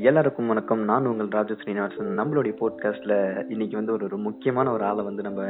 எல்லாருக்கும் 0.00 0.46
வணக்கம். 0.46 0.84
நான் 0.84 1.06
உங்கள் 1.06 1.28
ராஜு 1.28 1.56
ஸ்ரீனிவாசன். 1.56 2.18
நம்மளுடைய 2.18 2.52
போட்காஸ்ட்ல 2.60 3.44
இன்னைக்கு 3.48 3.76
வந்து 3.76 3.92
ஒரு 3.92 4.04
ஒரு 4.04 4.16
முக்கியமான 4.16 4.72
ஒரு 4.72 4.84
ஆளை 4.84 5.04
வந்து 5.04 5.22
நம்ம 5.22 5.42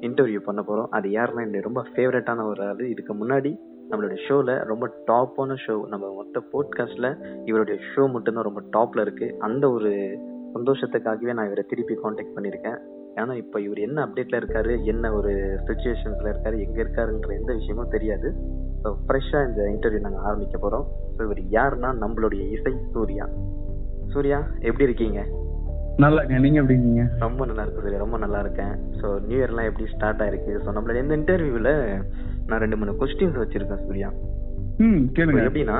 இன்டர்வியூ 0.00 0.38
பண்ண 0.38 0.62
போறோம். 0.62 0.86
அது 0.90 1.08
யாருன்னா 1.08 1.44
என்னுடைய 1.46 1.60
ரொம்ப 1.60 1.84
ஃபேவரட்டான 1.94 2.46
ஒரு 2.46 2.62
ஆள். 2.66 2.88
இதுக்கு 2.88 3.14
முன்னாடி 3.14 3.58
நம்மளுடைய 3.90 4.18
ஷோல 4.28 4.64
ரொம்ப 4.64 5.04
டாப்பான 5.06 5.56
ஷோ 5.66 5.88
நம்ம 5.88 6.14
மொத்த 6.14 6.42
போட்காஸ்ட்ல 6.52 7.16
இவருடைய 7.44 7.80
ஷோ 7.94 8.12
மட்டும்தான் 8.12 8.44
ரொம்ப 8.44 8.62
டாப்ல 8.76 9.00
இருக்கு. 9.00 9.36
அந்த 9.38 9.70
ஒரு 9.70 9.92
சந்தோஷத்துக்காகவே 10.54 11.32
நான் 11.32 11.46
இவரை 11.46 11.64
திருப்பி 11.68 11.94
காண்டாக்ட் 11.94 12.36
பண்ணியிருக்கேன். 12.36 12.78
ஏன்னா 13.14 13.34
இப்போ 13.34 13.60
இவர் 13.60 13.78
என்ன 13.78 14.06
அப்டேட்ல 14.06 14.40
இருக்காரு 14.40 14.84
என்ன 14.84 15.12
ஒரு 15.12 15.58
சுச்சுவேஷன்ஸ்ல 15.66 16.32
இருக்காரு 16.32 16.66
எங்க 16.66 16.82
இருக்காருன்ற 16.82 17.32
எந்த 17.40 17.52
விஷயமும் 17.52 17.88
தெரியாது. 17.88 18.34
ஸோ 18.84 18.94
ஃப்ரெஷ்ஷாக 19.08 19.48
இந்த 19.48 19.62
இன்டர்வியூ 19.62 20.00
நாங்கள் 20.00 20.22
ஆரம்பிக்க 20.22 20.58
போகிறோம் 20.58 20.86
ஸோ 21.16 21.22
இவர் 21.22 21.38
யாருன்னா 21.38 21.92
நம்மளுடைய 22.04 22.52
இசை 22.52 22.74
சூர்யா. 22.92 23.28
சூர்யா 24.16 24.38
எப்படி 24.60 24.84
இருக்கீங்க? 24.84 25.20
நல்லா 25.96 26.16
இருக்கேன் 26.16 26.40
நீங்க 26.40 26.60
எப்படி 26.60 26.78
இருக்கீங்க? 26.78 27.04
ரொம்ப 27.18 27.46
நல்லா 27.46 27.62
இருக்கு 27.62 27.82
சூர்யா 27.82 27.98
ரொம்ப 27.98 28.18
நல்லா 28.18 28.40
இருக்கேன் 28.40 28.74
ஸோ 29.00 29.06
நியூ 29.26 29.38
இயர்லாம் 29.38 29.68
எப்படி 29.70 29.86
ஸ்டார்ட் 29.94 30.22
ஆயிருக்கு? 30.22 30.52
ஸோ 30.64 30.68
நம்மளோட 30.76 30.98
இந்த 31.02 31.16
இன்டர்வியூவில் 31.16 31.72
நான் 32.46 32.58
ரெண்டு 32.58 32.76
மூணு 32.76 32.92
கொஸ்டின்ஸ் 32.92 33.38
வச்சிருக்கேன் 33.42 33.86
சூர்யா. 33.86 34.08
ம் 34.78 35.04
கேளுங்க. 35.12 35.44
எப்படின்னா 35.48 35.78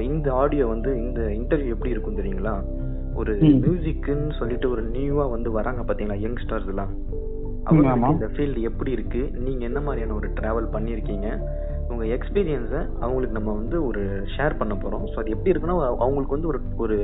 இந்த 0.00 0.32
ஆடியோ 0.32 0.66
வந்து 0.66 0.90
இந்த 0.98 1.20
இன்டர்வியூ 1.20 1.68
எப்படி 1.68 1.90
இருக்கும் 1.90 2.16
தெரியுங்களா? 2.16 2.54
ஒரு 3.14 3.32
ம். 3.40 3.62
மியூசிக்னு 3.62 4.32
சொல்லிட்டு 4.38 4.70
ஒரு 4.70 4.82
நியூவா 4.82 5.26
வந்து 5.26 5.50
வராங்க 5.50 5.82
பாத்தீங்களா 5.82 6.16
யங்ஸ்டர்ஸ் 6.18 6.68
எல்லாம்? 6.68 6.92
இந்த 8.10 8.26
ஃபீல்டு 8.26 8.60
எப்படி 8.60 8.90
இருக்கு? 8.90 9.30
நீங்க 9.34 9.64
என்ன 9.64 9.80
மாதிரியான 9.80 10.14
ஒரு 10.14 10.28
டிராவல் 10.28 10.74
பண்ணியிருக்கீங்க 10.74 11.26
உங்க 11.88 12.04
எக்ஸ்பீரியன்ஸை 12.04 12.80
அவங்களுக்கு 13.00 13.36
நம்ம 13.38 13.52
வந்து 13.52 13.86
ஒரு 13.86 14.02
ஷேர் 14.36 14.58
பண்ண 14.58 14.74
போறோம். 14.74 15.04
ஸோ 15.04 15.16
அது 15.16 15.30
எப்படி 15.30 15.50
இருக்குன்னா 15.52 15.74
அவ- 15.78 15.96
அவங்களுக்கு 15.98 16.32
வந்து 16.32 16.46
ஒரு 16.46 16.60
ஒரு 16.76 16.96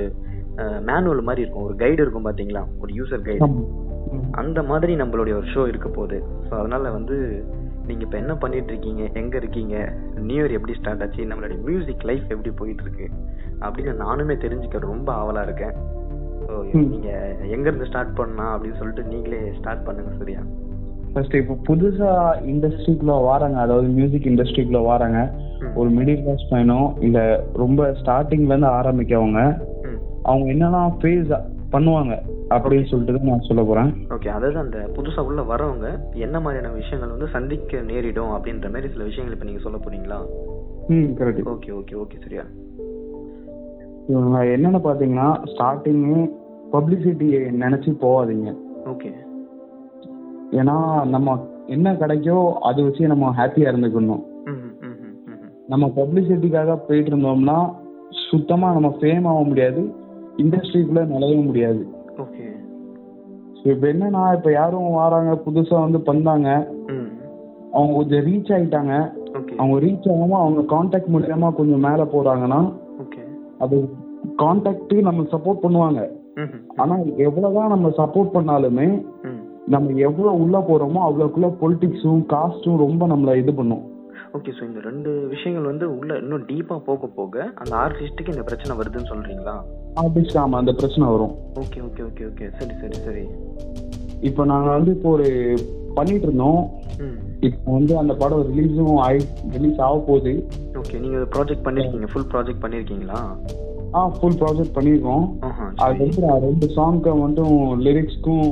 மேனுவல் 0.80 1.22
மாதிரி 1.22 1.42
இருக்கும். 1.42 1.64
ஒரு 1.64 1.76
கைடு 1.76 2.02
இருக்கும் 2.02 2.26
பாத்தீங்களா? 2.26 2.62
ஒரு 2.80 2.92
யூசர் 2.94 3.22
கைடு. 3.22 3.48
அந்த 4.32 4.62
மாதிரி 4.62 4.96
நம்மளுடைய 4.96 5.34
ஒரு 5.34 5.46
ஷோ 5.46 5.66
இருக்க 5.66 5.88
போகுது. 5.88 6.22
ஸோ 6.48 6.54
அதனால 6.54 6.90
வந்து 6.90 7.16
நீங்க 7.86 8.02
இப்ப 8.02 8.18
என்ன 8.18 8.34
பண்ணிட்டு 8.34 8.68
இருக்கீங்க? 8.68 9.10
எங்க 9.14 9.36
இருக்கீங்க? 9.36 9.92
நியூ 10.20 10.42
இயர் 10.42 10.50
எப்படி 10.50 10.74
ஸ்டார்ட் 10.74 11.02
ஆச்சு? 11.02 11.24
நம்மளுடைய 11.24 11.62
மியூசிக் 11.62 12.04
லைஃப் 12.04 12.30
எப்படி 12.30 12.50
போயிட்டு 12.50 12.82
இருக்கு 12.82 13.10
அப்படின்னு 13.60 13.92
நானுமே 13.94 14.36
தெரிஞ்சுக்க 14.36 14.78
ரொம்ப 14.78 15.12
ஆவலா 15.12 15.42
இருக்கேன். 15.42 15.74
ஸோ 16.46 16.74
ம். 16.74 16.88
நீங்க 16.88 17.10
எங்க 17.42 17.68
இருந்து 17.68 17.86
ஸ்டார்ட் 17.86 18.14
பண்ணலாம் 18.14 18.52
அப்படின்னு 18.54 18.76
சொல்லிட்டு 18.76 19.02
நீங்களே 19.02 19.52
ஸ்டார்ட் 19.58 19.84
பண்ணுங்க 19.84 20.12
சரியா? 20.18 20.40
ஃபர்ஸ்ட் 21.12 21.34
இப்போ 21.34 21.54
புதுசா 21.68 22.10
இண்டஸ்ட்ரிக்குள்ள 22.44 23.24
வராங்க. 23.24 23.58
அதாவது 23.58 23.88
மியூசிக் 23.88 24.26
இண்டஸ்ட்ரிக்குள்ள 24.26 24.84
வராங்க. 24.84 25.18
ஒரு 25.74 25.90
மிடில் 25.90 26.22
கிளாஸ் 26.22 26.50
பையனோ 26.50 26.94
இல்ல 27.00 27.18
ரொம்ப 27.52 27.94
ஸ்டார்டிங்ல 28.00 28.46
இருந்து 28.46 28.66
ஆரம்பிக்கவங்க 28.66 29.40
அவங்க 30.30 30.46
என்னெல்லாம் 30.54 30.92
ஃபேஸ் 31.00 31.32
பண்ணுவாங்க 31.74 32.14
அப்படின்னு 32.54 32.88
சொல்லிட்டு 32.90 33.14
தான் 33.14 33.30
நான் 33.30 33.46
சொல்ல 33.48 33.62
போறேன். 33.68 33.90
ஓகே 34.14 34.28
அதாவது 34.36 34.58
அந்த 34.62 34.78
புதுசா 34.96 35.20
உள்ள 35.28 35.40
வரவங்க 35.50 35.86
என்ன 36.26 36.36
மாதிரியான 36.44 36.72
விஷயங்கள் 36.80 37.14
வந்து 37.14 37.28
சந்திக்க 37.36 37.80
நேரிடும் 37.90 38.32
அப்படின்ற 38.36 38.68
மாதிரி 38.74 38.90
சில 38.94 39.04
விஷயங்கள் 39.08 39.36
இப்ப 39.36 39.48
நீங்க 39.48 39.62
சொல்ல 39.66 39.78
போறீங்களா? 39.84 40.18
ம் 40.94 41.10
கரெக்ட் 41.20 41.50
ஓகே 41.54 41.72
ஓகே 41.80 41.96
ஓகே 42.02 42.18
சரியா. 42.24 42.44
என்னன்னு 44.54 44.80
பாத்தீங்கன்னா 44.86 45.28
ஸ்டார்டிங்கு 45.52 46.18
பப்ளிசிட்டி 46.74 47.28
நினைச்சு 47.62 47.90
போகாதீங்க 48.04 48.50
ஓகே 48.92 49.10
ஏன்னா 50.60 50.76
நம்ம 51.14 51.36
என்ன 51.76 51.94
கிடைக்கோ 52.00 52.38
அதை 52.68 52.80
வச்சு 52.84 53.12
நம்ம 53.12 53.30
ஹாப்பியா 53.38 53.70
இருந்துக்கணும். 53.72 54.22
ம் 54.50 54.58
ம் 54.62 54.74
ம் 54.88 54.96
ம் 55.06 55.36
ம் 55.36 55.52
நம்ம 55.72 55.84
பப்ளிசிட்டிக்காக 55.98 56.76
போயிட்டு 56.88 57.10
இருந்தோம்னா 57.12 57.58
சுத்தமா 58.26 58.68
நம்ம 58.72 58.90
ஃபேம் 58.98 59.28
ஆக 59.32 59.42
முடியாது. 59.50 59.82
இண்டஸ்ட்ரிக்குள்ள 60.42 61.02
நுழைய 61.10 61.36
முடியாது. 61.48 61.82
ஓகே 62.24 62.46
ஸோ 63.58 63.64
இப்போ 63.74 63.86
என்னன்னா 63.92 64.22
இப்போ 64.36 64.50
யாரும் 64.60 64.88
வராங்க 65.02 65.34
புதுசா 65.44 65.76
வந்து 65.84 66.00
பண்ணாங்க 66.08 66.48
அவங்க 67.76 67.92
கொஞ்சம் 67.98 68.24
ரீச் 68.26 68.50
ஆயிட்டாங்க. 68.56 68.94
அவங்க 69.60 69.76
ரீச் 69.84 70.08
ஆகாம 70.14 70.38
அவங்க 70.42 70.62
காண்டாக்ட் 70.72 71.12
மூலியமா 71.14 71.48
கொஞ்சம் 71.60 71.84
மேலே 71.86 72.04
போறாங்கன்னா 72.14 72.60
அது 73.64 73.76
காண்டாக்ட் 74.42 74.94
நம்ம 75.08 75.24
சப்போர்ட் 75.32 75.64
பண்ணுவாங்க. 75.64 76.02
ஆனா 76.82 76.94
எவ்வளவுதான் 77.26 77.74
நம்ம 77.74 77.88
சப்போர்ட் 77.98 78.34
பண்ணாலுமே 78.36 78.88
நம்ம 79.74 79.92
எவ்வளவு 80.08 80.38
உள்ள 80.42 80.56
போறோமோ 80.68 81.00
அவ்வளவுக்குள்ள 81.08 81.48
பொலிட்டிக்ஸும் 81.60 82.22
காஸ்டும் 82.32 82.80
ரொம்ப 82.84 83.06
நம்மள 83.12 83.34
இது 83.42 83.52
பண்ணும். 83.54 83.84
ஓகே 84.36 84.52
ஸோ 84.56 84.62
இந்த 84.68 84.80
ரெண்டு 84.86 85.10
விஷயங்கள் 85.32 85.68
வந்து 85.70 85.86
உள்ள 85.96 86.12
இன்னும் 86.22 86.46
டீப்பா 86.48 86.76
போக 86.88 87.08
போக 87.18 87.44
அந்த 87.60 87.72
ஆர்டிஸ்ட்டுக்கு 87.82 88.32
இந்த 88.34 88.44
பிரச்சனை 88.48 88.72
வருதுன்னு 88.78 89.10
சொல்றீங்களா? 89.10 89.54
ஆர்டிஸ்ட் 90.02 90.38
ஆமா 90.42 90.56
அந்த 90.62 90.72
பிரச்சனை 90.80 91.10
வரும். 91.14 91.34
ஓகே 91.62 91.80
ஓகே 91.88 92.02
ஓகே 92.08 92.24
ஓகே 92.30 92.46
சரி 92.58 92.74
சரி 92.80 92.98
சரி. 93.06 93.24
இப்போ 94.28 94.42
நாங்க 94.52 94.68
வந்து 94.76 94.90
இப்போ 94.96 95.10
ஒரு 95.16 95.28
பண்ணிட்டு 95.98 96.26
இருந்தோம். 96.28 96.62
இப்போ 97.48 97.68
வந்து 97.76 97.94
அந்த 98.02 98.12
படம் 98.22 98.44
ரிலீஸும் 98.50 99.00
ஆயி 99.06 99.20
ரிலீஸ் 99.54 99.80
ஆக 99.86 99.96
போகுது. 100.10 100.34
ஓகே 100.82 100.98
நீங்க 101.04 101.20
ப்ராஜெக்ட் 101.36 101.64
பண்ணிருக்கீங்க. 101.68 102.08
ஃபுல் 102.12 102.28
ப்ராஜெக்ட் 102.34 102.62
பண்ணிருக்கீங்களா? 102.64 103.20
ஆ 103.96 104.06
ஃபுல் 104.18 104.38
ப்ராஜெக்ட் 104.42 104.76
பண்ணியிருக்கோம் 104.76 105.26
அது 105.86 105.98
வந்து 106.04 106.22
ரெண்டு 106.48 106.68
சாங்க்கு 106.76 107.12
மட்டும் 107.24 107.56
லிரிக்ஸ்க்கும் 107.86 108.46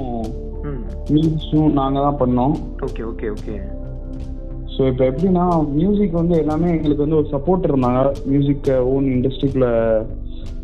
மியூசிக்கும் 1.15 1.79
நாங்கள் 1.81 2.05
தான் 2.09 2.21
பண்ணோம். 2.25 2.57
ஓகே 2.89 3.05
ஓகே 3.13 3.29
ஓகே 3.37 3.57
ஸோ 4.75 4.83
இப்போ 4.91 5.05
எப்படின்னா 5.11 5.45
மியூசிக் 5.79 6.19
வந்து 6.21 6.35
எல்லாமே 6.43 6.69
எங்களுக்கு 6.77 7.05
வந்து 7.05 7.19
ஒரு 7.21 7.29
சப்போர்ட் 7.35 7.69
இருந்தாங்க. 7.71 8.01
மியூசிக் 8.31 8.69
ஓன் 8.93 9.07
இண்டஸ்ட்ரிக்குள்ள 9.17 9.69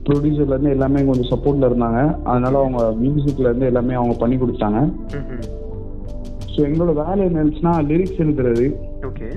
ப்ரொடியூசர்லேருந்து 0.06 0.74
எல்லாமே 0.76 1.00
கொஞ்சம் 1.08 1.30
சப்போர்ட்டில் 1.32 1.68
இருந்தாங்க. 1.70 2.00
அதனால 2.30 2.54
அவங்க 2.62 2.80
மியூசிக்ல 3.02 3.48
இருந்து 3.50 3.70
எல்லாமே 3.70 3.98
அவங்க 4.00 4.14
பண்ணி 4.22 4.36
கொடுத்தாங்க. 4.42 4.80
ஸோ 6.52 6.58
எங்களோட 6.68 6.92
வேலை 7.02 7.20
என்னச்சுன்னா 7.28 7.74
லிரிக்ஸ் 7.90 8.22
எழுதுறது. 8.24 8.66
ஓகே. 9.10 9.28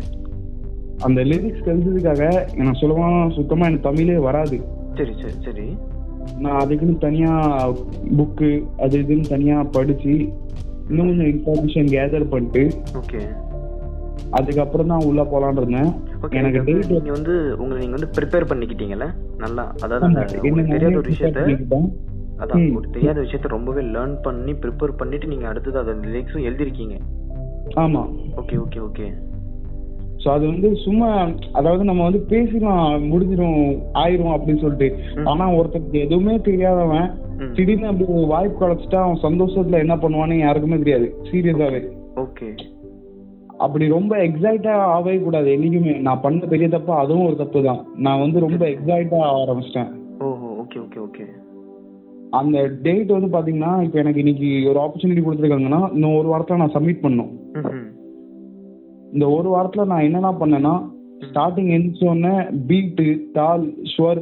அந்த 1.07 1.19
லிரிக்ஸ் 1.31 1.69
எழுதுறதுக்காக 1.71 2.23
எனக்கு 2.59 2.81
சொல்லணும்னா 2.81 3.21
சுத்தமாக 3.37 3.69
எனக்கு 3.69 3.89
தமிழே 3.89 4.17
வராது. 4.27 4.57
சரி 4.97 5.13
சரி 5.21 5.37
சரி. 5.47 5.67
நான் 6.43 6.59
அதுக்குன்னு 6.63 6.97
தனியாக 7.05 7.75
புக்கு 8.17 8.49
அது 8.83 8.95
இதுன்னு 9.03 9.31
தனியாக 9.35 9.69
படித்து 9.77 10.13
இன்னும் 10.89 11.09
கொஞ்சம் 11.09 11.31
இன்ஃபர்மேஷன் 11.33 11.93
கேதர் 11.95 12.31
பண்ணிட்டு 12.33 12.63
ஓகே. 13.01 13.21
அதுக்கப்புறம் 14.31 14.87
தான் 14.87 15.03
உள்ள 15.03 15.21
போலான்னு 15.23 15.57
இருந்தேன். 15.57 15.89
எனக்கு 16.31 16.59
date- 16.61 16.89
நீங்க 16.89 17.11
வந்து 17.11 17.55
உங்களை 17.57 17.87
நீங்க 17.87 17.95
வந்து 17.97 18.13
ப்ரிப்பேர் 18.17 18.49
பண்ணிக்கிட்டீங்கல்ல? 18.51 19.07
நல்லா 19.37 19.73
அதாவது 19.81 20.25
தெரியாத 20.67 20.97
ஒரு 20.97 21.09
விஷயத்த. 21.09 21.41
அதான். 22.37 22.75
ஒரு 22.75 22.89
தெரியாத 22.89 23.21
விஷயத்த 23.21 23.47
ரொம்பவே 23.47 23.81
லேர்ன் 23.81 24.21
பண்ணி 24.21 24.53
ப்ரிப்பேர் 24.53 24.97
பண்ணிட்டு 24.97 25.27
நீங்க 25.27 25.47
அடுத்தது 25.47 25.79
அதை 25.79 25.93
லிரிக்ஸும் 25.93 26.47
எழுதிருக்கீங்க 26.49 26.95
ஆமா. 27.75 28.01
ஓகே 28.35 28.55
ஓகே 28.57 28.79
ஓகே 28.79 29.07
ஸோ 30.17 30.29
அது 30.29 30.47
வந்து 30.47 30.75
சும்மா 30.75 31.07
அதாவது 31.51 31.83
நம்ம 31.83 32.03
வந்து 32.03 32.25
பேசிடலாம் 32.29 33.05
முடிஞ்சிடும் 33.11 33.61
ஆயிரும் 33.93 34.33
அப்படின்னு 34.33 34.59
சொல்லிட்டு. 34.59 34.89
ஆனா 35.23 35.51
ஒருத்தருக்கு 35.51 35.99
எதுவுமே 35.99 36.41
தெரியாதவன். 36.41 37.07
திடீர்னு 37.53 37.87
அப்படி 37.87 38.25
வாய்ப்பு 38.25 38.65
கிடைச்சிட்டா 38.65 38.95
அவன் 38.95 39.23
சந்தோஷத்துல 39.23 39.77
என்ன 39.77 39.95
பண்ணுவான்னு 39.95 40.33
யாருக்குமே 40.37 40.77
தெரியாது. 40.77 41.15
சீரியஸாவே 41.31 41.81
ஓகே 42.15 42.49
அப்படி 43.65 43.85
ரொம்ப 43.95 44.13
எக்ஸைட்டா 44.27 44.73
ஆகவே 44.95 45.13
கூடாது. 45.25 45.47
என்னைக்குமே 45.55 45.93
நான் 46.07 46.23
பண்ண 46.23 46.47
பெரிய 46.53 46.67
தப்பு 46.75 46.91
அதுவும் 47.01 47.27
ஒரு 47.29 47.37
தப்பு 47.41 47.59
தான் 47.67 47.81
நான் 48.05 48.23
வந்து 48.23 48.45
ரொம்ப 48.45 48.63
எக்ஸைட்டா 48.73 49.19
ஆரம்பிச்சிட்டேன். 49.41 49.91
ஓஹோ 50.27 50.49
ஓகே 50.63 50.79
ஓகே 50.85 50.99
ஓகே 51.07 51.25
அந்த 52.39 52.57
டேட் 52.85 53.09
வந்து 53.15 53.29
பாத்தீங்கன்னா 53.33 53.71
இப்போ 53.85 53.97
எனக்கு 54.01 54.21
இன்னைக்கு 54.23 54.49
ஒரு 54.71 54.79
ஆப்பர்ச்சுனிட்டி 54.83 55.23
கொடுத்துருக்காங்கன்னா 55.23 55.81
இன்னும் 55.95 56.17
ஒரு 56.19 56.27
வாரத்துல 56.31 56.61
நான் 56.61 56.75
சப்மிட் 56.75 57.03
பண்ணும். 57.05 57.31
இந்த 59.13 59.25
ஒரு 59.37 59.49
வாரத்துல 59.55 59.85
நான் 59.91 60.05
என்னென்ன 60.07 60.31
பண்ணேன்னா 60.41 60.75
ஸ்டார்டிங் 61.27 61.71
எந்திரிச்சோடனே 61.77 62.35
பீட்டு 62.69 63.07
தால் 63.37 63.65
ஸ்வர். 63.93 64.21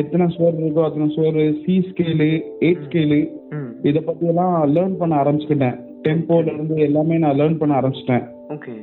எத்தனை 0.00 0.24
ஸ்வர் 0.36 0.56
இருக்கோ 0.60 0.86
அத்தனை 0.86 1.08
ஸ்வர் 1.16 1.38
சி 1.64 1.74
ஸ்கேலு 1.88 2.30
எயிட் 2.66 2.84
ஸ்கேலு. 2.86 3.20
இதை 3.88 4.00
பத்தி 4.08 4.24
எல்லாம் 4.32 4.54
லேர்ன் 4.76 4.98
பண்ண 5.00 5.14
ஆரம்பிச்சுக்கிட்டேன். 5.22 5.78
டெம்போல 6.04 6.52
இருந்து 6.54 6.76
எல்லாமே 6.88 7.16
நான் 7.24 7.38
லேர்ன் 7.40 7.60
பண்ண 7.60 7.74
ஆரம்பிச்சிட்டேன். 7.80 8.24
ஓகே 8.54 8.74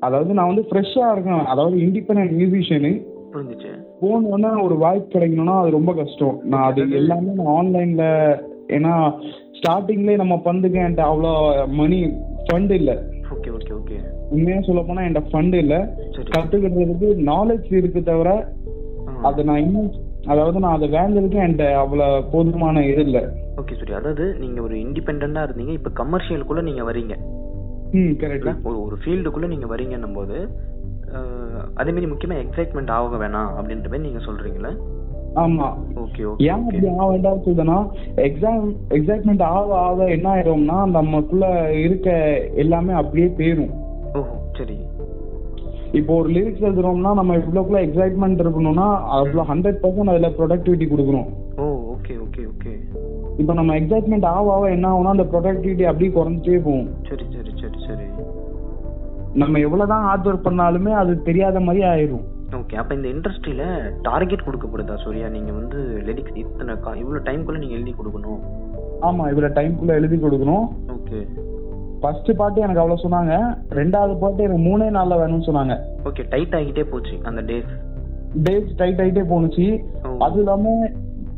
அதாவது 0.00 0.34
நான் 0.34 0.50
வந்து 0.50 0.64
ஃப்ரெஷ்ஷா 0.70 1.04
இருக்கேன். 1.12 1.44
அதாவது 1.44 1.76
இண்டிபெண்டன்ட் 1.76 2.34
மியூசிஷியனு 2.40 2.90
புரிஞ்சுச்சு. 3.34 3.70
போனோன்னா 4.00 4.50
ஒரு 4.64 4.74
வாய்ப்பு 4.76 5.14
கிடைக்கணும்னா 5.14 5.54
அது 5.60 5.70
ரொம்ப 5.70 5.94
கஷ்டம். 5.94 6.36
நான் 6.42 6.66
அது 6.70 6.82
எல்லாமே 7.00 7.32
நான் 7.38 7.54
ஆன்லைன்ல 7.60 8.04
ஏன்னா 8.68 8.92
ஸ்டார்டிங்லேயே 9.58 10.16
நம்ம 10.16 10.36
பண்ணுங்க 10.38 10.78
என்கிட்ட 10.82 11.04
அவ்வளோ 11.10 11.32
மணி 11.80 11.98
ஃபண்ட் 12.46 12.70
இல்லை. 12.70 12.96
ஓகே 13.34 13.50
ஓகே 13.58 13.72
ஓகே 13.80 13.96
உண்மையா 14.30 14.60
சொல்ல 14.60 14.82
போனா 14.82 15.02
என்கிட்ட 15.02 15.32
ஃபண்ட் 15.32 15.54
இல்லை. 15.54 15.78
சரி. 16.10 16.28
கத்துக்கிறதுக்கு 16.36 17.08
நாலேஜ் 17.32 17.74
இருக்கு 17.74 18.02
தவிர. 18.02 18.30
அதை 19.22 19.44
நான் 19.44 19.62
இன்னும் 19.62 19.90
அதாவது 20.26 20.58
நான் 20.58 20.76
அதை 20.76 20.88
வேண்டதுக்கு 20.88 21.40
என்கிட்ட 21.44 21.66
அவ்வளோ 21.82 22.06
போதுமான 22.32 22.84
இது 22.86 23.02
இல்லை. 23.04 23.24
ஓகே 23.56 23.74
சரி. 23.80 23.92
அதாவது 23.92 24.26
நீங்க 24.38 24.60
ஒரு 24.60 24.74
இண்டிபெண்டா 24.74 25.42
இருந்தீங்க. 25.46 25.74
இப்ப 25.80 26.04
கமர்ஷியலுக்குள்ள 26.04 26.62
நீங்க 26.62 26.84
வரீங்க. 26.92 27.16
ஒரு 28.64 28.78
ஒரு 28.80 28.96
ஃபீல்டுக்குள்ள 28.96 29.48
நீங்க 29.48 29.66
வரீங்கன்னும் 29.66 30.16
போது 30.16 30.36
அஹ், 31.14 31.64
அதே 31.74 31.90
மாதிரி 31.90 32.10
முக்கியமா 32.10 32.36
எக்ஸைட்மெண்ட் 32.42 32.92
ஆக 32.94 33.18
வேணாம் 33.18 33.50
அப்படின்ற 33.56 33.86
மாதிரி 33.86 34.06
நீங்க 34.06 34.22
சொல்றீங்களே? 34.24 34.72
ஆமா. 35.36 35.68
ஓகே 36.02 36.22
ஓகே 36.24 36.44
ஏன் 36.46 36.56
அப்படி 36.60 36.88
ஆக 36.94 37.06
வேண்டாம் 37.10 37.44
சொல்லுதுன்னா 37.44 37.76
எக்ஸாம் 38.24 38.64
எக்ஸைட்மெண்ட் 38.90 39.44
ஆக 39.50 39.68
ஆக 39.82 40.08
என்ன 40.10 40.28
ஆயிடும்னா 40.32 40.78
நமக்குள்ள 40.92 41.46
இருக்க 41.80 42.08
எல்லாமே 42.56 42.92
அப்படியே 42.94 43.28
போயிடும் 43.36 43.72
ஓஹோ 44.14 44.34
சரி. 44.58 44.76
இப்போ 45.92 46.12
ஒரு 46.14 46.28
லிரிக்ஸ் 46.30 46.66
எழுதுறோம்னா 46.66 47.12
நம்ம 47.14 47.36
இவ்வளோக்குள்ள 47.38 47.80
எக்ஸைட்மெண்ட் 47.82 48.40
இருக்கணும்னா 48.40 48.86
அவ்வளோ 49.16 49.44
ஹண்ட்ரட் 49.50 49.80
பர்சன்ட் 49.82 50.12
அதில் 50.12 50.36
ப்ரொடக்டிவிட்டி 50.38 50.86
கொடுக்கணும். 50.88 51.28
ஓ 51.56 51.64
ஓகே 51.92 52.14
ஓகே 52.22 52.42
ஓகே. 52.48 52.72
இப்போ 53.38 53.52
நம்ம 53.54 53.74
எக்ஸைட்மெண்ட் 53.76 54.26
ஆக 54.30 54.46
ஆக 54.52 54.64
என்ன 54.70 54.88
ஆகும்னா 54.90 55.14
அந்த 55.14 55.26
ப்ரொடக்டிவிட்டி 55.32 55.84
அப்படியே 55.84 56.12
குறைஞ்சிட்டே 56.12 56.58
போகும். 56.60 56.88
சரி 57.08 57.26
சரி 57.34 57.52
நம்ம 59.34 59.58
எவ்வளவுதான் 59.58 60.02
ஹார்ட் 60.02 60.26
ஒர்க் 60.26 60.46
பண்ணாலுமே 60.46 60.92
அது 60.92 61.22
தெரியாத 61.22 61.60
மாதிரி 61.60 61.84
ஆயிரும். 61.84 62.24
ஓகே 62.50 62.74
அப்ப 62.74 62.94
இந்த 62.94 63.08
இண்டஸ்ட்ரியில 63.08 63.90
டார்கெட் 64.02 64.44
கொடுக்கப்படுதா 64.46 64.96
சூர்யா? 64.96 65.28
நீங்க 65.28 65.52
வந்து 65.52 66.02
லிரிக்ஸ் 66.06 66.36
இத்தனை 66.36 66.80
கா 66.80 66.94
இவ்வளவு 66.94 67.24
டைம்குள்ள 67.24 67.58
நீங்க 67.58 67.74
எழுதி 67.74 67.94
கொடுக்கணும். 67.98 68.40
ஆமா 69.02 69.28
இவ்வளவு 69.28 69.48
டைம்குள்ள 69.48 69.86
எழுதி 69.86 70.16
கொடுக்கணும். 70.16 70.66
ஓகே 70.88 71.28
ஃபர்ஸ்ட் 72.00 72.36
பாட்டு 72.36 72.60
எனக்கு 72.60 72.80
அவ்வளவு 72.80 73.08
சொன்னாங்க. 73.08 73.56
ரெண்டாவது 73.70 74.18
பாட்டு 74.18 74.42
எனக்கு 74.42 74.62
மூணே 74.62 74.80
நாள்ல 74.80 75.18
வேணும்னு 75.20 75.48
சொன்னாங்க. 75.50 75.76
ஓகே 76.04 76.28
டைட் 76.28 76.54
ஆகிட்டே 76.54 76.90
போச்சு 76.90 77.18
அந்த 77.22 77.42
டேஸ் 77.42 77.72
டேஸ் 78.42 78.70
டைட் 78.76 79.00
ஆயிட்டே 79.00 79.24
போணுச்சு. 79.30 79.84
ஓ. 80.06 80.16
அது 80.18 80.38
இல்லாம 80.38 80.90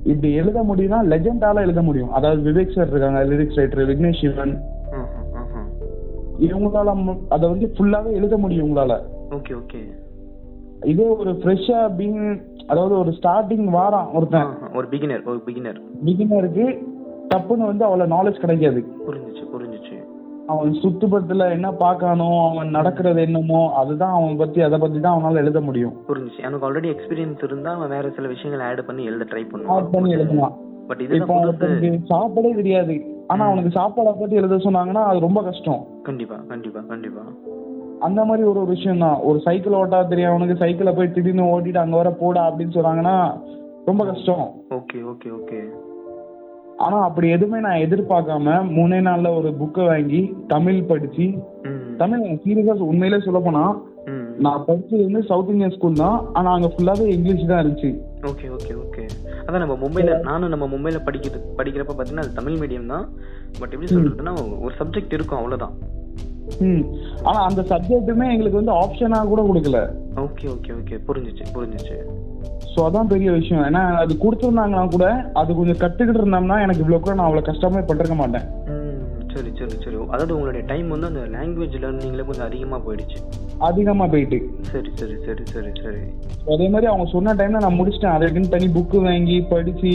இப்படி 0.02 0.34
எழுத 0.34 0.62
முடியும்னா 0.62 1.00
லெஜெண்டால 1.12 1.54
எழுத 1.54 1.82
முடியும். 1.82 2.12
அதாவது 2.12 2.52
விவேக் 2.52 2.74
சார் 2.74 2.88
இருக்காங்க 2.88 3.24
லிரிக்ஸ் 3.24 3.58
ரைட்டர் 3.58 3.88
விக்னேஷ் 3.90 4.20
சிவன். 4.20 4.60
இவங்களால 6.44 6.94
அதை 7.34 7.44
வந்து 7.52 7.68
ஃபுல்லாவே 7.76 8.10
எழுத 8.18 8.36
முடியும் 8.36 8.66
உங்களால. 8.66 8.94
ஓகே 9.36 9.54
ஓகே 9.60 9.80
இதே 10.92 11.06
ஒரு 11.20 11.32
ஃப்ரெஷ்ஷா 11.42 11.78
பீங் 11.98 12.20
அதாவது 12.66 12.94
ஒரு 12.98 13.10
ஸ்டார்டிங் 13.18 13.66
வாரான் 13.76 14.10
ஒருத்தன். 14.16 14.50
ஒரு 14.78 14.86
பிகினர் 14.92 15.24
ஒரு 15.30 15.40
பிகினர் 15.46 15.78
பிகினருக்கு 16.08 16.66
டப்புன்னு 17.30 17.70
வந்து 17.70 17.84
அவ்வளவு 17.86 18.12
நாலேஜ் 18.16 18.42
கிடைக்காது. 18.42 18.80
புரிஞ்சுச்சு 19.06 19.44
புரிஞ்சுச்சு. 19.54 19.96
அவன் 20.52 20.76
சுத்துப்பத்துல 20.82 21.46
என்ன 21.54 21.68
பார்க்கானோ 21.80 22.28
அவன் 22.50 22.68
நடக்கிறது 22.76 23.20
என்னமோ 23.26 23.60
அதுதான் 23.80 24.14
அவன் 24.18 24.36
பத்தி 24.42 24.60
அதை 24.66 24.78
பத்தி 24.84 24.98
தான் 25.00 25.16
அவனால 25.16 25.42
எழுத 25.44 25.60
முடியும். 25.68 25.94
புரிஞ்சுச்சு. 26.10 26.44
எனக்கு 26.48 26.66
ஆல்ரெடி 26.68 26.88
எக்ஸ்பீரியன்ஸ் 26.94 27.42
இருந்தா 27.48 27.72
அவன் 27.78 27.94
வேற 27.96 28.10
சில 28.18 28.28
விஷயங்களை 28.34 28.66
ஆட் 28.70 28.86
பண்ணி 28.90 29.04
எழுத 29.10 29.26
ட்ரை 29.32 29.42
ஆட் 29.42 29.52
பண்ணுவான் 29.52 29.90
பண்ணி 29.96 30.16
எழுதலாம் 30.18 30.54
பட் 30.90 31.00
இப்போ 31.00 31.18
புதுசு. 31.18 31.64
அவனுக்கு 31.66 32.10
சாப்பாடே 32.12 32.52
தெரியாது. 32.60 32.96
ஆனா 33.26 33.44
அவனுக்கு 33.46 33.70
சாப்பாடை 33.80 34.12
பத்தி 34.18 34.34
எழுத 34.34 34.56
சொன்னாங்கன்னா 34.56 35.02
அது 35.10 35.18
ரொம்ப 35.18 35.42
கஷ்டம். 35.42 35.86
கண்டிப்பா 36.02 36.36
கண்டிப்பா 36.48 36.80
கண்டிப்பா. 36.80 37.22
அந்த 38.00 38.24
மாதிரி 38.24 38.48
ஒரு 38.48 38.58
ஒரு 38.60 38.70
விஷயம் 38.70 38.98
தான். 38.98 39.18
ஒரு 39.20 39.38
சைக்கிள் 39.40 39.72
ஓட்டா 39.72 40.08
தெரியும். 40.08 40.30
அவனுக்கு 40.30 40.56
சைக்கிளை 40.56 40.92
போய் 40.92 41.10
திடீர்னு 41.10 41.50
ஓட்டிட்டு 41.52 41.76
அங்க 41.76 41.96
வர 41.96 42.10
போடா 42.10 42.42
அப்படின்னு 42.50 42.76
சொன்னாங்கன்னா 42.78 43.16
ரொம்ப 43.84 44.04
கஷ்டம். 44.04 44.46
Okay 44.70 45.00
okay 45.12 45.28
okay. 45.38 45.60
ஆனா 46.76 46.96
அப்படி 47.02 47.28
எதுவுமே 47.28 47.58
நான் 47.60 47.82
எதிர்பார்க்காம 47.86 48.56
மூணே 48.76 48.98
நாள்ல 49.08 49.28
ஒரு 49.36 49.50
புக்கை 49.60 49.84
வாங்கி 49.86 50.36
தமிழ் 50.48 50.80
படிச்சு 50.82 51.26
தமிழ் 51.96 52.24
சீரியஸா 52.44 52.74
உண்மையிலே 52.90 53.20
சொல்ல 53.20 53.40
போனா 53.40 53.62
நான் 54.44 54.64
படிச்சது 54.66 55.04
வந்து 55.04 55.22
சவுத் 55.22 55.48
இந்தியன் 55.48 55.70
ஸ்கூல் 55.70 55.92
தான். 55.92 56.18
ஆனா 56.32 56.52
அங்க 56.52 56.68
ஃபுல்லாவே 56.72 57.06
இங்கிலீஷ் 57.06 57.46
தான் 57.46 57.62
இருந்துச்சு. 57.62 57.90
Okay 58.22 58.46
okay 58.56 58.72
okay. 58.84 58.95
அதான் 59.46 59.62
நம்ம 59.64 59.74
மும்பைல 59.74 60.22
நானும் 60.22 60.48
நம்ம 60.48 60.66
மும்பைல 60.66 61.00
படிக்கிறது 61.04 61.40
படிக்கிறப்ப 61.58 61.94
பார்த்தீங்கன்னா 61.94 62.24
அது 62.26 62.32
தமிழ் 62.32 62.58
மீடியம் 62.58 62.86
தான். 62.86 63.06
பட் 63.60 63.72
எப்படி 63.72 63.94
சொல்றதுன்னா 63.94 64.32
ஒரு 64.60 64.74
சப்ஜெக்ட் 64.80 65.12
இருக்கும் 65.12 65.38
அவ்வளவுதான். 65.38 65.74
ம். 66.60 66.82
ஆனா 67.22 67.38
அந்த 67.40 67.62
சப்ஜெக்ட்டுமே 67.62 68.26
எங்களுக்கு 68.32 68.60
வந்து 68.60 68.72
ஆப்ஷனா 68.72 69.18
கூட 69.26 69.42
கொடுக்கல. 69.42 69.78
ஓகே 70.16 70.46
ஓகே 70.48 70.72
ஓகே 70.72 70.96
புரிஞ்சுச்சு 71.08 71.44
புரிஞ்சுச்சு. 71.54 71.96
ஸோ 72.72 72.80
அதான் 72.84 73.06
பெரிய 73.06 73.30
விஷயம். 73.30 73.64
ஏன்னா 73.64 73.82
அது 73.96 74.14
கொடுத்துருந்தாங்கன்னா 74.14 74.88
கூட 74.88 75.06
அது 75.32 75.54
கொஞ்சம் 75.54 75.80
கத்துக்கிட்டு 75.82 76.20
இருந்தோம்னா 76.22 76.60
எனக்கு 76.60 76.82
இவ்வளோ 76.84 77.00
கூட 77.00 77.14
நான் 77.14 77.28
அவ்வளோ 77.28 77.42
கஷ்டமே 77.42 77.78
பட்டிருக்க 77.78 78.14
மாட்டேன். 78.14 78.46
சரி 79.36 79.50
சரி 79.58 79.76
சரி. 79.84 79.96
அதாவது 80.10 80.34
உங்களுடைய 80.34 80.66
டைம் 80.66 80.88
வந்து 80.88 81.06
அந்த 81.06 81.22
லாங்குவேஜ் 81.36 81.74
லேர்னிங்ல 81.82 82.24
கொஞ்சம் 82.24 82.46
அதிகமா 82.46 82.76
போயிடுச்சு. 82.86 83.18
அதிகமா 83.58 84.06
போயிட்டு. 84.06 84.38
சரி 84.70 84.90
சரி 84.94 85.16
சரி 85.26 85.42
சரி 85.52 85.70
சரி. 85.82 86.00
அதே 86.54 86.68
மாதிரி 86.68 86.86
அவங்க 86.90 87.10
சொன்ன 87.10 87.34
டைம்ல 87.34 87.62
நான் 87.64 87.78
முடிச்சிட்டேன். 87.80 88.16
அதுக்குன்னு 88.16 88.48
தனி 88.48 88.68
புக்கு 88.68 89.00
வாங்கி 89.00 89.40
படிச்சு 89.52 89.92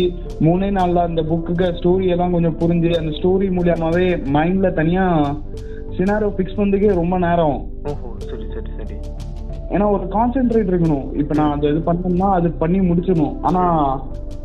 மூணே 0.48 0.70
நாள்ல 0.78 0.96
அந்த 0.96 1.22
புக்குக்கு 1.22 1.68
ஸ்டோரி 1.80 2.08
எல்லாம் 2.08 2.32
கொஞ்சம் 2.32 2.58
புரிஞ்சு 2.58 2.98
அந்த 2.98 3.14
ஸ்டோரி 3.18 3.50
மூலியமாவே 3.50 4.08
மைண்ட்ல 4.38 4.74
தனியா 4.74 5.36
சினாரோ 5.98 6.28
ஃபிக்ஸ் 6.36 6.58
பண்ணதுக்கே 6.58 6.94
ரொம்ப 6.94 7.18
நேரம். 7.18 7.58
ஓஹோ 7.84 8.10
சரி 8.20 8.46
சரி 8.54 8.72
சரி. 8.78 8.98
ஏன்னா 9.70 9.86
ஒரு 9.92 10.06
கான்சென்ட்ரேட் 10.18 10.72
இருக்கணும். 10.72 11.14
இப்போ 11.14 11.34
நான் 11.34 11.52
அது 11.52 11.68
இது 11.68 11.82
பண்ணோம்னா 11.92 12.30
அது 12.32 12.52
பண்ணி 12.52 12.80
முடிச்சிடணும். 12.80 13.36
ஆனா 13.42 13.64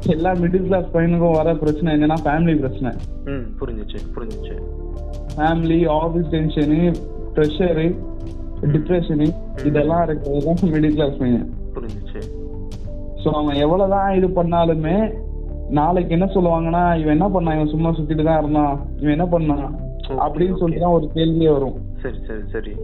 எல்லா 0.06 0.32
மிடில் 0.32 0.66
கிளாஸ் 0.66 0.92
பையனுக்கும் 0.92 1.36
வர 1.36 1.54
பிரச்சனை 1.54 1.94
என்னன்னா 1.94 2.18
ஃபேமிலி 2.24 2.58
பிரச்சனை. 2.58 2.90
ம் 3.24 3.46
புரிஞ்சுச்சு 3.60 3.98
புரிஞ்சுச்சு. 4.14 4.56
Family 5.36 5.78
office 6.00 6.32
tension 6.34 6.80
pressure 7.36 7.86
depression 8.74 9.26
இதெல்லாம் 9.68 10.02
இருக்கிறது 10.06 10.42
தான் 10.48 10.70
மிடில் 10.74 10.96
கிளாஸ் 10.98 11.18
பையன். 11.22 11.46
புரிஞ்சுச்சு. 11.74 12.20
ஸோ 13.22 13.28
அவன் 13.40 13.62
எவ்வளவுதான் 13.64 14.10
இது 14.18 14.28
பண்ணாலுமே 14.38 14.96
நாளைக்கு 15.78 16.14
என்ன 16.16 16.26
சொல்லுவாங்கன்னா 16.34 16.82
இவன் 17.00 17.16
என்ன 17.16 17.28
பண்ணான்? 17.34 17.56
இவன் 17.58 17.72
சும்மா 17.74 17.90
சுத்திட்டு 17.96 18.24
தான் 18.28 18.40
இருந்தான். 18.42 18.74
இவன் 19.00 19.14
என்ன 19.16 19.26
பண்ணான்? 19.34 19.66
அப்படின்னு. 20.24 20.58
சொல்லிட்டு 20.60 20.84
தான் 20.84 20.96
ஒரு 20.98 21.06
கேள்வியே 21.16 21.50
வரும். 21.56 21.76
சரி 22.02 22.18
சரி 22.28 22.44
சரி. 22.54 22.74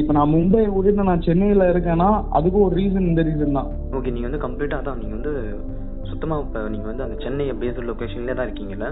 இப்போ 0.00 0.12
நான் 0.16 0.32
மும்பை 0.34 0.62
விட்டுட்டு 0.74 1.08
நான் 1.10 1.26
சென்னையில 1.28 1.64
இருக்கேன்னா 1.72 2.08
அதுக்கு 2.38 2.58
ஒரு 2.66 2.74
ரீசன் 2.80 3.08
இந்த 3.10 3.22
ரீசன் 3.28 3.58
தான். 3.58 3.70
ஓகே 3.96 4.12
நீங்க 4.14 4.26
வந்து 4.28 4.44
கம்ப்ளீட்டா 4.46 4.78
அதான் 4.80 5.00
நீங்க 5.00 5.14
வந்து 5.18 5.34
சுத்தமா 6.10 6.36
இப்ப 6.44 6.62
நீங்க 6.74 6.86
வந்து 6.90 7.04
அந்த 7.06 7.16
சென்னை 7.24 7.46
பேஸ்ட் 7.62 7.88
லொகேஷன்ல 7.90 8.34
தான் 8.38 8.48
இருக்கீங்கல்ல? 8.48 8.88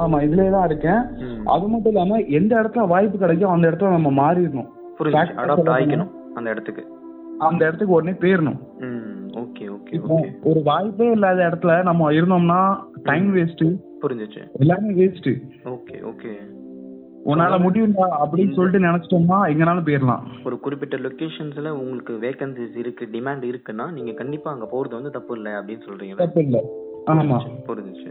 ஆமா 0.00 0.18
இதுலயே 0.22 0.50
தான் 0.50 0.66
இருக்கேன். 0.66 1.00
அது 1.46 1.68
மட்டும் 1.68 1.92
இல்லாம 1.92 2.18
எந்த 2.30 2.62
இடத்துல 2.62 2.86
வாய்ப்பு 2.86 3.18
கிடைக்கும் 3.18 3.50
அந்த 3.50 3.70
இடத்துல 3.70 3.90
நம்ம 3.90 4.10
மாறிடணும். 4.20 4.70
அந்த 6.34 6.50
இடத்துக்கு. 6.50 6.82
அந்த 7.38 7.60
இடத்துக்கு 7.66 7.94
உடனே 7.94 8.14
போயிடணும். 8.18 8.58
ஓகே 9.40 9.64
ஓகே 9.68 9.98
ஒரு 10.42 10.60
வாய்ப்பே 10.62 11.10
இல்லாத 11.10 11.42
இடத்துல 11.48 11.82
நம்ம 11.82 12.12
இருந்தோம்னா 12.12 12.60
டைம் 13.02 13.28
வேஸ்ட் 13.36 13.64
புரிஞ்சுச்சு. 14.02 14.42
எல்லாமே 14.58 14.90
வேஸ்ட் 14.92 15.30
ஓகே 15.68 15.96
ஓகே. 16.04 16.32
உன்னால 17.26 17.54
முடியும்டா 17.58 18.04
அப்படின்னு 18.20 18.54
சொல்லிட்டு 18.54 18.86
நினைச்சிட்டோம்னா 18.86 19.38
எங்கனாலும் 19.50 19.86
போயிடலாம். 19.86 20.22
ஒரு 20.44 20.60
குறிப்பிட்ட 20.60 20.96
லொகேஷன்ஸ்ல 20.96 21.70
உங்களுக்கு 21.70 22.12
வேகன்சிஸ் 22.22 22.76
இருக்கு 22.76 23.06
டிமாண்ட் 23.12 23.44
இருக்குன்னா 23.50 23.86
நீங்க 23.90 24.12
கண்டிப்பா 24.12 24.50
அங்க 24.50 24.68
போறது 24.72 24.90
வந்து 24.90 25.10
தப்பு 25.10 25.34
இல்லை 25.36 25.52
அப்படின்னு 25.52 25.86
சொல்றீங்களா 25.88 26.22
தப்பு 26.22 26.42
இல்ல. 26.42 26.60
ஆமா. 27.12 27.38
புரிஞ்சுச்சு. 27.68 28.10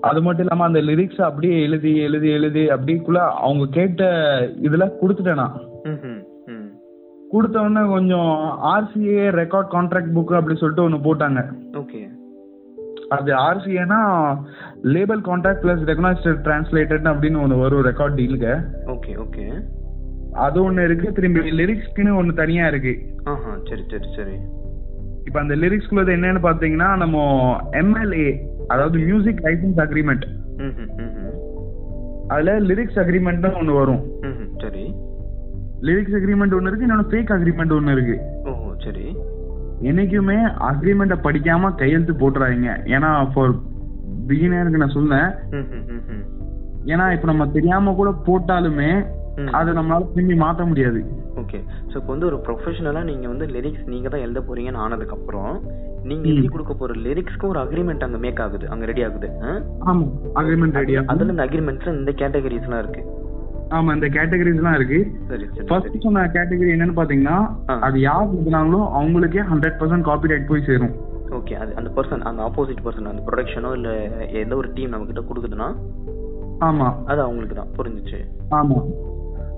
அது 0.00 0.22
மட்டும் 0.22 0.44
இல்லாம 0.44 0.64
அந்த 0.64 0.80
லிரிக்ஸ் 0.80 1.20
அப்படியே 1.20 1.62
எழுதி 1.62 1.96
எழுதி 1.98 2.28
எழுதி 2.30 2.66
அப்படிக்குள்ள 2.66 3.16
அவங்க 3.16 3.66
கேட்ட 3.66 4.02
இதுல 4.62 4.92
கொடுத்துட்டேன் 5.02 5.34
நான். 5.34 5.56
கொடுத்த 7.30 7.60
உடனே 7.60 7.82
கொஞ்சம் 7.88 8.30
ஆர்சிஏ 8.72 9.24
ரெக்கார்ட் 9.40 9.72
கான்ட்ராக்ட் 9.74 10.14
புக் 10.16 10.36
அப்படி 10.36 10.56
சொல்லிட்டு 10.56 10.82
ஒன்று 10.82 11.06
போட்டாங்க. 11.06 11.40
ஓகே. 11.76 12.08
அது 13.08 13.32
ஆர்சிஏனா 13.32 13.98
label 14.84 15.22
contract 15.28 15.62
plus 15.64 15.82
recognized 15.90 16.40
translated 16.46 17.06
அப்படின்னு 17.12 17.42
ஒன்று 17.42 17.56
வரும் 17.56 17.84
ரெக்கார்ட் 17.84 18.18
டீலுக்கு 18.20 18.52
ஓகே 18.86 19.14
ஓகே. 19.24 19.46
அது 20.32 20.62
ஒன்று 20.64 20.84
இருக்கு. 20.84 21.12
திரும்பி 21.12 21.40
லிரிக்ஸ்க்குன்னு 21.40 22.16
ஒன்று 22.16 22.34
தனியா 22.34 22.66
இருக்கு. 22.66 22.94
ஆஹா 23.24 23.58
சரி 23.70 23.82
சரி 23.90 24.08
சரி. 24.16 24.36
இப்போ 25.24 25.40
அந்த 25.40 25.54
லிரிக்ஸ்குள்ளது 25.54 26.10
என்னன்னு 26.16 26.42
பார்த்தீங்கன்னா 26.48 26.96
நம்ம 26.96 27.16
எம்எல்ஏ 27.70 28.28
அதாவது 28.68 28.98
மியூசிக் 28.98 29.42
லைசன்ஸ் 29.46 29.80
அக்ரிமெண்ட் 29.84 30.26
அதுல 32.26 32.54
லிரிக்ஸ் 32.60 33.00
அக்ரிமெண்ட்னு 33.02 33.50
ஒன்று 33.58 33.74
வரும். 33.74 34.00
ம் 34.20 34.36
ம், 34.42 34.48
சரி. 34.62 34.84
லிரிக்ஸ் 35.88 36.16
அக்ரிமெண்ட் 36.18 36.54
ஒன்று 36.56 36.70
இருக்கு 36.70 36.86
இன்னொன்று 36.86 37.10
ஃபேக் 37.10 37.32
அக்ரிமெண்ட் 37.36 37.74
ஒன்று 37.76 37.92
இருக்கு. 37.92 38.16
ஓஹோ 38.44 38.70
சரி. 38.84 39.06
என்னைக்குமே 39.80 40.38
அக்ரிமெண்ட்டை 40.70 41.18
படிக்காம 41.26 41.70
கையெழுத்து 41.74 42.14
போட்டுறாதீங்க. 42.22 42.72
ஏன்னா 42.96 43.10
ஃபார் 43.34 43.54
பிகினருக்கு 44.28 44.82
நான் 44.82 44.96
சொன்னேன். 44.98 45.28
ஏன்னா 46.92 47.06
இப்போ 47.12 47.26
நம்ம 47.32 47.46
தெரியாம 47.48 47.94
கூட 47.94 48.10
போட்டாலுமே. 48.26 48.90
அதை 49.52 49.70
நம்மளால 49.74 50.06
திரும்பி 50.12 50.34
மாற்ற 50.34 50.64
முடியாது. 50.64 51.00
ஓகே 51.40 51.58
ஸோ 51.90 51.94
இப்போ 52.00 52.10
வந்து 52.12 52.26
ஒரு 52.26 52.38
ப்ரொஃபஷனலா 52.46 53.02
நீங்க 53.02 53.26
வந்து 53.28 53.46
லிரிக்ஸ் 53.46 53.84
நீங்க 53.86 54.08
தான் 54.08 54.20
எழுத 54.20 54.40
போறீங்கன்னு 54.40 54.82
ஆனதுக்கு 54.84 55.16
அப்புறம் 55.18 55.52
நீங்க 56.04 56.24
எழுதி 56.28 56.48
கொடுக்க 56.48 56.74
போற 56.74 56.92
லிரிக்ஸ்க்கு 57.06 57.48
ஒரு 57.48 57.60
அக்ரிமெண்ட் 57.64 58.06
அங்க 58.06 58.18
மேக் 58.18 58.40
ஆகுது. 58.40 58.66
அங்க 58.68 58.84
ரெடி 58.86 59.02
ஆகுது. 59.04 59.28
ஆ? 59.42 59.52
ஆமா. 59.84 60.04
அக்ரிமெண்ட் 60.34 60.78
ரெடியா 60.80 61.02
அதுல 61.06 61.32
இந்த 61.32 61.46
அக்ரிமெண்ட்ஸ்ல 61.46 61.94
இந்த 61.98 62.12
கேட்டகரிஸ்லாம் 62.12 62.82
இருக்கு. 62.84 63.02
ஆமா 63.70 63.92
இந்த 63.92 64.08
கேட்டகரிஸ்லாம் 64.08 64.74
இருக்கு. 64.74 64.98
ஃபர்ஸ்ட் 65.70 66.02
சொன்ன 66.02 66.26
கேட்டகரி 66.28 66.70
என்னன்னு 66.74 66.98
பாத்தீங்கன்னா. 66.98 67.36
அது 67.80 68.00
யார் 68.00 68.30
எழுதுனாங்களோ 68.30 68.80
அவங்களுக்கே 68.92 69.44
ஹண்ட்ரட் 69.50 69.78
பர்சன்ட் 69.80 70.04
காப்பி 70.04 70.28
ரைட் 70.28 70.48
போய் 70.48 70.66
சேரும். 70.66 70.94
ஓகே 71.30 71.54
அது 71.54 71.72
அந்த 71.74 71.90
பர்சன் 71.90 72.22
அந்த 72.22 72.42
ஆப்போசிட் 72.42 72.84
பர்சன் 72.84 73.10
அந்த 73.10 73.22
ப்ரொடக்ஷனோ 73.26 73.72
இல்ல 73.72 73.88
எந்த 74.42 74.56
ஒரு 74.56 74.68
டீம் 74.72 74.88
நம்ம 74.88 75.06
கிட்ட 75.06 75.22
கொடுக்குதுன்னா 75.22 75.68
ஆமா. 76.60 76.86
அது 77.06 77.20
அவங்களுக்கு 77.22 77.54
தான் 77.54 77.72
புரிஞ்சுச்சு. 77.76 78.18
ஆமா. 78.50 78.78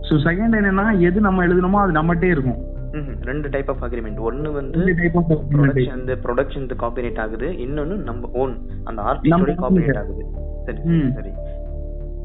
ஸோ 0.09 0.13
செகண்ட் 0.13 0.57
என்னன்னா 0.59 0.99
எது 0.99 1.21
நம்ம 1.21 1.47
எழுதணுமோ 1.47 1.79
அது 1.83 1.93
நம்மகிட்டே 1.93 2.31
இருக்கும். 2.31 2.77
ரெண்டு 3.23 3.49
டைப் 3.49 3.71
ஆஃப் 3.71 3.83
அக்ரிமெண்ட் 3.83 4.19
ஒன்னு 4.19 4.53
வந்து 4.53 4.79
of 5.15 5.31
agreement 5.31 5.57
production 5.57 6.19
production 6.23 6.71
copyright 6.81 7.19
ஆகுது. 7.19 7.49
இன்னொன்னு 7.49 7.97
நம்ம 8.03 8.29
ஓன் 8.33 8.57
அந்த 8.85 9.03
ஆர்டிஸ்டோட 9.03 9.55
காப்பிரைட் 9.63 9.99
ஆகுது. 9.99 10.25
சரி 10.65 10.79
சரி, 11.15 11.31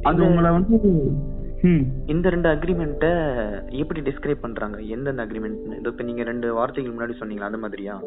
அது 0.01 0.15
இந்த- 0.15 0.27
உங்களை 0.27 0.51
வந்து 0.51 0.79
இந்த 2.05 2.29
ரெண்டு 2.29 2.49
அக்ரிமெண்ட்டை 2.49 3.11
எப்படி 3.71 4.01
டிஸ்கிரைப் 4.01 4.41
பண்றாங்க? 4.41 4.77
எந்தெந்த 4.79 5.25
அக்ரிமெண்ட் 5.25 5.77
இதோ 5.79 5.89
இப்ப 5.89 6.03
நீங்க 6.03 6.23
ரெண்டு 6.23 6.53
வார்த்தைகள் 6.53 6.93
முன்னாடி 6.93 7.13
சொன்னீங்களா 7.19 7.47
அந்த 7.49 7.57
மாதிரியா? 7.57 8.01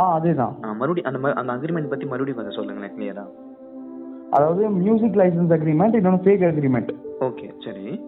ஆ 0.00 0.22
அதேதான். 0.22 0.54
மறுபடியும் 0.60 1.14
அந்த 1.14 1.32
அந்த 1.32 1.52
அக்ரிமெண்ட் 1.52 1.90
பத்தி 1.90 2.06
மறுபடியும் 2.06 2.36
கொஞ்சம் 2.36 2.54
சொல்லுங்களேன் 2.54 2.96
கிளியரா 2.96 3.24
அதாவது 4.30 4.70
மியூசிக் 4.70 5.16
லைசன்ஸ் 5.16 5.52
அக்ரிமெண்ட் 5.52 5.94
இன்னொன்று 5.94 6.22
ஃபேக் 6.24 6.40
அக்ரிமெண்ட் 6.40 6.88
ஓகே 7.20 7.50
சரி. 7.64 8.00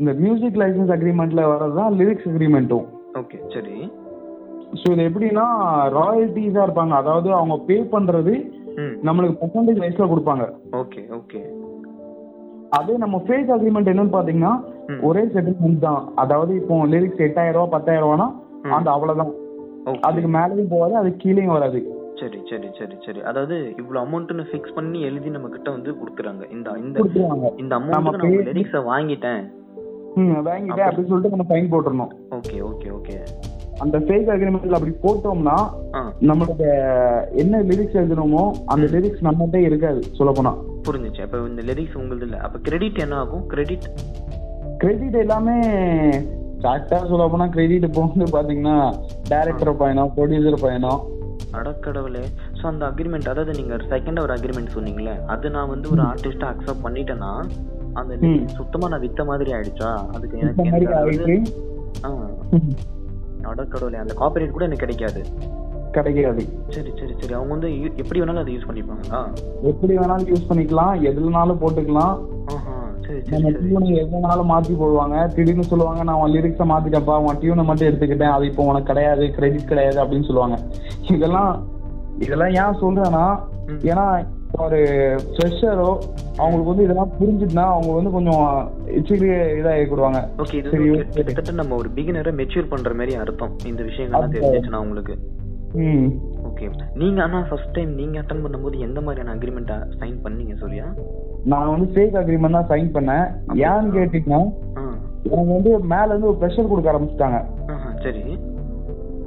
இந்த 0.00 0.12
மியூசிக் 0.22 0.58
லைசன்ஸ் 0.62 0.92
அக்ரிமெண்ட்ல 0.96 1.42
வரதுதான் 1.52 1.94
லிரிக்ஸ் 2.00 2.28
அக்ரிமெண்ட்டும் 2.32 2.86
ஓகே 3.20 3.38
சரி. 3.54 3.76
ஸோ 4.80 4.86
இது 4.94 5.02
எப்படின்னா 5.08 5.46
ராயல்ட்டிஸா 5.98 6.62
இருப்பாங்க. 6.66 6.94
அதாவது 7.02 7.28
அவங்க 7.38 7.56
பே 7.68 7.76
பண்றது 7.94 8.34
நம்மளுக்கு 9.06 9.40
பர்சன்டேஜ் 9.42 9.82
வைஸ்ல 9.82 10.06
கொடுப்பாங்க. 10.12 10.46
ஓகே 10.80 11.02
ஓகே 11.18 11.40
அதே 12.78 12.94
நம்ம 13.02 13.16
ஃபேக் 13.26 13.50
அக்ரிமெண்ட் 13.56 13.90
என்னன்னு 13.92 14.16
பாத்தீங்கன்னா. 14.16 14.54
ஒரே 15.08 15.22
செட்டில்மெண்ட் 15.34 15.84
தான். 15.86 16.02
அதாவது 16.22 16.52
இப்போ 16.60 16.74
லிரிக்ஸ் 16.94 17.22
எட்டாயிரம் 17.26 17.58
ரூபாய் 17.58 17.74
பத்தாயிரம் 17.74 18.06
ரூபானா. 18.06 18.26
அந்த 18.76 18.88
அவ்வளவுதான். 18.94 19.32
அதுக்கு 20.08 20.30
மேலேயும் 20.36 20.72
போகாது 20.72 20.94
அதுக்கு 21.00 21.22
கீழேயும் 21.24 21.56
வராது. 21.56 21.80
சரி 22.20 22.38
சரி 22.50 22.68
சரி 22.78 22.96
சரி. 23.06 23.20
அதாவது 23.30 23.56
இவ்வளவு 23.80 24.02
அமௌண்ட்னு 24.04 24.44
ஃபிக்ஸ் 24.50 24.76
பண்ணி 24.78 24.98
எழுதி 25.08 25.30
நம்ம 25.36 25.48
கிட்ட 25.54 25.68
வந்து 25.76 25.90
கொடுக்குறாங்க. 26.00 26.42
இந்த 26.56 26.68
இந்த 26.84 26.98
இந்த 27.62 27.72
நம்ம 27.74 27.96
அமௌண்ட்டுக்கு 28.00 28.38
நான் 28.38 28.48
லிரிக்ஸை 28.50 28.82
வாங்கிட்டேன். 28.92 29.42
வாங்கிட்டேன் 30.16 30.86
அப்படின்னு 30.88 31.10
சொல்லிட்டு 31.10 31.34
நம்ம 31.34 31.46
ஃபைன் 31.50 31.70
போட்டுறணும். 31.72 32.12
Okay 32.30 32.56
okay 32.62 32.88
okay. 32.90 33.16
அந்த 33.80 33.96
ஃபேக் 33.98 34.30
அக்ரிமெண்ட்ல 34.34 34.78
அப்படி 34.78 34.94
போட்டோம்னா 35.02 35.56
நம்மளோட 36.28 36.62
என்ன 37.34 37.60
லிரிக்ஸ் 37.62 37.98
எழுதணுமோ 38.02 38.44
அந்த 38.66 38.86
லிரிக்ஸ் 38.94 39.26
நம்மகிட்ட 39.26 39.58
இருக்காது 39.68 40.00
சொல்ல 40.18 40.32
போனா 40.32 40.52
புரிஞ்சுச்சு. 40.88 41.22
அப்ப 41.22 41.42
இந்த 41.50 41.62
லிரிக்ஸ் 41.62 41.98
உங்களுது 42.02 42.26
இல்ல. 42.28 42.38
அப்ப 42.38 42.58
கிரெடிட் 42.58 42.98
என்ன 42.98 43.16
ஆகும்? 43.16 43.44
கிரெடிட் 43.48 43.86
கிரெடிட் 44.78 45.18
எல்லாமே 45.24 45.56
கரெக்டா 46.64 46.98
சொல்ல 47.08 47.24
போனா 47.28 47.46
கிரெடிட் 47.48 47.86
வந்து 47.98 48.26
பாத்தீங்கன்னா 48.32 48.76
டைரக்டர் 49.28 49.76
பயணம் 49.76 50.12
ப்ரொடியூசர் 50.16 50.64
பயணம் 50.64 51.02
அடக்கடவுளே 51.52 52.22
ஸோ 52.58 52.64
அந்த 52.66 52.84
அக்ரிமெண்ட் 52.86 53.28
அதாவது 53.28 53.52
நீங்க 53.52 53.74
செகண்ட் 53.92 54.20
ஒரு 54.20 54.32
அக்ரிமெண்ட் 54.32 54.74
சொன்னீங்களே 54.76 55.14
அது 55.26 55.50
நான் 55.50 55.68
வந்து 55.68 55.88
ஒரு 55.90 56.02
ஆர்டிஸ்டா 56.02 56.48
அக்செப்ட் 56.52 56.84
பண்ணிட்டேன்னா 56.86 57.30
அந்த 58.00 58.14
சுத்தமா 58.46 58.88
நான் 58.88 59.00
வித்த 59.00 59.24
மாதிரி 59.24 59.52
ஆயிடுச்சா? 59.52 59.90
அதுக்கு 60.14 60.38
எனக்கு 60.38 60.62
அடக்கடவுளே 63.50 63.98
அந்த 64.02 64.14
காப்பிரைட் 64.20 64.54
கூட 64.56 64.64
எனக்கு 64.64 64.86
கிடைக்காது. 64.86 65.20
கிடைக்காது. 65.90 66.42
சரி 66.68 66.90
சரி 66.98 67.14
சரி. 67.20 67.32
அவங்க 67.32 67.52
வந்து 67.52 67.68
எப்படி 67.96 68.20
வேணாலும் 68.20 68.42
அதை 68.42 68.56
யூஸ் 68.56 68.68
பண்ணிப்பாங்களா? 68.68 69.20
எப்படி 69.62 69.92
வேணாலும் 69.96 70.28
யூஸ் 70.32 70.48
பண்ணிக்கலாம். 70.48 70.96
எதுலனாலும் 71.10 71.60
போட்டுக்கலாம். 71.62 72.16
வேணாலும் 73.06 74.50
மாத்தி 74.52 74.72
போடுவாங்க. 74.80 75.16
திடீர்னு 75.34 75.64
சொல்லுவாங்க 75.64 76.02
நான் 76.02 76.30
லிரிக்ஸை 76.30 76.66
மாத்திட்டப்பா 76.72 77.14
உன் 77.26 77.36
டியூனை 77.36 77.64
மட்டும் 77.64 77.88
எடுத்துக்கிட்டேன். 77.88 78.34
அது 78.36 78.46
இப்போ 78.46 78.64
உனக்கு 78.64 78.84
கிடையாது. 78.84 79.30
கிரெடிட் 79.30 79.68
கிடையாது. 79.68 79.98
அப்படின்னு 80.04 80.28
சொல்லுவாங்க. 80.30 80.56
இதெல்லாம் 81.10 81.52
இதெல்லாம் 82.18 82.54
ஏன் 82.62 82.78
சொல்றேன்னா. 82.82 83.26
ஏன்னா 83.90 84.06
ஒரு 84.58 84.78
ஃப்ரெஷரோ 85.24 85.88
அவங்களுக்கு 86.36 86.70
வந்து 86.70 86.82
இதெல்லாம் 86.82 87.12
புரிஞ்சுட்டுனா 87.20 87.64
அவங்க 87.66 87.92
வந்து 87.92 88.10
கொஞ்சம் 88.10 88.44
இச்சிலி 88.86 89.28
இதாகிடுவாங்க 89.58 90.20
ஓகே 90.38 90.54
இது. 90.54 91.06
கிட்டத்தட்ட 91.14 91.50
நம்ம 91.50 91.76
ஒரு 91.76 91.88
பிகினரை 91.94 92.32
மெச்சூர் 92.34 92.68
பண்ற 92.68 92.94
மாதிரி 92.94 93.14
அர்த்தம். 93.14 93.52
இந்த 93.64 93.82
விஷயங்கள்லாம் 93.82 94.34
தெரிஞ்சிச்சுன்னா 94.36 94.76
உங்களுக்கு. 94.76 95.14
ம். 95.74 96.08
ஓகே 96.48 96.66
நீங்க 96.94 97.22
ஆனா 97.22 97.46
ஃபர்ஸ்ட் 97.48 97.70
டைம் 97.70 97.94
நீங்க 97.94 98.20
அட்டன் 98.20 98.44
பண்ணும்போது 98.44 98.78
எந்த 98.78 99.00
மாதிரியான 99.00 99.34
அக்ரிமெண்ட் 99.34 99.72
சைன் 100.00 100.18
பண்ணீங்க 100.24 100.54
சூர்யா? 100.54 100.86
நான் 101.44 101.70
வந்து 101.70 101.88
ஃபேக் 101.94 102.18
அக்ரிமெண்ட் 102.22 102.58
தான் 102.58 102.70
சைன் 102.70 102.94
பண்ணேன். 102.94 103.26
ஏன்னு 103.66 103.96
கேட்டீங்கன்னா 103.98 104.40
எனக்கு 105.24 105.52
வந்து 105.52 105.78
மேல 105.78 106.04
இருந்து 106.04 106.26
ஒரு 106.26 106.38
ப்ரெஷர் 106.40 106.68
கொடுக்க 106.68 106.92
ஆரம்பிச்சிட்டாங்க. 106.92 107.38
சரி. 108.02 108.22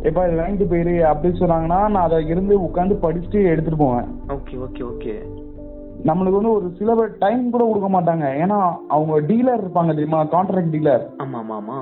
எப்பா 0.03 0.21
இது 0.27 0.41
வாங்கிட்டு 0.41 0.67
போயிரு 0.71 0.93
அப்படின்னு 1.09 1.41
சொன்னாங்கன்னா 1.41 1.79
நான் 1.89 1.95
அதை 1.95 2.27
இருந்து 2.27 2.61
உட்காந்து 2.61 2.95
படிச்சுட்டு 3.01 3.39
எடுத்துட்டு 3.43 3.83
போவேன். 3.85 4.07
ஓகே 4.27 4.55
ஓகே 4.65 4.83
ஓகே 4.91 5.13
நம்மளுக்கு 6.05 6.39
வந்து 6.39 6.51
ஒரு 6.51 6.71
சில 6.77 7.07
டைம் 7.19 7.49
கூட 7.49 7.63
கொடுக்க 7.65 7.89
மாட்டாங்க. 7.89 8.25
ஏன்னா 8.43 8.57
அவங்க 8.87 9.21
டீலர் 9.21 9.63
இருப்பாங்க 9.63 9.87
தெரியுமா? 9.87 10.25
கான்ட்ராக்ட் 10.25 10.75
டீலர் 10.75 11.03
ஆமா 11.17 11.37
ஆமா 11.37 11.55
ஆமா. 11.55 11.79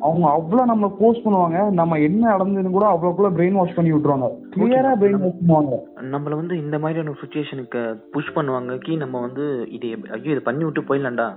அவங்க 0.00 0.26
அவ்வளோ 0.28 0.64
நம்ம 0.64 0.88
போஸ்ட் 0.88 1.24
பண்ணுவாங்க. 1.26 1.70
நம்ம 1.70 1.98
என்ன 1.98 2.36
நடந்ததுன்னு 2.36 2.70
கூட 2.70 2.86
அவ்வளோக்குள்ள 2.86 3.30
பிரெயின் 3.36 3.52
வாஷ் 3.52 3.74
பண்ணி 3.74 3.92
விட்டுருவாங்க. 3.92 4.28
கிளியரா 4.50 4.92
பிரெயின் 5.00 5.20
வாஷ் 5.20 5.40
பண்ணுவாங்க. 5.40 5.76
நம்மள 6.00 6.34
வந்து 6.34 6.58
இந்த 6.58 6.78
மாதிரியான 6.78 7.14
சுச்சுவேஷனுக்கு 7.22 8.00
புஷ் 8.10 8.34
பண்ணுவாங்க 8.34 8.78
கி 8.78 8.96
நம்ம 8.96 9.20
வந்து 9.20 9.66
இது 9.70 9.88
ஐயோ 10.10 10.30
இதை 10.30 10.42
பண்ணி 10.44 10.64
விட்டு 10.64 10.80
போயிடலாம்டா. 10.80 11.28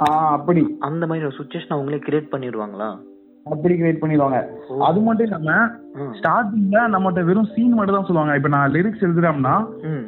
ஆ 0.00 0.30
அப்படி. 0.30 0.76
அந்த 0.78 1.06
மாதிரி 1.06 1.26
ஒரு 1.26 1.36
சுச்சுவேஷன் 1.40 1.76
அவங்களே 1.76 2.00
கிரியேட் 2.06 2.32
பண்ணிடுவாங்களா? 2.32 2.88
அப்படி 3.46 3.74
கிரியேட் 3.78 4.00
பண்ணிடுவாங்க. 4.02 4.38
அது 4.88 4.98
மட்டும் 5.06 5.26
இல்லாம. 5.26 5.56
ஸ்டார்டிங்ல 6.18 6.78
நம்மகிட்ட 6.94 7.22
வெறும் 7.28 7.50
சீன் 7.54 7.76
மட்டும் 7.78 7.96
தான் 7.96 8.08
சொல்லுவாங்க. 8.08 8.34
இப்ப 8.38 8.50
நான் 8.54 8.72
லிரிக்ஸ் 8.76 9.04
எழுதுறோம்னா 9.06 9.54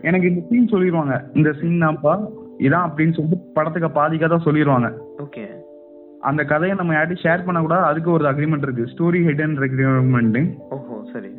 எனக்கு 0.08 0.30
இந்த 0.30 0.42
சீன் 0.50 0.72
சொல்லிடுவாங்க 0.72 1.16
இந்த 1.38 1.50
சீன் 1.60 1.84
தான்ப்பா 1.84 2.14
இதான் 2.66 2.86
அப்படின்னு 2.88 3.16
சொல்லிட்டு 3.16 3.38
படத்துக்கு 3.56 3.90
பாதி 3.98 4.18
கதை 4.22 4.38
சொல்லிடுவாங்க 4.46 4.88
ஓகே. 5.24 5.44
அந்த 6.28 6.42
கதையை 6.52 6.74
நம்ம 6.78 6.94
யார்ட்டும் 6.94 7.22
ஷேர் 7.24 7.46
பண்ணக்கூடாது. 7.46 7.84
அதுக்கு 7.90 8.10
ஒரு 8.16 8.24
அக்ரிமெண்ட் 8.30 8.64
இருக்கு. 8.66 8.84
ஸ்டோரி 8.92 9.20
ஹெட் 9.26 9.42
அண்ட் 9.46 9.60
அக்ரிமெண்ட் 9.66 10.38
ஓஹோ 10.76 10.96
சரி. 11.12 11.32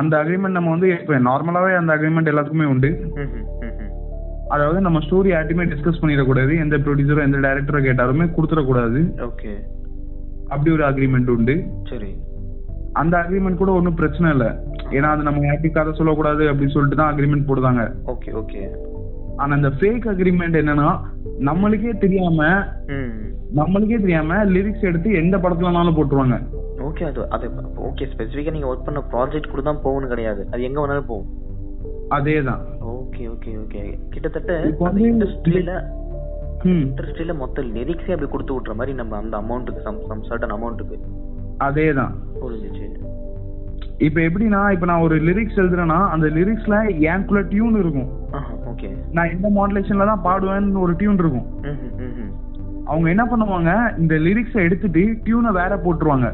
அந்த 0.00 0.14
அக்ரிமெண்ட் 0.22 0.58
நம்ம 0.58 0.70
வந்து 0.74 0.88
இப்போ 1.00 1.18
நார்மலாவே 1.28 1.74
அந்த 1.80 1.90
அக்ரிமெண்ட் 1.96 2.30
எல்லாத்துக்குமே 2.32 2.72
உண்டு. 2.74 2.90
அதாவது 4.54 4.80
நம்ம 4.86 4.98
ஸ்டோரி 5.04 5.28
யார்ட்டையுமே 5.32 5.64
டிஸ்கஸ் 5.70 6.00
பண்ணிடக்கூடாது. 6.02 6.52
எந்த 6.64 6.76
ப்ரொடியூசரோ 6.86 7.22
எந்த 7.28 7.38
டைரக்டரோ 7.46 7.80
கேட்டாலுமே 7.86 8.26
கொடுத்துடக்கூடாது. 8.36 9.00
ஓகே. 9.28 9.52
அப்படி 10.48 10.70
ஒரு 10.76 10.84
அக்ரிமெண்ட் 10.88 11.30
உண்டு. 11.34 11.54
சரி. 11.90 12.10
அந்த 12.92 13.14
அக்ரிமெண்ட் 13.22 13.62
கூட 13.62 13.70
ஒன்றும் 13.72 13.98
பிரச்சனை 14.00 14.28
இல்லை. 14.30 14.50
ஏன்னா 14.96 15.08
அது 15.14 15.22
நம்ம 15.22 15.44
யார்ட்டையும் 15.46 15.78
கதை 15.78 15.92
சொல்லக்கூடாது 15.92 16.42
அப்படின்னு 16.50 16.74
சொல்லிட்டு 16.74 17.00
தான் 17.00 17.10
அக்ரிமெண்ட் 17.12 17.48
போடுதாங்க. 17.48 17.82
Okay 18.12 18.30
okay. 18.42 18.62
ஆனா 19.36 19.56
இந்த 19.56 19.70
ஃபேக் 19.78 20.06
அக்ரிமெண்ட் 20.12 20.58
என்னன்னா 20.60 20.88
நம்மளுக்கே 21.48 21.90
தெரியாம 22.04 22.44
நம்மளுக்கே 23.58 23.98
தெரியாம 24.04 24.38
லிரிக்ஸ் 24.44 24.86
எடுத்து 24.90 25.10
எந்த 25.22 25.36
படத்துலனாலும் 25.36 25.96
போட்டுருவாங்க. 25.98 26.38
ஓகே 26.86 27.04
அது 27.10 27.20
அது 27.30 27.46
ஓகே 27.88 28.06
ஸ்பெசிஃபிக்கா 28.12 28.54
நீங்க 28.56 28.68
ஒர்க் 28.72 28.86
பண்ண 28.88 29.02
ப்ராஜெக்ட் 29.12 29.52
கூட 29.52 29.62
தான் 29.68 29.82
போகணும் 29.82 30.12
கிடையாது. 30.14 30.42
அது 30.52 30.62
எங்க 30.62 30.78
வேணாலும் 30.80 31.10
போகும். 31.12 31.30
அதே 32.16 32.42
தான் 32.48 32.62
ஓகே 32.94 33.22
ஓகே 33.34 33.52
ஓகே. 33.62 33.82
கிட்டத்தட்ட 34.10 34.52
அந்த 34.88 35.00
இண்டஸ்ட்ரியில 35.10 35.72
இண்டஸ்ட்ரியில 36.64 37.34
மொத்த 37.42 37.62
லிரிக்ஸே 37.76 38.12
அப்படி 38.14 38.30
கொடுத்து 38.30 38.54
விட்ற 38.56 38.74
மாதிரி 38.78 38.92
நம்ம 39.00 39.16
அந்த 39.22 39.34
அமௌண்ட்டுக்கு 39.42 39.82
சம் 39.88 40.00
சம் 40.10 40.22
சர்டன் 40.28 40.54
அமௌண்ட்டுக்கு 40.56 40.96
அதே 41.66 41.86
தான் 41.98 42.14
புரிஞ்சிச்சு. 42.42 42.86
இப்போ 44.06 44.20
எப்படின்னா 44.28 44.60
இப்போ 44.74 44.86
நான் 44.90 45.04
ஒரு 45.04 45.16
லிரிக்ஸ் 45.28 45.60
எழுதுறேன்னா 45.62 45.98
அந்த 46.14 46.26
லிரிக்ஸ்ல 46.38 46.76
எனக்குள்ள 47.10 47.42
டியூன் 47.52 47.76
இருக்கும். 47.82 48.10
ஓகே 48.70 48.88
நான் 49.16 49.32
இந்த 49.34 49.48
மாடுலேஷன்ல 49.58 50.06
தான் 50.10 50.24
பாடுவேன்னு 50.26 50.82
ஒரு 50.86 50.94
டியூன் 51.02 51.22
இருக்கும். 51.22 51.46
ம் 51.70 51.78
ம், 51.84 51.94
ம் 52.06 52.14
ம் 52.24 52.32
அவங்க 52.90 53.06
என்ன 53.12 53.24
பண்ணுவாங்க 53.30 53.70
இந்த 54.02 54.14
லிரிக்ஸை 54.26 54.60
எடுத்துட்டு 54.66 55.04
டியூனை 55.26 55.52
வேற 55.60 55.72
போட்டுருவாங்க. 55.84 56.28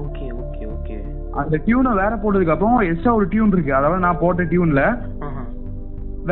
ஓகே 0.00 0.26
ஓகே 0.42 0.64
ஓகே 0.76 0.96
அந்த 1.42 1.56
டியூனை 1.66 1.92
வேற 2.02 2.12
போட்டதுக்கு 2.22 2.54
அப்புறம் 2.54 2.86
எக்ஸ்ட்ரா 2.88 3.14
ஒரு 3.20 3.28
டியூன் 3.34 3.54
இருக்கு. 3.56 3.72
அதாவது 3.80 4.04
நான் 4.06 4.22
போட்ட 4.24 4.42
டியூன்ல 4.52 4.82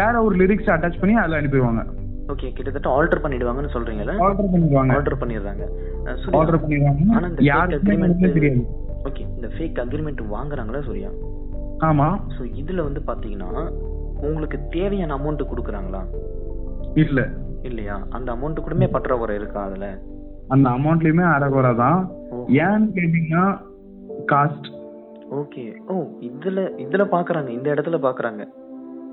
வேற 0.01 0.15
ஒரு 0.27 0.35
லிரிக்ஸ் 0.43 0.73
அட்டாச் 0.75 1.01
பண்ணி 1.01 1.15
அதில் 1.23 1.39
அனுப்பிடுவாங்க. 1.39 1.83
ஓகே 2.27 2.53
கிட்டத்தட்ட 2.53 3.03
ஆல்டர் 3.03 3.23
பண்ணிடுவாங்கன்னு 3.23 3.69
சொல்றீங்கல்ல? 3.73 4.19
ஆர்டர் 4.19 4.51
பண்ணிடுவாங்க. 4.53 4.93
ஆல்டர் 4.93 5.21
பண்ணிடுறாங்க. 5.21 5.65
ஆனா 6.35 6.57
பண்ணிடுவாங்க. 6.57 7.29
இந்த 7.29 7.43
யாருக்குமே 7.43 7.97
agreement- 7.97 8.01
ஒண்ணுமே 8.01 8.33
தெரியாது. 8.33 8.67
ஓகே 9.05 9.19
இந்த 9.19 9.47
ஃபேக் 9.47 9.87
அக்ரிமெண்ட் 9.87 10.23
வாங்குறாங்களா 10.33 10.83
சூர்யா? 10.83 11.09
ஆமா. 11.79 12.21
ஸோ 12.39 12.43
இதுல 12.43 12.83
வந்து 12.83 13.03
பாத்தீங்கன்னா 13.07 13.71
உங்களுக்கு 14.21 14.59
தேவையான 14.71 15.17
அமௌண்ட் 15.17 15.47
கொடுக்குறாங்களா? 15.47 16.03
இல்ல. 16.95 17.29
இல்லையா? 17.63 18.07
அந்த 18.11 18.33
அமௌண்ட் 18.33 18.57
கூடமே 18.59 18.91
பற்றாக்குறை 18.91 19.37
இருக்கா 19.37 19.65
அதுல? 19.65 19.99
அந்த 20.49 20.69
அமௌண்ட்லயுமே 20.69 21.33
அரைகுறை 21.33 21.75
தான். 21.75 22.11
ஏன்னு 22.33 22.89
கேட்டீங்கன்னா 22.95 23.61
காஸ்ட் 24.33 24.69
ஓகே 25.31 25.77
ஓ 25.87 25.95
இதுல 26.21 26.71
இதுல 26.77 27.05
பாக்குறாங்க. 27.13 27.49
இந்த 27.49 27.75
இடத்துல 27.75 27.97
பாக்குறாங்க. 28.03 28.45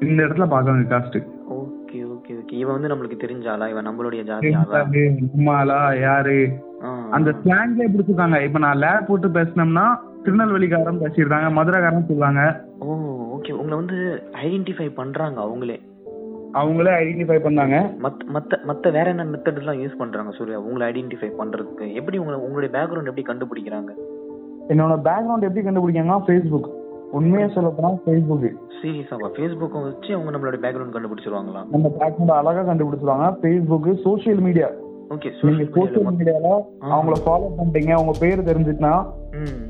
இந்த 0.02 0.24
இடத்துல 0.24 0.48
பாக்குறாங்க 0.48 0.88
காஸ்ட் 0.88 1.24
ஓகே 1.58 2.00
ஓகே 2.14 2.32
ஓகே. 2.40 2.54
இவன் 2.62 2.76
வந்து 2.78 2.92
நம்மளுக்கு 2.94 3.18
தெரிஞ்சாளா? 3.24 3.66
இவன் 3.70 3.88
நம்மளுடைய 3.88 4.22
ஜாதி 4.24 4.50
நம்மளா 4.50 5.80
யாரு? 6.02 6.38
அந்த 7.16 7.30
ஸ்லாங்ல 7.44 7.88
பிடிச்சிருக்காங்க. 7.94 8.38
இப்ப 8.48 8.60
நான் 8.66 8.82
லேப் 8.84 9.08
போட்டு 9.08 9.28
பேசினோம்னா 9.28 9.86
திருநெல்வேலிக்காரன் 10.24 11.02
பேசியிருக்காங்க 11.04 11.50
மதுரைக்காரன் 11.58 12.08
சொல்லுவாங்க. 12.08 12.42
ஓ 12.80 12.96
ஓகே. 13.36 13.52
உங்களை 13.62 13.76
வந்து 13.82 14.00
ஐடென்டிஃபை 14.44 14.90
பண்றாங்க 15.00 15.40
அவங்களே. 15.42 15.78
அவங்களே 16.54 16.92
ஐடென்டிஃபை 17.02 17.40
பண்ணாங்க. 17.46 17.76
மத்த 18.04 18.22
மத்த 18.36 18.60
மத்த 18.70 18.92
வேற 18.92 19.08
என்ன 19.10 19.26
மெத்தட் 19.34 19.60
எல்லாம் 19.62 19.82
யூஸ் 19.82 20.00
பண்றாங்க 20.02 20.32
சூர்யா? 20.38 20.60
உங்களை 20.60 20.84
ஐடென்டிஃபை 20.92 21.30
பண்றதுக்கு. 21.42 21.88
எப்படி 21.94 22.18
உங்களை 22.18 22.40
உங்களுடைய 22.40 22.72
பேக்ரவுண்ட் 22.76 23.12
எப்படி 23.12 23.26
கண்டுபிடிக்கிறாங்க? 23.30 23.92
என்னோட 24.70 24.96
பேக்ரவுண்ட் 25.08 25.48
எப்படி 25.48 25.66
கண்டுபிடிக்காங்கன்னா 25.68 26.20
ஃபேஸ்புக் 26.28 26.70
உண்மையா 27.14 27.48
சொல்ல 27.48 27.70
போனா 27.70 27.90
ஃபேஸ்புக் 28.04 28.46
சீரியஸாவா 28.82 29.28
வச்சு 29.84 30.14
அவங்க 30.14 30.32
நம்மளோட 30.32 30.58
பேக்ரவுண்ட் 30.62 30.96
கண்டுபிடிச்சிருவாங்களா? 30.96 31.62
நம்ம 31.72 31.88
பேக்ரவுண்ட் 32.00 32.32
அழகா 32.32 32.62
கண்டுபிடிச்சிருவாங்க. 32.62 33.28
Facebook 33.42 34.02
social 34.04 34.40
media 34.40 34.70
okay 35.10 35.30
social 35.42 36.18
மீடியால 36.18 36.50
அவங்கள 36.90 37.16
ஃபாலோ 37.26 37.48
பண்ணிட்டீங்க 37.58 37.94
உங்க 37.96 38.14
பேர் 38.20 38.48
தெரிஞ்சுச்சுன்னா 38.50 38.94
ம். 39.34 39.64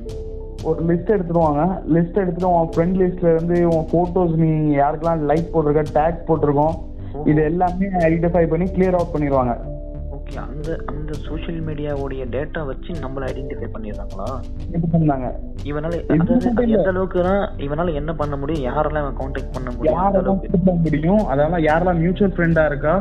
ஒரு 0.63 0.81
லிஸ்ட் 0.83 1.13
எடுத்துருவாங்க 1.15 1.61
லிஸ்ட் 1.93 2.17
எடுத்துட்டு 2.17 2.49
உன் 2.49 2.69
ஃப்ரெண்ட் 2.69 2.97
லிஸ்ட்ல 2.97 3.33
இருந்து 3.35 3.67
உன் 3.69 3.87
போட்டோஸ் 3.91 4.35
நீ 4.35 4.49
யாருக்கெல்லாம் 4.77 5.23
லைக் 5.25 5.51
போட்டிருக்க 5.53 5.83
டேக் 5.93 6.25
போட்டிருக்கோம். 6.27 6.75
இது 7.25 7.43
எல்லாமே 7.43 7.85
ஐடென்டிஃபை 8.01 8.49
பண்ணி 8.49 8.65
கிளியர் 8.65 8.93
அவுட் 8.93 9.13
பண்ணிடுவாங்க. 9.13 9.53
ஓகே 10.29 10.39
அந்த 10.47 10.71
அந்த 10.91 11.11
சோஷியல் 11.27 11.61
மீடியாவுடைய 11.67 12.23
டேட்டா 12.33 12.61
வச்சு 12.69 12.91
நம்மள 13.03 13.21
ஐடென்டிஃபை 13.29 13.67
பண்ணிடுறாங்களா? 13.75 14.27
பண்ணாங்க 14.93 15.27
இவனால 15.69 15.93
அதாவது. 16.15 16.49
எந்த 16.75 16.89
அளவுக்குனா 16.91 17.33
இவனால 17.65 17.93
என்ன 18.01 18.11
பண்ண 18.19 18.35
முடியும்? 18.41 18.65
யாரெல்லாம் 18.69 19.03
இவன் 19.05 19.19
காண்டாக்ட் 19.21 19.55
பண்ண 19.55 19.69
முடியும்? 19.75 19.97
யாரெல்லாம் 19.99 20.41
முடியும்? 20.85 21.23
அதெல்லாம் 21.33 21.65
யாரெல்லாம் 21.69 22.01
மியூச்சுவல் 22.03 22.35
ஃப்ரெண்டா 22.35 22.65
இருக்கா? 22.71 22.95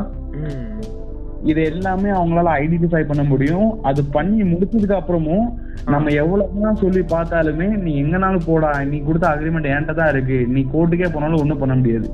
இது 1.51 1.61
எல்லாமே 1.71 2.09
அவங்களால 2.15 2.53
ஐடென்டிஃபை 2.61 3.03
பண்ண 3.09 3.23
முடியும். 3.31 3.69
அது 3.89 4.01
பண்ணி 4.15 4.41
முடிச்சதுக்கு 4.53 4.99
அப்புறமும் 4.99 5.45
நம்ம 5.93 6.09
எவ்வளவுதான் 6.23 6.81
சொல்லி 6.83 7.01
பார்த்தாலுமே 7.13 7.67
நீ 7.85 7.91
எங்கனாலும் 8.03 8.47
போடா 8.49 8.71
நீ 8.91 8.97
கொடுத்த 9.05 9.27
அக்ரிமெண்ட் 9.33 9.71
என்கிட்ட 9.73 9.95
தான் 10.01 10.11
இருக்கு. 10.15 10.39
நீ 10.55 10.63
கோர்ட்டுக்கே 10.73 11.11
போனாலும் 11.13 11.41
ஒண்ணும் 11.43 11.61
பண்ண 11.63 11.75
முடியாது. 11.81 12.09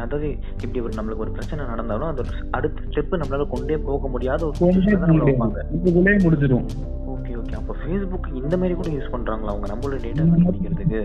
ஓகே 0.00 0.06
அதாவது 0.06 0.28
இப்படி 0.56 0.80
ஒரு 0.80 0.94
நம்மளுக்கு 0.96 1.24
ஒரு 1.24 1.32
பிரச்சனை 1.32 1.62
நடந்தாலும் 1.70 2.10
அது 2.10 2.22
அடுத்த 2.52 2.84
ஸ்டெப் 2.86 3.14
நம்மளால 3.14 3.46
கொண்டே 3.50 3.76
போக 3.88 4.08
முடியாத 4.08 4.46
ஒரு 4.46 4.56
முடிச்சிடும் 6.24 6.66
ஓகே 7.12 7.32
ஓகே 7.40 7.54
அப்போ 7.56 7.74
ஃபேஸ்புக் 7.80 8.28
இந்த 8.40 8.54
மாதிரி 8.56 8.74
கூட 8.74 8.88
யூஸ் 8.94 9.12
பண்றாங்களா 9.12 9.52
அவங்க 9.52 9.68
நம்மளோட 9.70 9.98
டேட்டா 10.04 10.24
கண்டுபிடிக்கிறதுக்கு? 10.26 11.00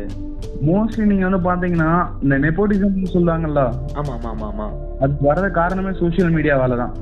மோஸ்ட்லி 0.67 1.05
நீங்க 1.05 1.25
வந்து 1.27 1.41
பாத்தீங்கன்னா 1.47 1.89
இந்த 2.23 2.35
நெப்போட்டிசம் 2.37 3.13
சொல்லுவாங்கல்ல? 3.15 3.61
ஆமா 3.99 4.13
ஆமா 4.17 4.29
ஆமா 4.31 4.47
ஆமா. 4.47 4.67
அதுக்கு 5.01 5.23
வர்ற 5.29 5.47
காரணமே 5.51 5.93
சோஷியல் 6.01 6.33
மீடியாவால 6.35 6.77
தான் 6.77 6.93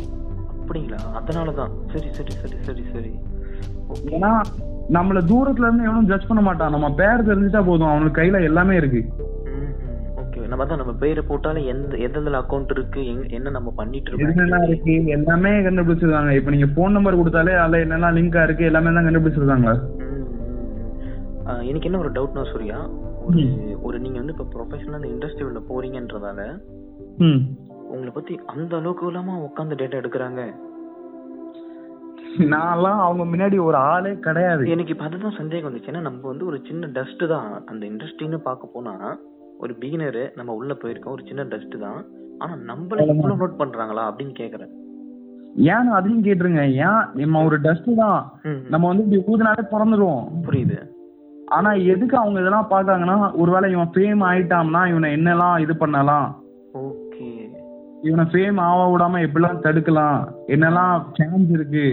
அப்படிங்களா? 0.58 1.00
அதனால 1.20 1.52
தான் 1.54 1.72
சரி 1.94 2.10
சரி 2.18 2.34
சரி 2.42 2.58
சரி. 2.68 2.84
சரி 2.94 3.14
ஏன்னா 4.12 4.32
நம்மள 4.90 5.20
தூரத்துல 5.28 5.68
இருந்து 5.68 5.84
எவனும் 5.84 6.10
ஜட்ஜ் 6.10 6.30
பண்ண 6.30 6.42
மாட்டான். 6.42 6.74
நம்ம 6.76 6.88
பேர் 6.94 7.28
தெரிஞ்சுட்டா 7.28 7.62
போதும். 7.68 7.92
அவனுக்கு 7.92 8.20
கையில 8.20 8.40
எல்லாமே 8.44 8.74
இருக்கு. 8.76 9.02
நம்ம 10.54 10.66
தான் 10.66 10.78
நம்ம 10.78 10.94
பேரை 10.94 11.24
போட்டாலே 11.24 11.66
எந்த 11.66 11.98
எந்தெந்த 11.98 12.32
அக்கௌண்ட் 12.40 12.72
இருக்கு 12.72 13.04
என்ன 13.32 13.50
நம்ம 13.50 13.70
பண்ணிட்டு 13.76 14.10
இருக்கோம் 14.10 14.66
இருக்கு 14.66 14.96
எல்லாமே 15.10 15.52
கண்டுபிடிச்சிருக்காங்க. 15.62 16.32
இப்ப 16.32 16.52
நீங்க 16.52 16.68
போன் 16.76 16.92
நம்பர் 16.92 17.20
கொடுத்தாலே 17.22 17.54
அதுல 17.58 17.84
என்னெல்லாம் 17.86 18.18
லிங்கா 18.18 18.44
இருக்கு 18.44 18.66
எல்லாமே 18.66 18.94
தான் 18.94 19.08
கண்டுபிடிச்சிருக்காங்க. 19.08 19.70
ம், 20.00 20.04
ம், 20.08 20.28
ம். 20.50 21.48
ஆ, 21.48 21.62
எனக்கு 21.62 21.86
என்ன 21.86 21.98
ஒரு 21.98 22.12
டவுட்னா 22.12 22.52
சூர்யா 22.52 22.78
ஒரு 23.26 23.42
ஒரு 23.82 24.00
நீங்க 24.00 24.18
வந்து 24.18 24.36
இப்ப 24.38 24.48
ப்ரொஃபஷனல் 24.54 24.94
அந்த 24.94 25.08
இண்டஸ்ட்ரியில 25.08 25.62
போறீங்கன்றதால 25.70 26.42
ம். 27.20 27.42
உங்களை 27.88 28.12
பத்தி 28.14 28.40
அந்த 28.46 28.76
அளவுக்கு 28.76 29.08
இல்லாம 29.08 29.40
உட்காந்து 29.44 29.76
டேட்டா 29.76 30.00
எடுக்கிறாங்க. 30.02 30.44
நான்லாம் 32.54 33.00
அவங்க 33.00 33.24
முன்னாடி 33.24 33.64
ஒரு 33.64 33.78
ஆளே 33.86 34.20
கிடையாது. 34.20 34.64
எனக்கு 34.70 34.92
இப்ப 34.92 35.04
அதுதான் 35.04 35.38
சந்தேகம் 35.38 35.70
வந்துச்சு. 35.70 35.92
ஏன்னா 35.92 36.02
நம்ம 36.02 36.28
வந்து 36.28 36.46
ஒரு 36.46 36.62
சின்ன 36.68 36.88
டஸ்ட் 36.94 37.28
தான். 37.28 37.64
அந்த 37.66 37.86
இண்டஸ்ட்ரின்னு 37.88 38.38
பார்க்க 38.42 38.74
போனா 38.74 38.94
ஒரு 39.64 39.74
பிகினரு 39.82 40.24
நம்ம 40.38 40.54
உள்ள 40.60 40.74
போயிருக்கோம். 40.80 41.16
ஒரு 41.16 41.24
சின்ன 41.28 41.44
டஸ்ட் 41.52 41.76
தான். 41.84 42.00
ஆனா 42.40 42.54
நம்மள 42.70 43.06
இவ்வளவு 43.10 43.42
நோட் 43.42 43.60
பண்றாங்களா 43.60 44.04
அப்படின்னு 44.08 44.34
கேக்குறேன். 44.40 44.72
ஏன் 45.74 45.90
அதையும் 45.98 46.24
கேட்டுருங்க? 46.24 46.62
ஏன் 46.86 47.04
நம்ம 47.22 47.44
ஒரு 47.48 47.58
டஸ்ட் 47.66 47.90
தான். 47.96 48.22
நம்ம 48.74 48.88
வந்து 48.92 49.04
இப்படி 49.04 49.22
ஊதுனாலே 49.32 49.64
பிறந்துருவோம் 49.74 50.26
புரியுது. 50.48 50.80
ஆனா 51.56 51.72
எதுக்கு 51.94 52.16
அவங்க 52.18 52.40
இதெல்லாம் 52.40 52.72
பாக்காங்கன்னா 52.72 53.18
ஒருவேளை 53.42 53.68
இவன் 53.72 53.92
ஃபேம் 53.96 54.24
ஆயிட்டான்னா 54.30 54.82
இவனை 54.92 55.10
என்னெல்லாம் 55.18 55.58
இது 55.66 55.74
பண்ணலாம்? 55.82 56.28
ஓகே. 56.82 57.28
இவனை 58.08 58.26
ஃபேம் 58.32 58.60
ஆக 58.68 58.80
விடாம 58.94 59.22
எப்படிலாம் 59.26 59.64
தடுக்கலாம்? 59.66 60.20
என்னெல்லாம் 60.56 60.96
சான்ஸ் 61.18 61.52
இருக்கு? 61.58 61.86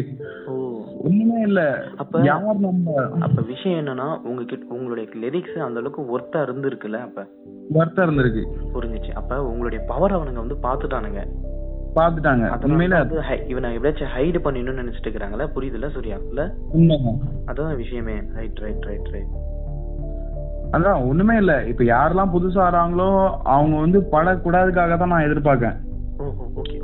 ஒண்ணுமே 1.05 1.41
இல்ல. 1.41 1.83
அப்ப 1.97 2.21
யார் 2.23 2.59
நம்ம? 2.59 2.95
அப்ப 3.21 3.43
விஷயம் 3.43 3.87
என்னன்னா 3.87 4.21
உங்ககிட்ட 4.21 4.75
உங்களுடைய 4.75 5.11
லிரிக்ஸ் 5.23 5.59
அந்த 5.59 5.81
அளவுக்கு 5.81 6.19
ஒர்த்தா 6.19 6.41
இருந்திருக்குல்ல 6.43 7.01
அப்ப? 7.01 7.27
வருத்தம் 7.71 8.07
இருந்திருக்கு. 8.07 8.43
புரிஞ்சுச்சு. 8.75 9.11
அப்ப 9.11 9.45
உங்களுடைய 9.45 9.85
பவர் 9.89 10.13
அவனுங்க 10.13 10.43
வந்து 10.45 10.59
பாத்துட்டானுங்க. 10.63 11.23
பாத்துட்டாங்க. 11.95 12.49
உண்மையில 12.65 12.97
இவனை 13.49 13.75
எப்படியாச்சும் 13.75 14.13
ஹைடு 14.17 14.39
பண்ணிடணும்னு 14.45 14.83
நினைச்சிட்டு 14.83 15.07
இருக்காங்களா 15.07 15.49
புரியுதுல்ல 15.55 15.89
சூர்யா? 15.89 16.17
இல்ல? 16.29 16.55
அதான் 17.47 17.77
விஷயமே. 17.77 18.13
ரைட் 18.35 18.59
ரைட் 18.59 18.83
ரைட் 18.83 19.09
ரைட் 19.13 19.33
அதான் 20.73 21.09
ஒண்ணுமே 21.09 21.37
இல்ல. 21.37 21.67
இப்ப 21.67 21.85
யாரெல்லாம் 21.85 22.33
புதுசா 22.35 22.61
வராங்களோ 22.67 23.31
அவங்க 23.43 23.77
வந்து 23.79 24.01
படக்கூடாதுக்காக 24.13 24.99
தான் 24.99 25.09
நான் 25.09 25.25
எதிர்பார்க்கேன். 25.25 25.77
ஓகே. 26.57 26.80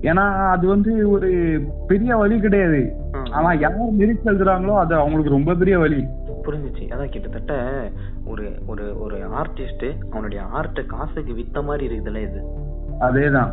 ஏன்னா 0.00 0.48
அது 0.48 0.68
வந்து 0.68 1.10
ஒரு 1.10 1.60
பெரிய 1.86 2.16
வழி 2.16 2.40
கிடையாது. 2.40 2.92
ஆனா 3.32 3.52
யார் 3.52 3.94
லிரிக்ஸ் 3.98 4.28
எழுதுறாங்களோ 4.28 4.74
அது 4.76 4.94
அவங்களுக்கு 4.94 5.30
ரொம்ப 5.30 5.54
பெரிய 5.54 5.78
வழி. 5.78 6.04
புரிஞ்சுச்சு. 6.44 6.84
அதான் 6.88 7.08
கிட்டத்தட்ட 7.08 7.54
ஒரு 8.26 8.52
ஒரு 8.66 9.00
ஒரு 9.00 9.16
ஆர்டிஸ்ட் 9.16 9.88
அவனுடைய 10.10 10.44
ஆர்ட்டை 10.56 10.86
காசுக்கு 10.86 11.32
வித்த 11.32 11.64
மாதிரி 11.64 11.84
இருக்குதுல்ல 11.88 12.22
இது. 12.22 12.40
அதேதான். 13.00 13.50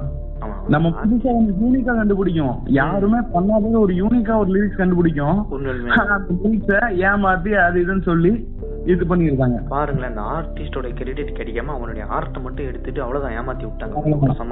நம்ம 0.67 0.89
புதுசா 0.89 1.23
ஒன்று 1.23 1.53
யூனிக்கா 1.53 1.95
கண்டுபிடிக்கும். 1.95 2.55
யாருமே 2.65 3.17
பண்ணாதது 3.17 3.71
ஒரு 3.71 3.93
யூனிக்கா 3.93 4.37
ஒரு 4.37 4.49
லிரிக்ஸ் 4.51 4.77
கண்டுபிடிக்கும். 4.77 5.45
லிரிக்ஸ 5.51 6.73
ஏமாத்தி 7.05 7.53
அது 7.53 7.85
இதுன்னு 7.85 8.01
சொல்லி 8.01 8.47
இது 8.85 9.05
பண்ணிருக்காங்க 9.05 9.67
பாருங்களேன் 9.67 10.17
அந்த 10.17 10.21
ஆர்டிஸ்டோட 10.21 10.93
கிரெடிட் 10.93 11.37
கிடைக்காம 11.37 11.65
அவனுடைய 11.65 12.07
ஆர்ட்டை 12.07 12.41
மட்டும் 12.41 12.65
எடுத்துட்டு 12.65 13.01
அவ்வளவுதான் 13.01 13.37
ஏமாத்தி 13.37 13.65
விட்டாங்க. 13.67 13.95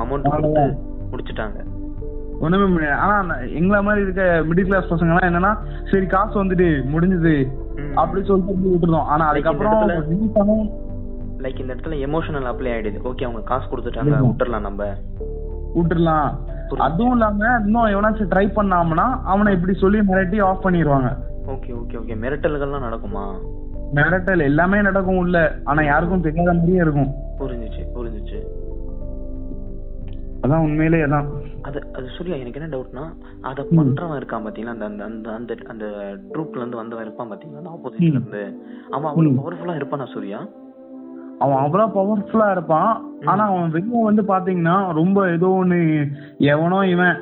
அமௌண்ட். 0.04 0.76
முடிச்சிட்டாங்க. 1.12 1.60
ஒண்ணுமே 2.40 2.66
முடியாது. 2.66 2.96
ஆனா 2.96 3.36
எங்கள 3.38 3.84
மாதிரி 3.84 4.04
இருக்க 4.04 4.44
மிடில் 4.50 4.64
கிளாஸ் 4.64 4.94
பசங்க 4.94 5.22
எல்லாம் 5.22 5.44
என்னன்னா 5.44 5.58
சரி 5.92 6.06
காசு 6.06 6.44
வந்துட்டு 6.44 6.84
முடிஞ்சது. 6.94 7.48
அப்படி 7.96 8.26
சொல்லிட்டு 8.26 8.70
விட்டுருந்தோம் 8.70 9.04
ஆனா 9.04 9.28
அதுக்கப்புறம் 9.28 9.90
லைக் 11.38 11.60
இந்த 11.60 11.74
இடத்துல 11.74 11.94
எமோஷனல் 11.94 12.48
அப்ளை 12.48 12.70
ஆயிடுது. 12.70 13.00
ஓகே 13.04 13.24
அவங்க 13.24 13.42
காசு 13.42 13.78
கொடுத்துட்டாங்க. 13.78 14.20
விட்டுறலாம் 14.22 14.60
நம்ம. 14.60 14.86
விட்டுறலாம். 15.76 16.38
புரியுது. 16.70 16.78
அதுவும் 16.78 17.12
இல்லாம 17.12 17.46
இன்னும் 17.66 17.86
எவனாச்சும் 17.86 18.32
ட்ரை 18.32 18.48
பண்ணாமனா 18.56 19.22
அவனை 19.24 19.54
இப்படி 19.54 19.78
சொல்லி 19.78 20.00
மிரட்டி 20.00 20.44
ஆஃப் 20.44 20.66
பண்ணிடுவாங்க 20.66 21.18
ஓகே 21.48 21.70
ஓகே 21.70 21.94
ஓகே 21.94 22.16
மிரட்டல்கள்லாம் 22.22 22.90
நடக்குமா? 22.90 23.34
மிரட்டல் 23.96 24.42
எல்லாமே 24.42 24.82
நடக்கும் 24.82 25.18
உள்ள. 25.18 25.56
ஆனா 25.64 25.84
யாருக்கும் 25.84 26.22
தெரியாத 26.22 26.54
மாதிரியே 26.54 26.78
இருக்கும். 26.78 27.14
புரிஞ்சுச்சு 27.40 27.84
புரிஞ்சுச்சு. 27.96 28.40
அதான் 30.44 30.62
உண்மையிலே 30.62 30.98
அதான். 30.98 31.26
அது 31.66 31.80
அது 31.94 32.08
சூர்யா 32.16 32.36
எனக்கு 32.36 32.60
என்ன 32.60 32.70
டவுட்னா 32.74 33.04
அத 33.42 33.64
பண்றவன் 33.78 34.20
இருக்கான் 34.20 34.46
பாத்தீங்களா? 34.46 34.74
அந்த 34.76 35.04
அந்த 35.10 35.30
அந்த 35.32 35.56
அந்த 35.68 35.86
ட்ரூப்ல 36.34 36.62
இருந்து 36.62 36.82
வந்தவன் 36.82 37.06
இருப்பான் 37.06 37.32
பாத்தீங்களா? 37.32 37.58
அந்த 37.58 37.74
ஆப்போசிட்ல 37.76 38.12
இருந்து. 38.12 38.44
அவன் 38.92 39.10
அவ்வளவு 39.12 39.40
பவர்ஃபுல்லா 39.40 39.78
இருப்பானா 39.80 40.08
சூர்யா? 40.14 40.40
அவன் 41.40 41.58
அவ்வளவு 41.58 41.96
பவர்ஃபுல்லா 42.00 42.52
இருப்பான். 42.52 42.92
ஆனா 43.26 43.46
அவன் 43.46 43.70
வெளிய 43.70 44.04
வந்து 44.04 44.24
பாத்தீங்கன்னா 44.24 44.76
ரொம்ப 44.94 45.30
ஏதோ 45.30 45.50
ஒண்ணு 45.62 45.80
எவனோ 46.54 46.82
இவன் 46.88 47.18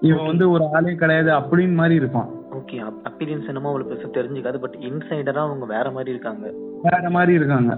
இவன் 0.00 0.26
வந்து 0.26 0.44
ஒரு 0.50 0.64
ஆளே 0.74 0.94
கிடையாது 0.94 1.30
அப்படின்னு 1.30 1.74
மாதிரி 1.74 1.94
இருப்பான். 1.94 2.28
ஓகே 2.58 2.76
அப்பீரியன்ஸ் 3.04 3.48
என்னமோ 3.48 3.70
அவளுக்கு 3.70 3.92
பெருசா 3.92 4.10
தெரிஞ்சுக்காது 4.18 4.58
பட் 4.58 4.76
இன்சைடரா 4.88 5.42
அவங்க 5.46 5.66
வேற 5.66 5.86
மாதிரி 5.90 6.10
இருக்காங்க. 6.10 6.46
வேற 6.82 7.04
மாதிரி 7.10 7.32
இருக்காங்க. 7.32 7.72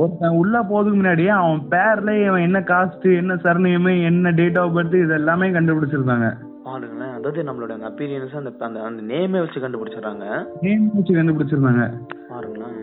ஒருத்தன் 0.00 0.36
உள்ள 0.36 0.56
போறதுக்கு 0.62 0.98
முன்னாடியே 0.98 1.32
அவன் 1.36 1.62
பேர்ல 1.70 2.10
இவன் 2.24 2.40
என்ன 2.40 2.58
காஸ்ட் 2.66 3.06
என்ன 3.16 3.34
சர்நேம் 3.44 3.88
என்ன 4.04 4.30
டேட் 4.30 4.58
ஆஃப் 4.58 4.74
பர்த் 4.76 4.96
இது 5.00 5.14
எல்லாமே 5.14 5.48
கண்டுபிடிச்சிருக்காங்க 5.48 6.28
பாருங்களேன் 6.64 7.14
அதாவது 7.14 7.42
நம்மளோட 7.42 7.70
அந்த 7.72 7.88
அப்பீரியன்ஸ் 7.88 8.36
அந்த 8.36 8.50
அந்த 8.60 8.80
அந்த 8.82 9.02
நேமே 9.02 9.38
வச்சு 9.40 9.60
கண்டுபிடிச்சிடறாங்க. 9.60 10.24
நேம் 10.62 10.86
வச்சு 10.94 11.12
கண்டுபிடிச்சிருந்தாங்க. 11.14 11.84
பாருங்களேன் 12.28 12.76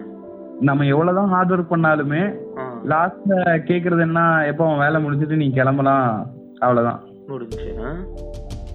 நம்ம 0.61 0.85
எவ்வளவுதான் 0.85 1.29
ஹார்ட் 1.29 1.51
ஒர்க் 1.51 1.73
பண்ணாலுமே 1.73 2.21
லாஸ்ட்ல 2.87 3.35
கேக்குறது 3.67 4.01
என்ன 4.01 4.19
எப்போ 4.45 4.63
அவன் 4.65 4.79
வேலை 4.79 4.97
முடிஞ்சிட்டு 5.03 5.35
நீ 5.35 5.47
கிளம்பலாம் 5.51 6.07
அவ்வளவுதான். 6.59 7.01
முடிஞ்சுச்சு? 7.29 7.73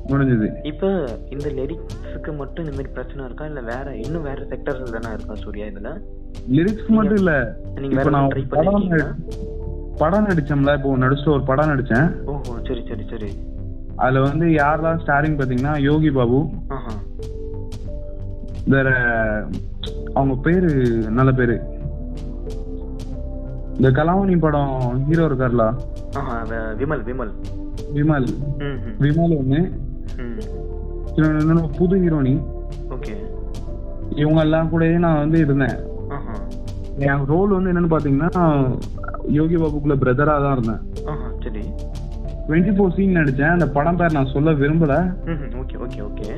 முடிஞ்சது. 0.06 0.66
இப்ப 0.66 0.86
இந்த 1.30 1.48
லிரிக்ஸுக்கு 1.48 2.36
மட்டும் 2.36 2.64
இந்த 2.64 2.76
மாதிரி 2.76 2.88
பிரச்சனை 2.88 3.24
இருக்கா? 3.24 3.46
இல்ல 3.46 3.60
வேற 3.60 3.96
இன்னும் 3.96 4.22
வேற 4.22 4.42
செக்டர்ஸ் 4.42 4.98
தானே 4.98 5.14
இருக்கா 5.14 5.34
சூர்யா 5.34 5.66
இதுல? 5.66 6.00
லிரிக்ஸ் 6.52 6.88
மட்டும் 6.88 7.16
இல்ல. 7.16 7.56
நீங்க 7.74 7.96
வேற 7.96 8.10
நான் 8.10 8.28
ட்ரை 8.28 8.30
நடி- 8.30 9.10
படம் 9.96 10.26
நடிச்சோம்ல 10.26 10.74
இப்போ 10.74 10.96
நடிச்சுட்டு 10.96 11.28
ஒரு 11.28 11.42
படம் 11.42 11.68
நடிச்சேன். 11.68 12.22
ஓஹோ 12.24 12.42
சரி 12.42 12.84
சரி 12.88 13.06
சரி. 13.10 13.32
அதுல 13.96 14.20
வந்து 14.20 14.46
யாரெல்லாம் 14.46 15.00
ஸ்டாரிங் 15.06 15.38
பாத்தீங்கன்னா 15.38 15.80
யோகி 15.80 16.10
பாபு 16.10 16.48
வேற 18.66 18.90
அவங்க 20.14 20.34
பேரு 20.42 20.68
நல்ல 21.10 21.32
பேரு. 21.32 21.60
இந்த 23.74 23.90
கலாவணி 23.90 24.38
படம் 24.38 25.04
ஹீரோ 25.08 25.28
இருக்கார்ல. 25.28 25.74
விமல் 26.78 27.02
விமல். 27.02 27.32
விமல். 27.94 28.26
விமல் 29.00 29.38
ஒண்ணு. 29.38 29.81
புது 31.78 31.96
ஹீரோனி. 32.02 32.34
ஓகே 32.94 33.14
இவங்க 34.22 34.40
எல்லாம் 34.46 34.70
கூடயே 34.72 34.96
நான் 35.04 35.20
வந்து 35.22 35.38
இருந்தேன். 35.44 35.76
என் 37.10 37.26
ரோல் 37.32 37.54
வந்து 37.56 37.70
என்னன்னு 37.72 37.92
பாத்தீங்கன்னா 37.94 38.30
யோகி 39.38 39.56
பாபுக்குள்ள 39.62 39.96
பிரதரா 40.02 40.34
தான் 40.44 40.56
இருந்தேன். 40.56 40.82
சரி. 41.44 41.62
டுவெண்ட்டி 42.46 42.72
ஃபோர் 42.76 42.94
சீன் 42.96 43.16
நடிச்சேன். 43.18 43.54
அந்த 43.56 43.66
படம் 43.76 43.98
பேர் 44.00 44.16
நான் 44.16 44.32
சொல்ல 44.34 44.52
விரும்பல. 44.62 44.94
Okay 45.62 45.76
okay 45.86 46.00
okay 46.08 46.30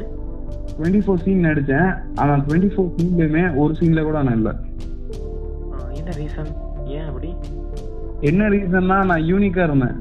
twenty 0.76 1.00
four 1.04 1.22
scene 1.24 1.46
நடிச்சேன். 1.48 1.88
ஆனா 2.20 2.32
டுவெண்ட்டி 2.46 2.70
ஃபோர் 2.74 2.92
சீன்லயுமே 2.96 3.44
ஒரு 3.62 3.72
சீன்ல 3.80 4.02
கூட 4.08 4.22
நான் 4.28 4.38
இல்லை. 4.40 4.52
என்ன 5.98 6.10
ரீசன் 6.20 6.50
ஏன் 6.96 7.06
அப்படி? 7.10 7.30
என்ன 8.30 8.48
ரீசன்னா 8.54 8.98
நான் 9.10 9.26
யூனிக்கா 9.30 9.62
இருந்தேன். 9.68 9.96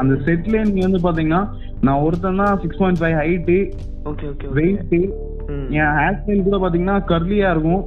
அந்த 0.00 0.14
செட்ல 0.26 0.62
நீங்க 0.68 0.82
வந்து 0.88 1.04
பாத்தீங்கன்னா 1.06 1.42
நான் 1.82 2.00
ஒருத்தன் 2.00 2.36
தான் 2.36 2.58
six 2.58 2.78
point 2.78 2.98
five 2.98 3.14
height 3.14 3.72
okay 4.04 4.26
okay 4.26 4.26
okay 4.28 4.48
wait 4.48 4.94
ம். 5.48 5.68
என் 5.70 5.94
ஹேர் 5.96 6.14
ஸ்டைல் 6.14 6.42
கூட 6.42 6.56
பாத்தீங்கன்னா 6.56 7.04
கர்லியா 7.04 7.50
இருக்கும். 7.50 7.84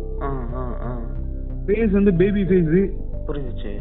ஃபேஸ் 1.65 1.91
வந்து 1.91 2.13
பேபி 2.13 2.43
ஃபேஸ் 2.43 2.91
புரிஞ்சுச்சு. 3.27 3.73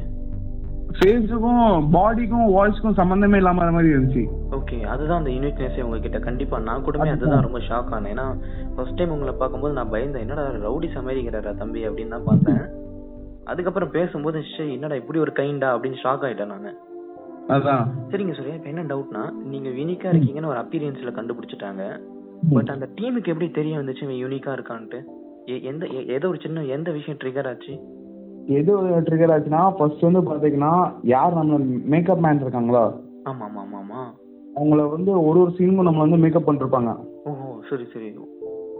ஃபேஸுக்கும் 1.00 1.90
பாடிக்கும் 1.90 2.54
வாய்ஸ்க்கும் 2.54 2.94
சம்பந்தமே 2.94 3.36
இல்லாம 3.36 3.70
மாதிரி 3.70 3.92
இருந்துச்சு. 3.94 4.24
ஓகே 4.50 4.82
அதுதான் 4.82 5.18
அந்த 5.18 5.30
யூனிக்னஸே 5.30 5.80
உங்ககிட்ட 5.80 6.18
கண்டிப்பா. 6.18 6.58
நான் 6.58 6.84
கூடமே 6.84 7.10
அதுதான். 7.10 7.42
ரொம்ப 7.42 7.58
ஷாக் 7.58 7.92
ஆனேன். 7.92 8.06
ஏன்னா 8.06 8.36
ஃபர்ஸ்ட் 8.76 8.94
டைம் 8.94 9.10
உங்களை 9.10 9.32
பார்க்கும்போது 9.32 9.74
நான் 9.74 9.90
பயந்தேன். 9.90 10.18
என்னடா 10.18 10.42
ரவுடி 10.42 10.88
சமைக்கிறாரா 10.94 11.56
தம்பி 11.56 11.88
அப்படின்னு 11.88 12.08
தான் 12.08 12.24
பார்த்தேன். 12.24 12.62
அதுக்கப்புறம் 13.44 13.90
பேசும்போது 13.90 14.42
என்னடா 14.70 14.94
இப்படி 14.94 15.18
ஒரு 15.18 15.32
கைண்டா 15.36 15.68
அப்படின்னு 15.74 16.02
ஷாக் 16.04 16.24
ஆயிட்டேன் 16.24 16.46
நான். 16.46 16.76
அதான். 17.48 17.84
சரிங்க 18.10 18.32
சூர்யா 18.34 18.54
இப்போ 18.54 18.68
என்ன 18.68 18.82
டவுட்னா 18.82 19.22
நீங்க 19.52 19.68
யூனிக்கா 19.78 20.08
இருக்கீங்கன்னு 20.12 20.50
ஒரு 20.52 20.60
அப்பீரியன்ஸ்ல 20.62 21.12
கண்டுபிடிச்சிட்டாங்க. 21.18 21.82
பட் 22.54 22.72
அந்த 22.74 22.86
டீமுக்கு 22.98 23.32
எப்படி 23.32 23.48
தெரிய 23.50 23.78
வந்துச்சு 23.78 24.04
இவன் 24.06 24.22
யூனிக்கா 24.22 24.52
இருக்கான்ட்டு? 24.52 24.98
எந்த 25.70 25.84
ஏதோ 26.16 26.28
ஒரு 26.28 26.38
சின்ன 26.42 26.64
எந்த 26.76 26.90
விஷயம் 26.90 27.20
ட்ரிகர் 27.20 27.48
ஆச்சு? 27.48 27.74
எது 28.58 28.72
ட்ரிகர் 29.06 29.32
ஆச்சுன்னா 29.34 29.62
ஃபர்ஸ்ட் 29.76 30.06
வந்து 30.08 30.20
பாத்தீங்கன்னா 30.20 30.72
யார் 31.04 31.34
நம்ம 31.34 31.58
மேக்கப் 31.94 32.24
மேன் 32.26 32.44
இருக்காங்களா? 32.44 32.84
ஆமா 33.24 33.44
ஆமா 33.46 33.60
ஆமா 33.62 33.78
ஆமா 33.78 34.02
அவங்கள 34.56 34.82
வந்து 34.88 35.10
ஒரு 35.28 35.38
ஒரு 35.40 35.50
சீனுக்கும் 35.50 35.88
நம்ம 35.88 36.04
வந்து 36.06 36.16
மேக்கப் 36.16 36.46
பண்ணிருப்பாங்க. 36.48 36.92
ஓஹோ 37.24 37.48
சரி 37.70 37.86
சரி. 37.92 38.08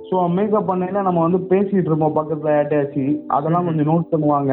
ஸோ 0.09 0.19
மேக்கப் 0.37 0.69
பண்ணையில 0.71 1.03
நம்ம 1.03 1.23
வந்து 1.23 1.39
பேசிட்டு 1.51 1.89
இருப்போம் 1.91 2.19
பக்கத்துல 2.19 2.55
யார்ட்டையாச்சு 2.55 3.05
அதெல்லாம் 3.29 3.67
கொஞ்சம் 3.67 3.91
நோட் 3.91 4.11
பண்ணுவாங்க. 4.13 4.53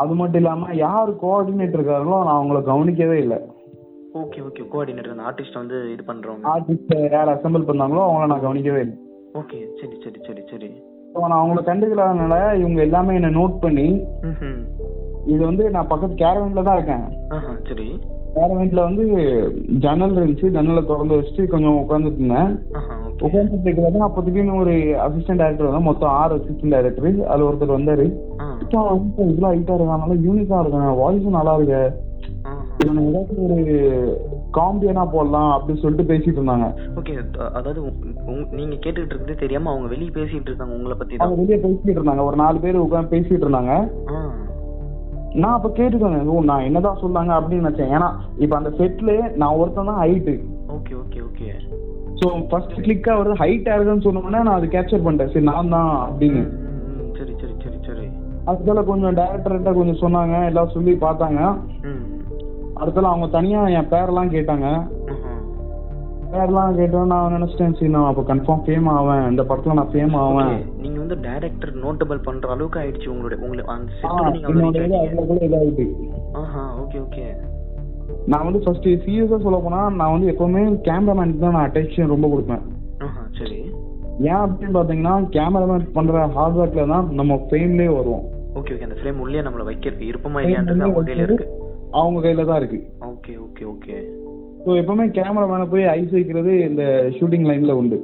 அது 0.00 0.14
மட்டும் 0.20 0.40
இல்லாம 0.42 0.72
யார் 0.86 1.10
கோஆர்டினேட்டர் 1.22 1.80
இருக்காங்களோ 1.80 2.18
நான் 2.26 2.38
அவங்கள 2.38 2.60
கவனிக்கவே 2.70 3.16
இல்லை. 3.24 3.38
ஓகே 4.22 4.38
ஓகே 4.48 4.62
கோஆர்டினேட்டர் 4.72 5.14
அந்த 5.14 5.24
ஆர்டிஸ்ட் 5.30 5.58
வந்து 5.60 5.78
இது 5.94 6.02
பண்றவங்க. 6.10 6.44
ஆர்டிஸ்ட் 6.54 6.92
யார் 7.16 7.32
அசெம்பிள் 7.34 7.68
பண்ணாங்களோ 7.70 8.02
அவங்கள 8.06 8.28
நான் 8.32 8.44
கவனிக்கவே 8.46 8.80
இல்லை. 8.84 8.96
ஓகே 9.40 9.58
சரி 9.80 9.96
சரி 10.04 10.20
சரி 10.28 10.42
சரி. 10.52 10.70
ஸோ 11.12 11.20
நான் 11.30 11.40
அவங்கள 11.40 11.60
கண்டுக்கலாதனால 11.68 12.34
இவங்க 12.62 12.80
எல்லாமே 12.88 13.16
என்னை 13.18 13.30
நோட் 13.38 13.56
பண்ணி. 13.64 13.86
இது 15.32 15.40
வந்து 15.50 15.64
நான் 15.76 15.90
பக்கத்து 15.92 16.16
கேரவன்ல 16.24 16.64
தான் 16.68 16.78
இருக்கேன். 16.78 17.06
ஆஹா 17.36 17.52
சரி 18.36 18.46
கேரவன்ல 18.46 18.82
வந்து 18.86 19.04
ஜன்னல் 19.84 20.16
இருந்துச்சு. 20.16 20.46
ஜன்னலை 20.56 20.80
திறந்து 20.88 21.18
வச்சுட்டு 21.18 21.44
கொஞ்சம் 21.52 21.78
உட்காந்துட்டு 21.82 22.20
இருந்தேன். 22.20 22.50
உட்காந்துட்டு 23.26 23.66
இருக்கிறது 23.66 24.00
அப்போ 24.06 24.22
திடீர்னு 24.26 24.60
ஒரு 24.62 24.74
அசிஸ்டன்ட் 25.04 25.40
டைரக்டர் 25.42 25.68
வந்து 25.68 25.86
மொத்தம் 25.88 26.14
ஆறு 26.20 26.34
அசிஸ்டன்ட் 26.38 26.74
டைரக்டர் 26.74 27.28
அதுல 27.30 27.48
ஒருத்தர் 27.48 27.76
வந்தாரு. 27.76 28.06
இப்போ 28.64 28.82
வந்து 28.90 29.28
இவ்வளோ 29.32 29.50
ஹைட்டா 29.52 29.76
இருக்கானால 29.78 30.16
யூனிக்கா 30.26 30.60
இருக்காங்க 30.64 30.92
வாய்ஸும் 31.02 31.38
நல்லா 31.38 31.54
இருக்கு. 31.58 31.82
ஏதாச்சும் 33.04 33.44
ஒரு 33.46 33.62
காமெடியனா 34.56 35.04
போடலாம் 35.14 35.50
அப்படின்னு 35.54 35.82
சொல்லிட்டு 35.82 36.10
பேசிட்டு 36.10 36.38
இருந்தாங்க. 36.40 36.66
ஓகே 37.00 37.14
அதாவது 37.58 37.80
நீங்க 38.58 38.76
கேட்டுக்கிட்டு 38.84 39.14
இருக்கிறது 39.14 39.44
தெரியாம 39.44 39.70
அவங்க 39.72 39.88
வெளிய 39.94 40.10
பேசிட்டு 40.18 40.50
இருக்காங்க 40.50 40.76
உங்களை 40.78 40.96
பத்தி 40.98 41.22
அவங்க 41.24 41.40
வெளியே 41.42 41.58
பேசிட்டு 41.64 41.98
இருந்தாங்க. 41.98 42.24
ஒரு 42.30 42.38
நாலு 42.42 42.60
பேர் 42.66 42.84
உட்காந்து 42.86 43.14
பேசிட்டு 43.14 43.44
இருந்தாங்க. 43.46 43.74
நான் 45.42 45.56
அப்ப 45.56 45.68
கேட்டுக்கோங்க. 45.78 46.20
ஓ 46.32 46.42
நான் 46.50 46.66
என்னதான் 46.68 47.00
சொன்னாங்க 47.02 47.32
அப்படின்னு 47.38 47.64
நினைச்சேன். 47.64 47.92
ஏன்னா 47.96 48.08
இப்ப 48.44 48.56
அந்த 48.56 48.70
செட்ல 48.78 49.10
நான் 49.42 49.58
ஒருத்தன் 49.62 49.90
தான் 49.92 50.02
height 50.04 50.34
okay 50.76 50.94
okay 51.02 51.20
okay 51.28 51.48
so 52.20 52.26
first 52.50 52.76
கிளிக்கா 52.84 53.14
வருது 53.18 53.40
ஹைட் 53.42 53.68
ஆகுதுன்னு 53.72 54.06
சொன்னோன்னே 54.06 54.40
நான் 54.46 54.58
அது 54.58 54.68
கேப்சர் 54.74 55.04
பண்ணிட்டேன். 55.06 55.32
சரி 55.32 55.48
நான் 55.52 55.74
தான் 55.76 55.90
அப்படின்னு. 56.06 56.44
சரி 57.18 57.34
சரி 57.40 57.54
சரி 57.64 57.78
சரி. 57.88 58.06
அதுக்குள்ள 58.50 58.82
கொஞ்சம் 58.90 59.16
டேரக்டர்கிட்ட 59.18 59.70
கொஞ்சம் 59.78 60.02
சொன்னாங்க. 60.02 60.34
எல்லாம் 60.50 60.74
சொல்லி 60.74 60.92
பார்த்தாங்க. 61.04 61.40
அடுத்தல 62.80 63.10
அவங்க 63.12 63.26
தனியா 63.36 63.60
என் 63.78 63.90
பேரெல்லாம் 63.92 64.32
கேட்டாங்க. 64.34 64.66
ஆஹா. 65.12 65.32
பேரெல்லாம் 66.32 66.76
கேட்டோம் 66.78 67.12
நான் 67.12 67.34
நினைச்சிட்டேன் 67.36 67.76
சரி 67.78 67.92
நான் 67.94 68.08
அப்போ 68.10 68.24
கன்ஃபார்ம் 68.32 68.64
ஃபேம் 68.66 68.88
ஆவேன். 68.96 69.24
இந்த 69.32 69.42
படத்துல 69.50 69.76
நான் 69.80 69.92
ஃபேம் 69.94 70.16
ஆவேன். 70.24 70.56
நீங்க 70.84 70.95
வந்து 71.06 71.18
டைரக்டர் 71.26 71.72
நோட்டபிள் 71.84 72.20
பண்ற 72.28 72.48
அளவுக்கு 72.54 72.78
ஆயிடுச்சு 72.82 73.08
உங்களுடைய 73.12 73.38
உங்களுக்கு 73.44 73.74
அந்த 73.74 73.92
செட்டோட 74.00 74.30
நீங்க 74.36 74.96
அவ்வளவு 75.00 75.46
இதாயிட்டு. 75.48 75.86
ஆஹா 76.40 76.62
ஓகே 76.82 76.98
ஓகே 77.06 77.26
நான் 78.32 78.46
வந்து 78.46 78.60
ஃபர்ஸ்ட் 78.64 78.88
சீரியஸா 79.04 79.38
சொல்ல 79.44 79.58
போனா 79.64 79.80
நான் 79.98 80.12
வந்து 80.14 80.30
எப்பவுமே 80.32 80.62
கேமராமேனுக்கு 80.88 81.44
தான் 81.44 81.56
நான் 81.56 81.66
அட்டென்ஷன் 81.68 82.12
ரொம்ப 82.14 82.26
கொடுப்பேன். 82.32 82.64
சரி. 83.38 83.58
ஏன் 84.28 84.42
அப்படின்னு 84.44 84.76
பாத்தீங்கன்னா 84.76 85.14
கேமராமேன் 85.36 85.86
பண்ற 85.96 86.26
ஹார்ட் 86.36 86.58
ஒர்க்ல 86.62 86.84
தான் 86.92 87.08
நம்ம 87.18 87.34
ஃபேம்லயே 87.48 87.90
வருவோம். 87.96 88.24
ஓகே 88.58 88.72
ஓகே 88.74 88.86
அந்த 88.88 88.98
ஃப்ரேம் 89.00 89.22
உள்ளே 89.24 89.42
நம்மள 89.46 89.64
வைக்கிறது 89.70 90.04
இருப்பமா 90.10 90.40
இல்லையான்றது 90.42 90.86
அவங்க 90.86 91.02
கையில 91.08 91.26
இருக்கு. 91.28 91.46
அவங்க 92.00 92.20
கையில 92.26 92.46
தான் 92.50 92.60
இருக்கு. 92.62 92.80
ஓகே 93.12 93.34
ஓகே 93.46 93.64
ஓகே 93.72 93.96
ஸோ 94.64 94.70
எப்பவுமே 94.82 95.04
கேமராமேனை 95.18 95.66
போய் 95.72 95.90
ஐஸ் 95.98 96.14
வைக்கிறது 96.16 96.52
இந்த 96.68 96.82
ஷூட்டிங் 97.18 97.48
லைன்ல 97.50 97.74
உண்டு. 97.80 97.98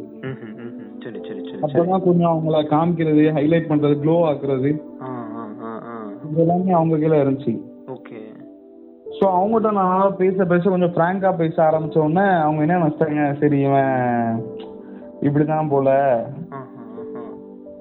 அப்பதான் 1.63 2.05
கொஞ்சம் 2.05 2.33
அவங்கள 2.33 2.61
காமிக்கிறது 2.69 3.25
ஹைலைட் 3.31 3.71
பண்றது 3.71 3.95
க்ளோ 4.03 4.17
ஆக்குறது. 4.29 4.71
ஆ 5.01 5.11
ஆ 5.35 5.45
ஆ 5.63 5.73
ஆ. 5.89 5.97
இது 6.29 6.43
எல்லாமே 6.43 6.73
அவங்க 6.73 6.97
கையில 6.97 7.21
இருந்துச்சு. 7.23 7.55
ஓகே. 7.89 8.21
ஸோ 9.17 9.25
அவங்ககிட்ட 9.37 9.71
நான் 9.73 10.17
பேச 10.17 10.45
பேச 10.45 10.71
கொஞ்சம் 10.71 10.95
ஃப்ராங்கா 10.95 11.37
பேச 11.37 11.57
ஆரம்பிச்ச 11.63 11.99
உடனே 11.99 12.27
அவங்க 12.39 12.63
என்ன 12.63 12.79
நினைச்சாங்க 12.79 13.39
சரி 13.41 13.61
இவன் 13.61 14.39
இப்படிதான் 15.23 15.69
போல. 15.69 15.89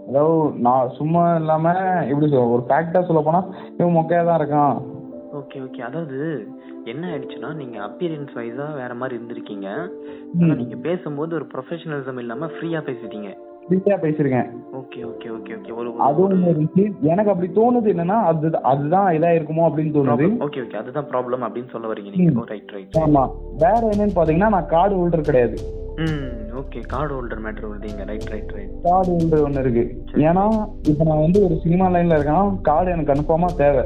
அதாவது 0.08 0.38
நான் 0.60 0.90
சும்மா 0.90 1.36
இல்லாம 1.36 1.68
எப்படி 2.08 2.28
சொல்ல 2.28 2.48
ஒரு 2.48 2.64
ஃபேக்டா 2.70 3.02
சொல்ல 3.02 3.22
போனா 3.22 3.42
இவன் 3.78 3.96
மொக்கையா 3.98 4.24
தான் 4.26 4.40
இருக்கான். 4.42 4.76
Okay 5.34 5.62
okay. 5.64 5.82
அதாவது 5.82 6.18
என்ன 6.86 7.04
ஆயிடுச்சுன்னா 7.08 7.54
நீங்க 7.54 7.78
அப்பியரன்ஸ் 7.80 8.34
வைஸா 8.36 8.74
வேற 8.74 8.94
மாதிரி 8.94 9.18
இருந்திருக்கீங்க. 9.18 9.68
நீங்க 10.54 10.78
பேசும்போது 10.82 11.36
ஒரு 11.36 11.48
ப்ரொஃபஷனலிசம் 11.54 12.20
இல்லாம 12.20 12.50
ஃப்ரீயா 12.56 12.82
பேசிட்டீங்க. 12.86 13.30
ஃப்ரீயா 13.66 13.98
பேசியிருக்கேன். 14.04 14.48
ஓகே 14.80 15.00
ஓகே 15.10 15.28
ஓகே 15.36 15.52
ஓகே 15.58 15.74
ஒரு 15.80 15.90
அது 16.08 16.20
ஒண்ணு 16.24 16.52
இருந்துச்சு 16.52 16.84
எனக்கு 17.12 17.32
அப்படி 17.34 17.50
தோணுது 17.60 17.92
என்னன்னா 17.94 18.18
அது 18.30 18.50
அதுதான் 18.72 19.08
இதா 19.18 19.30
இருக்குமோ 19.38 19.64
அப்படின்னு 19.68 19.94
தோணுது. 19.98 20.28
ஓகே 20.46 20.62
ஓகே 20.66 20.80
அதுதான் 20.82 21.08
ப்ராப்ளம் 21.12 21.46
அப்படின்னு 21.48 21.74
சொல்ல 21.74 21.92
வரீங்க 21.92 22.12
நீங்க. 22.16 22.44
ரைட் 22.54 22.74
ரைட் 22.76 22.98
ஆமா. 23.04 23.24
வேற 23.64 23.82
என்னன்னு 23.94 24.18
பாத்தீங்கன்னா 24.18 24.52
நான் 24.56 24.72
கார்டு 24.76 25.00
ஹோல்டர் 25.02 25.28
கிடையாது. 25.30 25.58
ம் 26.06 26.28
ஓகே 26.62 26.80
கார்டு 26.94 27.14
ஹோல்டர் 27.16 27.44
மேட்டர் 27.46 27.70
வருதுங்க. 27.70 28.06
Right 28.12 28.30
right 28.34 28.54
right 28.58 28.76
card 28.84 29.12
holder 29.16 29.46
ஒண்ணு 29.48 29.64
இருக்கு. 29.66 29.86
ஏன்னா 30.30 30.46
இப்ப 30.92 31.04
நான் 31.04 31.24
வந்து 31.26 31.42
ஒரு 31.48 31.58
சினிமா 31.64 31.88
லைன்ல 31.96 32.18
இருக்கேன்னா 32.18 32.46
கார்டு 32.62 32.92
எனக்கு 32.92 33.14
கன்ஃபார்மா 33.14 33.50
தேவை. 33.64 33.86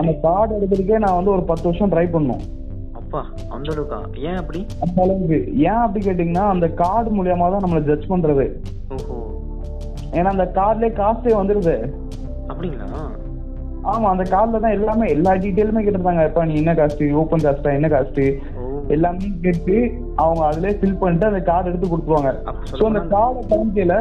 அந்த 0.00 0.12
கார்டு 0.26 0.52
எடுக்கிறதுக்கே 0.58 0.98
நான் 1.04 1.18
வந்து 1.18 1.30
ஒரு 1.30 1.44
பத்து 1.50 1.68
வருஷம் 1.68 1.92
ட்ரை 1.92 2.06
பண்ணணும். 2.14 2.44
அப்பா 3.16 3.54
அந்த 3.54 3.72
அளவுக்கா? 3.72 3.98
ஏன் 4.28 4.36
அப்படி? 4.36 4.66
அந்த 4.84 5.02
அளவுக்கு. 5.02 5.38
ஏன் 5.56 5.82
அப்படி 5.84 6.00
கேட்டீங்கன்னா 6.06 6.44
அந்த 6.54 6.68
கார்டு 6.68 7.10
மூலியமா 7.10 7.46
தான் 7.50 7.64
நம்மள 7.64 7.80
ஜட்ஜ் 7.88 8.10
பண்றது. 8.12 8.44
ஓஹோ. 8.96 9.16
ஏன்னா 10.18 10.30
அந்த 10.34 10.52
கார்டுலயே 10.58 10.90
காசே 11.00 11.32
வந்துருது. 11.40 11.76
அப்படிங்களா? 12.48 13.02
ஆமா 13.92 14.06
அந்த 14.12 14.24
கார்டுல 14.34 14.60
தான் 14.60 14.76
எல்லாமே 14.78 15.06
எல்லா 15.08 15.32
டீட்டெயிலுமே 15.34 15.82
கேட்டிருந்தாங்க. 15.82 16.22
எப்ப 16.22 16.44
நீ 16.44 16.54
என்ன 16.54 16.74
காஸ்ட்? 16.74 17.02
ஓப்பன் 17.22 17.44
காஸ்டா 17.46 17.72
என்ன 17.72 17.88
காஸ்ட்? 17.88 18.22
எல்லாமே 18.94 19.28
கேட்டு 19.44 19.76
அவங்க 20.14 20.42
அதுலயே 20.48 20.78
ஃபில் 20.80 20.98
பண்ணிட்டு 20.98 21.26
அந்த 21.26 21.40
கார்டு 21.42 21.70
எடுத்து 21.70 21.90
கொடுத்துருவாங்க. 21.92 22.32
ஸோ 22.78 22.84
அந்த 22.84 23.00
கார்டை 23.14 23.40
காமிக்கையில 23.52 23.94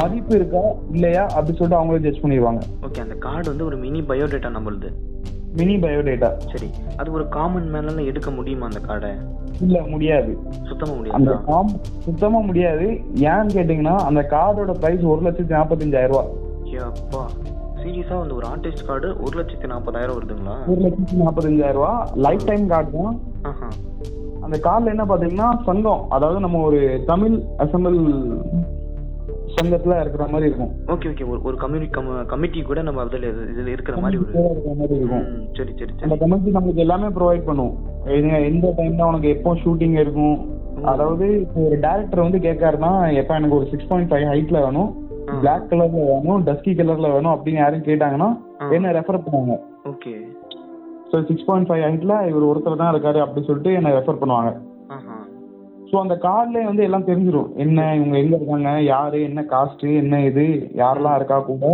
மதிப்பு 0.00 0.34
இருக்கா? 0.34 0.64
இல்லையா? 0.92 1.22
அப்படி 1.36 1.56
சொல்லிட்டு 1.56 1.80
அவங்களே 1.80 2.04
ஜட்ஜ் 2.06 2.22
பண்ணிடுவாங்க. 2.22 2.60
ஓகே 2.88 3.00
அந்த 3.00 3.14
கார்டு 3.14 3.50
வந்து 3.50 3.64
ஒரு 3.64 3.76
மினி 3.76 4.00
பயோடேட்டா 4.00 4.50
நம்மளுது. 4.58 4.90
Mini 5.56 5.74
biodata. 5.76 6.30
சரி. 6.52 6.68
அது 6.96 7.08
ஒரு 7.12 7.24
காமன் 7.28 7.68
மேனால 7.74 8.04
எடுக்க 8.04 8.30
முடியுமா 8.30 8.66
அந்த 8.66 8.80
கார்டை? 8.88 9.12
இல்ல 9.60 9.76
முடியாது. 9.92 10.32
சுத்தமா 10.68 10.92
அந்த 10.92 11.30
முடியாதா 11.30 11.36
ஃபார்ம் 11.46 11.72
சுத்தமா 12.06 12.38
முடியாது. 12.48 12.86
ஏன்னு 13.28 13.54
கேட்டீங்கன்னா 13.58 13.94
அந்த 14.08 14.22
கார்டோட 14.34 14.74
பிரைஸ் 14.82 15.04
ஒரு 15.12 15.22
லட்சத்தி 15.26 15.54
நாற்பத்தஞ்சாயிரம் 15.58 16.14
ரூபாய் 16.14 16.32
அப்பா. 16.90 17.22
சீரியஸா 17.80 18.16
வந்து 18.18 18.34
ஒரு 18.34 18.46
ஆர்டிஸ்ட் 18.52 18.86
கார்டு 18.86 19.08
ஒரு 19.24 19.34
லட்சத்தி 19.40 19.66
நாற்பதாயிரம் 19.72 20.16
வருதுங்களா? 20.16 20.56
ஒரு 20.70 20.80
லட்சத்தி 20.86 21.16
நாற்பத்தஞ்சாயிரம் 21.24 21.78
ரூபாய் 21.78 22.06
லைஃப் 22.26 22.46
டைம் 22.46 22.64
கார்டு 22.68 22.90
தான். 22.98 23.18
அந்த 24.44 24.56
கார்டுல 24.66 24.94
என்ன 24.94 25.04
பாத்தீங்கன்னா 25.04 25.48
சங்கம். 25.68 26.02
அதாவது 26.16 26.40
நம்ம 26.40 26.58
ஒரு 26.68 26.80
தமிழ் 27.06 27.36
அசம்பிள் 27.64 27.98
சங்கத்துல 29.54 30.00
இருக்கிற 30.00 30.26
மாதிரி 30.26 30.50
இருக்கும். 30.50 30.70
ஓகே 30.86 31.04
ஓகே 31.04 31.28
ஒரு 31.28 31.42
ஒரு 31.42 31.56
கம்யூனி 31.56 32.26
கமிட்டி 32.26 32.62
கூட 32.62 32.82
நம்ம 32.82 33.00
அதுல 33.00 33.26
இதுல 33.26 33.66
இருக்கிற 33.66 33.96
மாதிரி 33.96 34.22
ஒரு 34.22 34.50
இருக்கிற 34.50 34.74
மாதிரி 34.78 34.94
இருக்கும். 34.94 35.48
சரி 35.52 35.72
சரி 35.78 35.90
அந்த 36.02 36.16
கமிட்டி 36.16 36.50
நமக்கு 36.50 36.80
எல்லாமே 36.80 37.06
ப்ரொவைட் 37.06 37.72
எங்க- 38.04 38.40
எந்த 38.40 38.74
டைம்ல 38.76 39.02
உனக்கு 39.02 39.28
எப்போ 39.28 39.54
ஷூட்டிங் 39.54 39.92
இருக்கும்? 39.92 40.54
அதாவது 40.82 41.40
இப்போ 41.40 41.60
ஒரு 41.60 41.78
டேரக்டர் 41.78 42.20
வந்து 42.20 42.38
கேட்காருன்னா 42.38 43.14
எப்ப 43.14 43.34
எனக்கு 43.34 43.56
ஒரு 43.56 43.66
சிக்ஸ் 43.70 43.86
பாயிண்ட் 43.86 44.12
ஃபைவ் 44.12 44.14
ஹைட்ல 44.14 44.62
வேணும். 44.62 45.04
பிளாக் 45.40 45.66
கலர்ல 45.70 46.06
வேணும் 46.06 46.46
டஸ்கி 46.46 46.74
கலர்ல 46.74 47.12
வேணும் 47.12 47.32
அப்படின்னு 47.32 47.50
யாரும் 47.50 47.82
கேட்டாங்கன்னா. 47.82 48.38
என்ன 48.72 48.92
ரெஃபர் 48.92 49.20
பண்ணுவாங்க. 49.26 49.60
Okay 49.84 50.36
so 51.12 51.26
six 51.26 51.44
point 51.44 51.68
five 51.68 51.72
ஹைட்ல 51.72 52.28
இவர் 52.28 52.42
ஒருத்தர் 52.42 52.76
தான் 52.76 52.94
இருக்காரு 52.94 53.18
அப்படின்னு 53.18 53.44
சொல்லிட்டு 53.44 53.72
என்ன 53.72 53.88
ரெஃபர் 53.88 54.16
பண்ணுவாங்க. 54.20 54.60
ஸோ 55.90 55.96
அந்த 56.00 56.14
கார்ட்லயே 56.22 56.64
வந்து 56.64 56.82
எல்லாம் 56.82 57.08
தெரிஞ்சிடும் 57.08 57.50
என்ன 57.56 57.80
இவங்க 57.94 58.16
எங்க 58.18 58.36
இருக்காங்க 58.36 58.70
யாரு 58.86 59.18
என்ன 59.22 59.42
காஸ்ட் 59.50 59.84
என்ன 60.02 60.22
இது 60.24 60.44
யாரெல்லாம் 60.74 61.16
இருக்கா 61.16 61.38
கூட. 61.42 61.66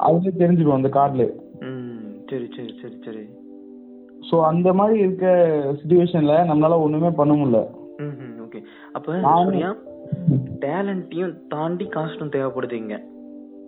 அதுலயே 0.00 0.32
தெரிஞ்சிடும் 0.36 0.78
அந்த 0.78 0.90
கார்ட்ல 0.96 1.24
ம். 1.62 2.06
சரி 2.30 2.46
சரி 2.56 2.72
சரி 2.82 2.96
சரி. 3.04 3.24
ஸோ 4.30 4.36
அந்த 4.42 4.68
மாதிரி 4.72 4.96
இருக்க 4.98 5.26
சுச்சுவேஷன்ல 5.80 6.36
நம்மளால 6.46 6.78
ஒண்ணுமே 6.80 7.10
பண்ண 7.20 7.34
முடியல. 7.34 7.60
ஓகே 8.46 8.60
அப்ப 8.92 9.12
டேலண்ட்டையும் 10.64 11.36
தாண்டி 11.48 11.86
காஸ்டும் 11.88 12.34
தேவைப்படுதுங்க 12.34 12.96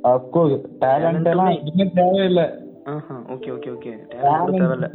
அப்கோர்ஸ் 0.05 0.67
டேலண்ட் 0.83 1.31
எல்லாம் 1.31 1.53
எதுவுமே 1.53 1.87
தேவையில்லை. 1.95 2.47
ஓகே 3.35 3.49
ஓகே 3.57 3.71
ஓகே 3.77 3.93
டேலண்ட் 4.13 4.61
தேவையில்ல. 4.61 4.89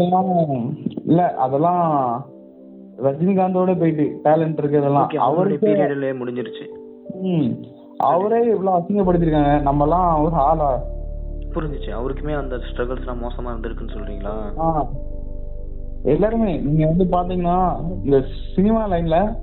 இல்ல. 1.05 1.21
அதெல்லாம் 1.37 1.83
ரஜினிகாந்தோட 2.97 3.79
போயிட்டு 3.79 4.19
டேலண்ட் 4.23 4.59
இருக்கிறதெல்லாம் 4.61 5.15
அவருடைய 5.15 6.13
முடிஞ்சிருச்சு. 6.13 6.65
ம், 7.21 7.63
அவரே 7.97 8.45
இவ்வளவு 8.45 8.77
அசிங்கப்படுத்திருக்காங்க. 8.77 9.61
நம்ம 9.61 9.83
எல்லாம் 9.83 10.23
ஒரு 10.23 10.35
ஆளா? 10.35 10.83
புரிஞ்சுச்சு. 11.53 11.89
அவருக்குமே 11.89 12.35
அந்த 12.35 12.55
ஸ்ட்ரகிள்ஸ்லாம் 12.55 13.23
மோசமா 13.23 13.49
இருந்திருக்குன்னு 13.49 13.95
சொல்றீங்களா. 13.95 14.85
எல்லாருமே 16.03 16.57
நீங்க 16.57 16.85
வந்து 16.85 17.05
பாத்தீங்கன்னா 17.05 17.79
இந்த 18.03 18.23
சினிமா 18.55 18.89
லைன்ல 18.89 19.35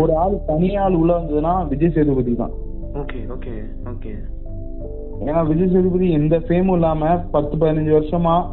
ஒரு 0.00 0.16
ஆள் 0.16 0.36
தனியாள் 0.48 0.94
உள்ள 0.94 1.18
வந்ததுன்னா 1.18 1.68
விஜய் 1.68 1.90
சேதுபதி 1.90 2.36
தான். 2.36 2.50
Okay 2.94 3.18
okay 3.36 3.54
okay. 3.84 4.12
ஏன்னா 5.26 5.46
விஜய் 5.46 5.70
சேதுபதி 5.70 6.10
எந்த 6.10 6.38
ஃபேமும் 6.38 6.72
இல்லாம 6.72 7.16
பத்து 7.16 7.56
பதினஞ்சு 7.56 7.92
வருஷமா 7.98 8.46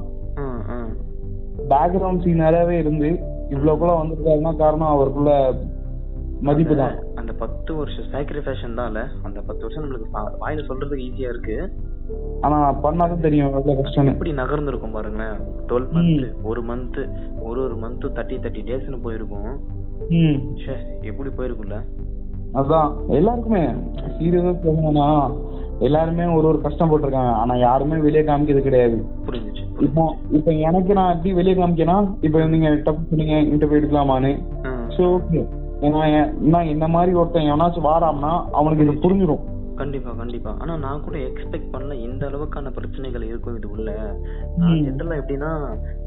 பேக்ரவுண்ட் 1.69 2.21
சீன் 2.23 2.35
நிறையவே 2.35 2.77
இருந்து 2.77 3.19
இவ்வளவுக்குள்ள 3.49 4.01
வந்திருக்காருன்னா 4.03 4.55
காரணம் 4.55 4.87
அவருக்குள்ள 4.87 5.53
மதிப்பு 6.41 6.75
தான். 6.75 6.95
அந்த- 7.15 7.33
பத்து 7.33 7.75
வருஷம் 7.75 8.03
சாக்ரிஃபேஷன் 8.03 8.79
தான்ல 8.79 9.07
அந்த 9.23 9.41
பத்து 9.41 9.61
வருஷம் 9.61 9.83
நம்மளுக்கு 9.83 10.17
வாயில 10.41 10.71
சொல்றதுக்கு 10.71 10.95
ஈஸியா 10.95 11.19
இருக்கு. 11.19 11.71
ஆனா 12.41 12.73
பண்ணாதான் 12.73 13.19
தெரியும் 13.19 13.53
எவ்வளவு 13.53 13.83
கஷ்டம்னு. 13.83 14.07
எப்படி 14.07 14.31
நகர்ந்துருக்கும் 14.31 14.91
பாருங்களேன். 14.91 15.39
டுவெல் 15.67 15.95
மந்த் 15.95 16.33
ஒரு 16.43 16.61
மந்த் 16.63 17.09
ஒரு 17.41 17.63
ஒரு 17.63 17.75
மந்த் 17.75 18.05
தேர்ட்டி 18.05 18.37
தேர்ட்டி 18.37 18.61
டேஸ்னு 18.65 19.01
போயிருக்கும். 19.01 19.59
எப்படி 21.01 21.29
போயிருக்கும்ல? 21.29 21.81
அதான் 22.53 22.93
எல்லாருக்குமே. 23.07 23.65
சீரியஸா 23.95 24.57
சொல்லணும்னா 24.65 25.37
எல்லாருமே 25.85 26.25
ஒரு 26.37 26.45
ஒரு 26.51 26.59
கஷ்டம் 26.61 26.89
போட்டிருக்காங்க. 26.91 27.33
ஆனா 27.41 27.53
யாருமே 27.67 27.97
வெளியே 28.05 28.23
காமிக்கிறது 28.29 28.67
கிடையாது. 28.67 28.97
இப்போ 29.85 30.03
இப்போ 30.37 30.51
எனக்கு 30.67 30.91
நான் 30.99 31.13
எப்படி 31.15 31.33
வெளியே 31.39 31.55
காமிக்கனா 31.59 31.97
இப்போ 32.27 32.45
நீங்க 32.53 32.69
டப்பு 32.87 33.09
சொன்னீங்க 33.11 33.35
இன்டர்வியூ 33.51 33.79
எடுக்கலாமான்னு. 33.79 34.31
ஸோ 34.95 35.03
ஓகே 35.17 35.43
நான் 36.53 36.71
என்ன 36.73 36.85
மாதிரி 36.95 37.11
ஒருத்தன் 37.19 37.49
எவனாச்சும் 37.51 37.87
வாராம்னா 37.89 38.31
அவனுக்கு 38.59 38.85
இது 38.85 38.95
புரிஞ்சிடும் 39.03 39.43
கண்டிப்பா 39.77 40.11
கண்டிப்பா. 40.11 40.51
ஆனா 40.59 40.73
நான் 40.77 41.01
கூட 41.01 41.17
எக்ஸ்பெக்ட் 41.27 41.71
பண்ணல 41.73 41.93
இந்த 41.99 42.23
அளவுக்கான 42.29 42.71
பிரச்சனைகள் 42.71 43.23
இருக்கும் 43.23 43.57
இது 43.57 43.69
உள்ள. 43.69 43.89
நான் 44.57 45.19
எப்படின்னா 45.19 45.49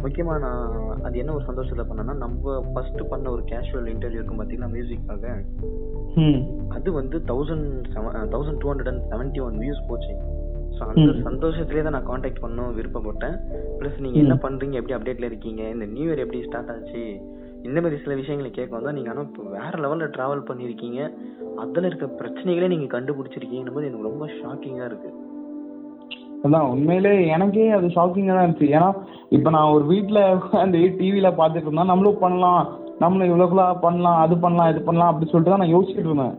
முக்கியமா 0.03 0.35
நான் 0.39 0.65
அது 1.03 1.19
என்ன 1.19 1.35
ஒரு 1.35 1.45
சந்தோஷத்துல 1.45 1.85
பண்ணேன்னா 1.89 2.17
நம்ம 2.17 2.63
ஃபர்ஸ்ட் 2.73 3.03
பண்ண 3.09 3.31
ஒரு 3.31 3.43
கேஷுவல் 3.43 3.91
இன்டர்வியூ 3.95 4.21
இருக்கும் 4.21 4.41
பாத்தீங்கன்னா 4.41 4.73
மியூசிக்காக 4.75 5.25
அது 6.69 6.93
வந்து 6.93 7.19
thousand 7.31 7.67
thousand 8.35 8.61
two 8.63 8.71
hundred 8.71 8.93
and 8.93 9.05
seventy 9.13 9.41
one 9.41 9.59
views 9.59 9.89
போச்சு. 9.89 10.15
ஸோ 10.77 10.83
அந்த 10.91 11.07
ம். 11.07 11.23
சந்தோஷத்திலே 11.25 11.83
தான் 11.83 11.97
நான் 11.97 12.11
காண்டாக்ட் 12.11 12.43
பண்ணணும் 12.43 12.75
விருப்பப்பட்டேன். 12.77 13.37
ப்ளஸ் 13.81 13.99
நீங்க 13.99 14.19
என்ன 14.19 14.37
பண்றீங்க 14.45 14.79
எப்படி 14.81 14.97
அப்டேட்ல 14.97 15.31
இருக்கீங்க 15.31 15.63
இந்த 15.69 15.87
நியூ 15.87 16.07
இயர் 16.09 16.25
எப்படி 16.25 16.41
ஸ்டார்ட் 16.47 16.73
ஆச்சு 16.75 17.03
இந்த 17.69 17.79
மாதிரி 17.81 17.97
சில 18.03 18.15
விஷயங்களை 18.21 18.51
கேட்க 18.51 18.73
வந்தா 18.77 18.95
நீங்க 18.97 19.11
ஆனா 19.13 19.23
இப்போ 19.29 19.43
வேற 19.57 19.73
லெவல்ல 19.85 20.07
டிராவல் 20.15 20.47
பண்ணிருக்கீங்க 20.49 21.01
அதுல 21.63 21.89
இருக்க 21.91 22.07
பிரச்சனைகளே 22.21 22.71
நீங்க 22.73 22.87
கண்டுபிடிச்சிருக்கீங்க 22.95 23.73
போது 23.75 23.89
எனக்கு 23.89 24.09
ரொம்ப 24.11 24.27
ஷாக்கிங்கா 24.39 24.87
இருக்கு. 24.91 25.11
அதான் 26.45 26.69
உண்மையிலே 26.75 27.13
எனக்கே 27.35 27.67
அது 27.79 27.89
ஷாக்கிங்கா 27.97 28.35
தான் 28.35 28.45
இருந்துச்சு. 28.45 28.69
ஏன்னா 28.77 28.89
இப்ப 29.37 29.51
நான் 29.57 29.73
ஒரு 29.77 29.85
வீட்ல 29.93 30.21
உட்காந்து 30.37 30.81
டிவில 31.01 31.31
பாத்துட்டு 31.41 31.69
இருந்தா 31.69 31.91
நம்மளும் 31.93 32.23
பண்ணலாம். 32.25 32.63
நம்மளும் 33.03 33.31
இவ்வளவுக்குள்ள 33.31 33.67
பண்ணலாம் 33.87 34.21
அது 34.25 34.35
பண்ணலாம் 34.45 34.71
இது 34.73 34.81
பண்ணலாம் 34.89 35.11
அப்படி 35.11 35.29
சொல்லிட்டு 35.31 35.53
தான் 35.55 35.63
நான் 35.65 35.75
யோசிச்சுட்டு 35.77 36.11
இருந்தேன். 36.11 36.37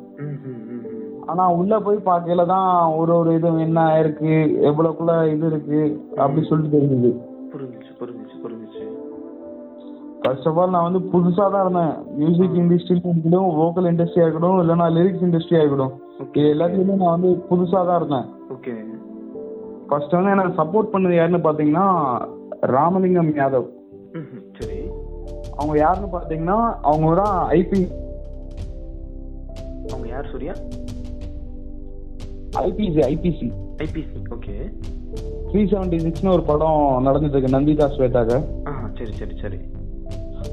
ஆனா 1.32 1.44
உள்ள 1.60 1.74
போய் 1.86 2.08
பார்க்கையில 2.08 2.46
தான் 2.56 2.70
ஒரு 3.00 3.12
ஒரு 3.20 3.32
இது 3.38 3.50
என்ன 3.68 3.82
இருக்கு 4.02 4.32
எவ்வளவுக்குள்ள 4.70 5.14
இது 5.36 5.46
இருக்கு 5.52 5.80
அப்படி 6.24 6.42
சொல்லிட்டு 6.50 6.76
தெரிஞ்சது. 6.78 7.12
புரிஞ்சுச்சு 7.54 7.94
புரிஞ்சுச்சு. 8.02 8.21
ஃபர்ஸ்ட் 10.24 10.48
ஆஃப் 10.50 10.58
ஆல் 10.62 10.74
நான் 10.76 10.88
வந்து 10.88 11.02
புதுசா 11.14 11.46
தான் 11.54 11.64
இருந்தேன். 11.66 11.94
மியூசிக் 12.20 12.58
இண்டஸ்ட்ரியிலும் 12.62 13.12
இருக்கட்டும் 13.12 13.48
வோக்கல் 13.60 13.88
இண்டஸ்ட்ரியா 13.92 14.26
இருக்கட்டும் 14.26 14.60
இல்லைன்னா 14.64 14.88
லிரிக்ஸ் 14.98 15.26
இண்டஸ்ட்ரியா 15.28 15.62
இருக்கட்டும். 15.62 15.94
ஓகே 16.24 16.42
இது 16.44 16.52
எல்லாத்துலயுமே 16.56 16.98
நான் 17.02 17.16
வந்து 17.16 17.30
புதுசா 17.50 17.80
தான் 17.90 18.00
இருந்தேன். 18.02 18.28
ஓகே 18.56 18.74
ஃபர்ஸ்ட் 19.90 20.16
வந்து 20.18 20.34
எனக்கு 20.36 20.60
சப்போர்ட் 20.62 20.92
பண்ணது 20.94 21.16
யாருன்னு 21.18 21.46
பாத்தீங்கன்னா 21.48 21.88
ராமலிங்கம் 22.76 23.32
யாதவ். 23.42 23.68
சரி. 24.60 24.80
அவங்க 25.58 25.76
யாருன்னு 25.84 26.10
பாத்தீங்கன்னா 26.16 26.60
அவங்க 26.90 27.10
தான் 27.22 27.36
ஐபி 27.60 27.82
அவங்க 29.92 30.08
யார் 30.14 30.32
Suriya? 30.34 30.54
IPC 32.68 33.02
IPC 33.12 33.48
IPC 33.86 34.20
okay 34.36 34.56
three 35.50 35.62
seventy 35.72 35.98
சிக்ஸ்னு 36.06 36.34
ஒரு 36.38 36.44
படம் 36.50 36.80
நடந்துட்டு 37.08 37.36
இருக்கு 37.36 37.56
நந்திதா 37.58 37.88
ஸ்வேதாக்கு 37.96 38.38
சரி 38.98 39.14
சரி 39.20 39.36
சரி. 39.44 39.60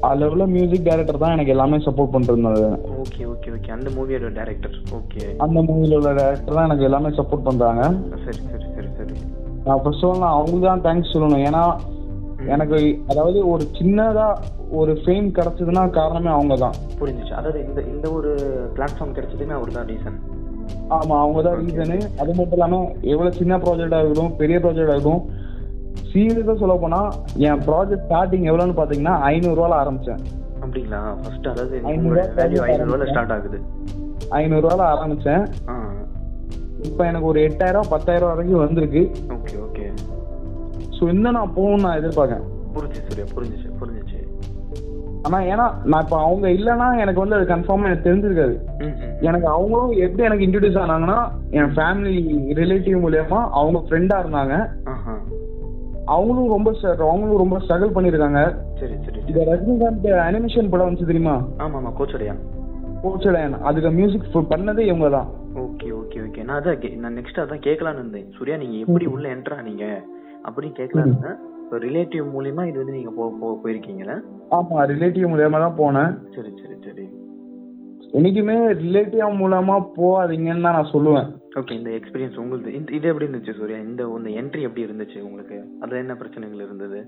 அதுல 0.07 0.29
உள்ள 0.33 0.45
மியூசிக் 0.53 0.87
டைரக்டர் 0.87 1.21
தான் 1.23 1.33
எனக்கு 1.35 1.53
எல்லாமே 1.55 1.77
சப்போர்ட் 1.85 2.13
பண்ணிருந்தாரு 2.13 2.67
ஓகே 3.03 3.21
ஓகே 3.33 3.49
ஓகே 3.55 3.71
அந்த 3.77 3.89
மூவியோட 3.97 4.29
டைரக்டர் 4.37 4.75
ஓகே 4.99 5.23
அந்த 5.45 5.59
மூவில 5.69 5.97
உள்ள 5.99 6.11
டைரக்டர் 6.19 6.57
தான் 6.57 6.67
எனக்கு 6.69 6.87
எல்லாமே 6.89 7.11
சப்போர்ட் 7.19 7.47
பண்றாங்க. 7.47 7.83
சரி 8.25 8.41
சரி 8.51 8.67
சரி 8.75 8.89
சரி. 8.97 9.15
நான் 9.67 9.81
ஃபர்ஸ்ட் 9.83 10.05
ஆஃப் 10.05 10.11
ஆல் 10.11 10.23
நான் 10.25 10.35
அவங்களுக்கு 10.35 10.67
தான் 10.67 10.85
தேங்க்ஸ் 10.87 11.13
சொல்லணும். 11.13 11.43
ஏன்னா 11.47 11.63
எனக்கு 12.53 12.77
அதாவது 13.11 13.39
ஒரு 13.51 13.63
சின்னதா 13.77 14.27
ஒரு 14.79 14.91
ஃபேம் 15.01 15.27
கிடைச்சதுன்னா 15.37 15.83
காரணமே 15.97 16.31
அவங்க 16.35 16.55
தான். 16.63 16.75
புரிஞ்சுச்சு. 17.01 17.33
அதாவது 17.39 17.59
இந்த 17.67 17.79
இந்த 17.93 18.05
ஒரு 18.17 18.31
பிளாட்ஃபார்ம் 18.75 19.15
கிடைச்சதுமே 19.17 19.57
அவர் 19.59 19.77
தான் 19.77 19.89
ரீசன் 19.91 20.19
ஆமா 20.95 21.15
அவங்க 21.23 21.39
தான் 21.45 21.59
ரீசனு 21.61 21.97
அது 22.21 22.31
மட்டும் 22.37 22.57
இல்லாம 22.57 22.79
எவ்வளவு 23.13 23.37
சின்ன 23.39 23.53
ப்ராஜெக்டா 23.63 23.99
இருக்கட்டும் 24.01 24.35
பெரிய 24.41 24.57
ப்ராஜெக்டா 24.63 24.95
இருக்கட்டும் 24.95 25.23
சீரியஸா 26.11 26.55
சொல்ல 26.61 26.75
போனா 26.83 27.01
என் 27.47 27.63
ப்ராஜெக்ட் 27.67 28.05
ஸ்டார்டிங் 28.07 28.45
எவ்வளவுன்னு 28.49 28.79
பாத்தீங்கன்னா 28.81 29.15
ஐநூறு 29.31 29.57
ரூபால 29.59 29.75
ஆரம்பிச்சேன். 29.81 30.21
அப்படிங்களா? 30.63 31.01
ஃபர்ஸ்ட் 31.21 31.49
அதாவது 31.51 31.75
வேல்யூ 31.87 32.15
salary 32.37 32.59
ஐநூறு 32.67 32.91
ரூபாய் 32.93 33.11
ஸ்டார்ட் 33.13 33.33
ஆகுது. 33.37 33.59
ஐநூறு 34.39 34.63
ரூபால 34.65 34.85
ஆரம்பிச்சேன் 34.93 35.43
இப்போ 36.89 37.03
எனக்கு 37.09 37.29
ஒரு 37.31 37.39
எட்டாயிரம் 37.47 37.91
பத்தாயிரம் 37.93 38.31
வரைக்கும் 38.31 38.63
வந்திருக்கு. 38.65 39.01
Okay 39.37 39.55
okay. 39.65 39.85
ஸோ 40.97 41.03
இன்னும் 41.13 41.35
நான் 41.37 41.55
போகணும்னு 41.57 41.85
நான் 41.85 41.99
எதிர்பார்க்கேன் 42.01 42.45
புரிஞ்சுச்சு 42.75 43.07
சூர்யா 43.09 43.25
புரிஞ்சுச்சு 43.35 43.69
புரிஞ்சுச்சு. 43.79 44.19
ஆனா 45.27 45.37
ஏன்னா 45.51 45.65
நான் 45.91 46.03
இப்போ 46.05 46.17
அவங்க 46.25 46.47
இல்லைன்னா 46.57 46.87
எனக்கு 47.03 47.21
வந்து 47.23 47.37
அது 47.37 47.45
கன்ஃபார்மா 47.53 47.87
எனக்கு 47.89 48.07
தெரிஞ்சிருக்காது. 48.07 48.55
எனக்கு 49.29 49.47
அவங்களும் 49.55 49.93
எப்படி 50.05 50.27
எனக்கு 50.27 50.45
இன்ட்ரடியூஸ் 50.47 50.81
ஆனாங்கன்னா 50.83 51.17
என் 51.59 51.73
ஃபேமிலி 51.77 52.15
ரிலேட்டிவ் 52.61 52.97
மூலியமா 53.05 53.39
அவங்க 53.59 53.81
ஃப்ரெண்டா 53.87 54.17
இருந்தாங்க. 54.23 54.55
அவங்களும் 56.09 56.49
ரொம்ப 56.49 56.73
அவங்களும் 56.81 57.37
ரொம்ப 57.37 57.57
ஸ்ட்ரகிள் 57.57 57.97
பண்ணியிருக்காங்க. 57.97 58.55
சரி 58.79 58.93
சரி 59.03 59.19
இந்த 59.27 59.45
ரஜினிகாந்த் 59.45 60.05
அனிமேஷன் 60.05 60.69
படம் 60.69 60.89
வந்துச்சு 60.89 61.05
தெரியுமா? 61.05 61.43
ஆமா 61.57 61.71
ஆமா 61.75 61.93
கோச்சடையா. 61.99 62.35
கோச்சடையன். 63.03 63.59
அதுக்கு 63.59 63.91
மியூசிக் 63.91 64.21
பண்ணதே 64.33 64.79
இவங்க 64.79 65.09
தான் 65.09 65.27
ஓகே 65.55 65.83
ஓகே 65.83 66.17
ஓகே. 66.17 66.43
நான் 66.43 66.63
அதான் 66.63 66.95
நான் 66.95 67.17
நெக்ஸ்ட் 67.17 67.39
அதான் 67.39 67.65
கேட்கலான்னு 67.65 67.93
இருந்தேன். 67.93 68.31
சூர்யா 68.37 68.55
நீங்க 68.55 68.77
எப்படி 68.77 69.05
உள்ள 69.05 69.35
என்ட்ரா 69.35 69.63
நீங்க? 69.63 70.01
அப்படின்னு 70.45 70.73
கேட்கலான்னு 70.79 71.07
இருந்தேன். 71.07 71.35
இப்போ 71.63 71.77
ரிலேட்டிவ் 71.77 72.25
மூலியமா 72.37 72.65
இது 72.65 72.77
வந்து 72.77 72.93
நீங்க 72.93 73.09
போ 73.09 73.33
போ- 73.41 73.67
போயிருக்கீங்களா? 73.67 74.21
ஆமா 74.51 74.79
ரிலேட்டிவ் 74.79 75.27
மூலியமா 75.27 75.51
தான் 75.51 75.77
போனேன். 75.77 76.33
சரி 76.35 76.53
சரி 76.61 76.75
சரி. 76.85 77.09
என்னைக்குமே 78.13 78.73
ரிலேட்டிவ் 78.73 79.37
மூலமா 79.37 79.85
போகாதீங்கன்னு 79.97 80.61
தான் 80.61 80.73
நான் 80.73 80.91
சொல்லுவேன். 80.93 81.38
ஓகே 81.57 81.71
இந்த 81.71 81.89
எக்ஸ்பீரியன்ஸ் 81.89 82.37
உங்களுக்கு 82.37 82.73
இந்த 82.73 82.91
இது 82.91 83.07
எப்படி 83.07 83.25
இருந்துச்சு 83.25 83.53
சூர்யா? 83.59 83.77
இந்த 83.77 84.03
இந்த 84.17 84.29
என்ட்ரி 84.29 84.61
எப்படி 84.61 84.83
இருந்துச்சு 84.85 85.19
உங்களுக்கு? 85.19 85.57
அதுல 85.79 85.99
என்ன 85.99 86.15
பிரச்சனைகள் 86.15 86.65
இருந்தது? 86.65 86.99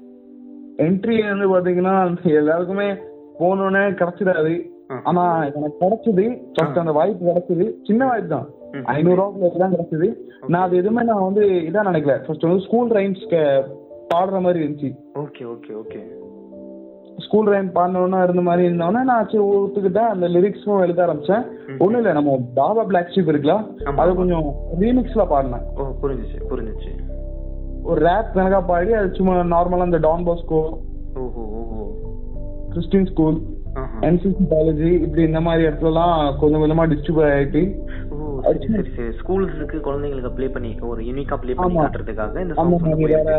என்ட்ரி 0.78 1.16
வந்து 1.28 1.48
பாத்தீங்கன்னா 1.54 1.96
எல்லாருக்குமே 2.24 2.94
போனோடனே 3.40 3.84
கிடைச்சிடாது. 4.02 4.54
ஆனா 5.04 5.46
எனக்கு 5.46 5.82
கிடைச்சது 5.84 6.26
ஃபர்ஸ்ட் 6.54 6.78
அந்த 6.78 6.92
வாய்ப்பு 6.92 7.30
கிடைச்சது. 7.30 7.74
சின்ன 7.84 8.06
வாய்ப்பு 8.06 8.28
தான். 8.28 8.48
ஐநூறு 8.84 9.22
ரூபாய்க்குள்ள 9.22 9.58
தான் 9.58 9.76
கிடைச்சது. 9.76 10.18
நான் 10.48 10.62
அது 10.62 10.78
எதுவுமே 10.78 11.04
நான் 11.04 11.28
வந்து 11.28 11.46
இதா 11.70 11.84
நினைக்கல. 11.90 12.16
ஃபர்ஸ்ட் 12.26 12.48
வந்து 12.48 12.66
ஸ்கூல் 12.68 12.90
ரைம்ஸ் 12.90 13.24
பாடுற 14.14 14.42
மாதிரி 14.42 14.66
இருந்துச்சு. 14.66 14.92
Okay 15.14 15.44
okay 15.54 15.74
okay 15.84 16.02
school 17.22 17.48
rhyme 17.48 17.70
பாடினவனா 17.72 18.20
இருந்த 18.24 18.42
மாதிரி 18.42 18.64
இருந்தவொடனே 18.68 19.04
நான் 19.04 19.26
சரி 19.26 19.44
ஒத்துக்கிட்டேன் 19.56 20.12
அந்த 20.12 20.28
லிரிக்ஸும் 20.28 20.82
எழுத 20.82 21.06
ஆரம்பிச்சேன் 21.06 21.44
ம். 21.68 21.80
ஒன்றும் 21.80 22.00
இல்லை 22.00 22.14
நம்ம 22.14 22.36
பாபா 22.56 22.84
பிளாக் 22.84 23.14
ஷீப் 23.14 23.32
இருக்குல்ல. 23.32 23.56
அது 24.02 24.12
கொஞ்சம் 24.16 24.48
ரீமிக்ஸ்ல 24.80 25.26
பாடினேன் 25.30 25.66
ஓ 25.76 25.88
புரிஞ்சுச்சு 26.02 26.40
புரிஞ்சுச்சு 26.50 26.92
ஒரு 27.84 28.00
ரேப் 28.06 28.34
கணக்கா 28.34 28.62
பாடி 28.66 28.92
அது 28.94 29.16
சும்மா 29.16 29.36
நார்மலா 29.54 29.86
இந்த 29.86 30.00
Don 30.00 30.28
Bosco 30.28 30.62
Christian 32.72 33.08
school. 33.08 33.40
NCC 34.02 34.44
college 34.50 34.82
இப்படி 34.98 35.22
இந்த 35.22 35.40
மாதிரி 35.42 35.64
இடத்துலலாம் 35.68 36.14
கொஞ்சம் 36.40 36.62
கொஞ்சமா 36.62 36.86
டிஸ்ட்ரிபியூட் 36.92 37.32
ஆயிட்டு 37.32 37.62
ஸ்கூல்ஸுக்கு 39.18 39.78
குழந்தைங்களுக்கு 39.80 40.32
ப்ளே 40.34 40.48
பண்ணி 40.48 40.72
ஒரு 40.84 41.02
யூனிக்கா 41.04 41.36
ப்ளே 41.36 41.54
பண்ணி. 41.54 41.78
காட்டுறதுக்காக 41.78 42.42
இந்த 42.42 42.56
அந்த. 42.56 43.36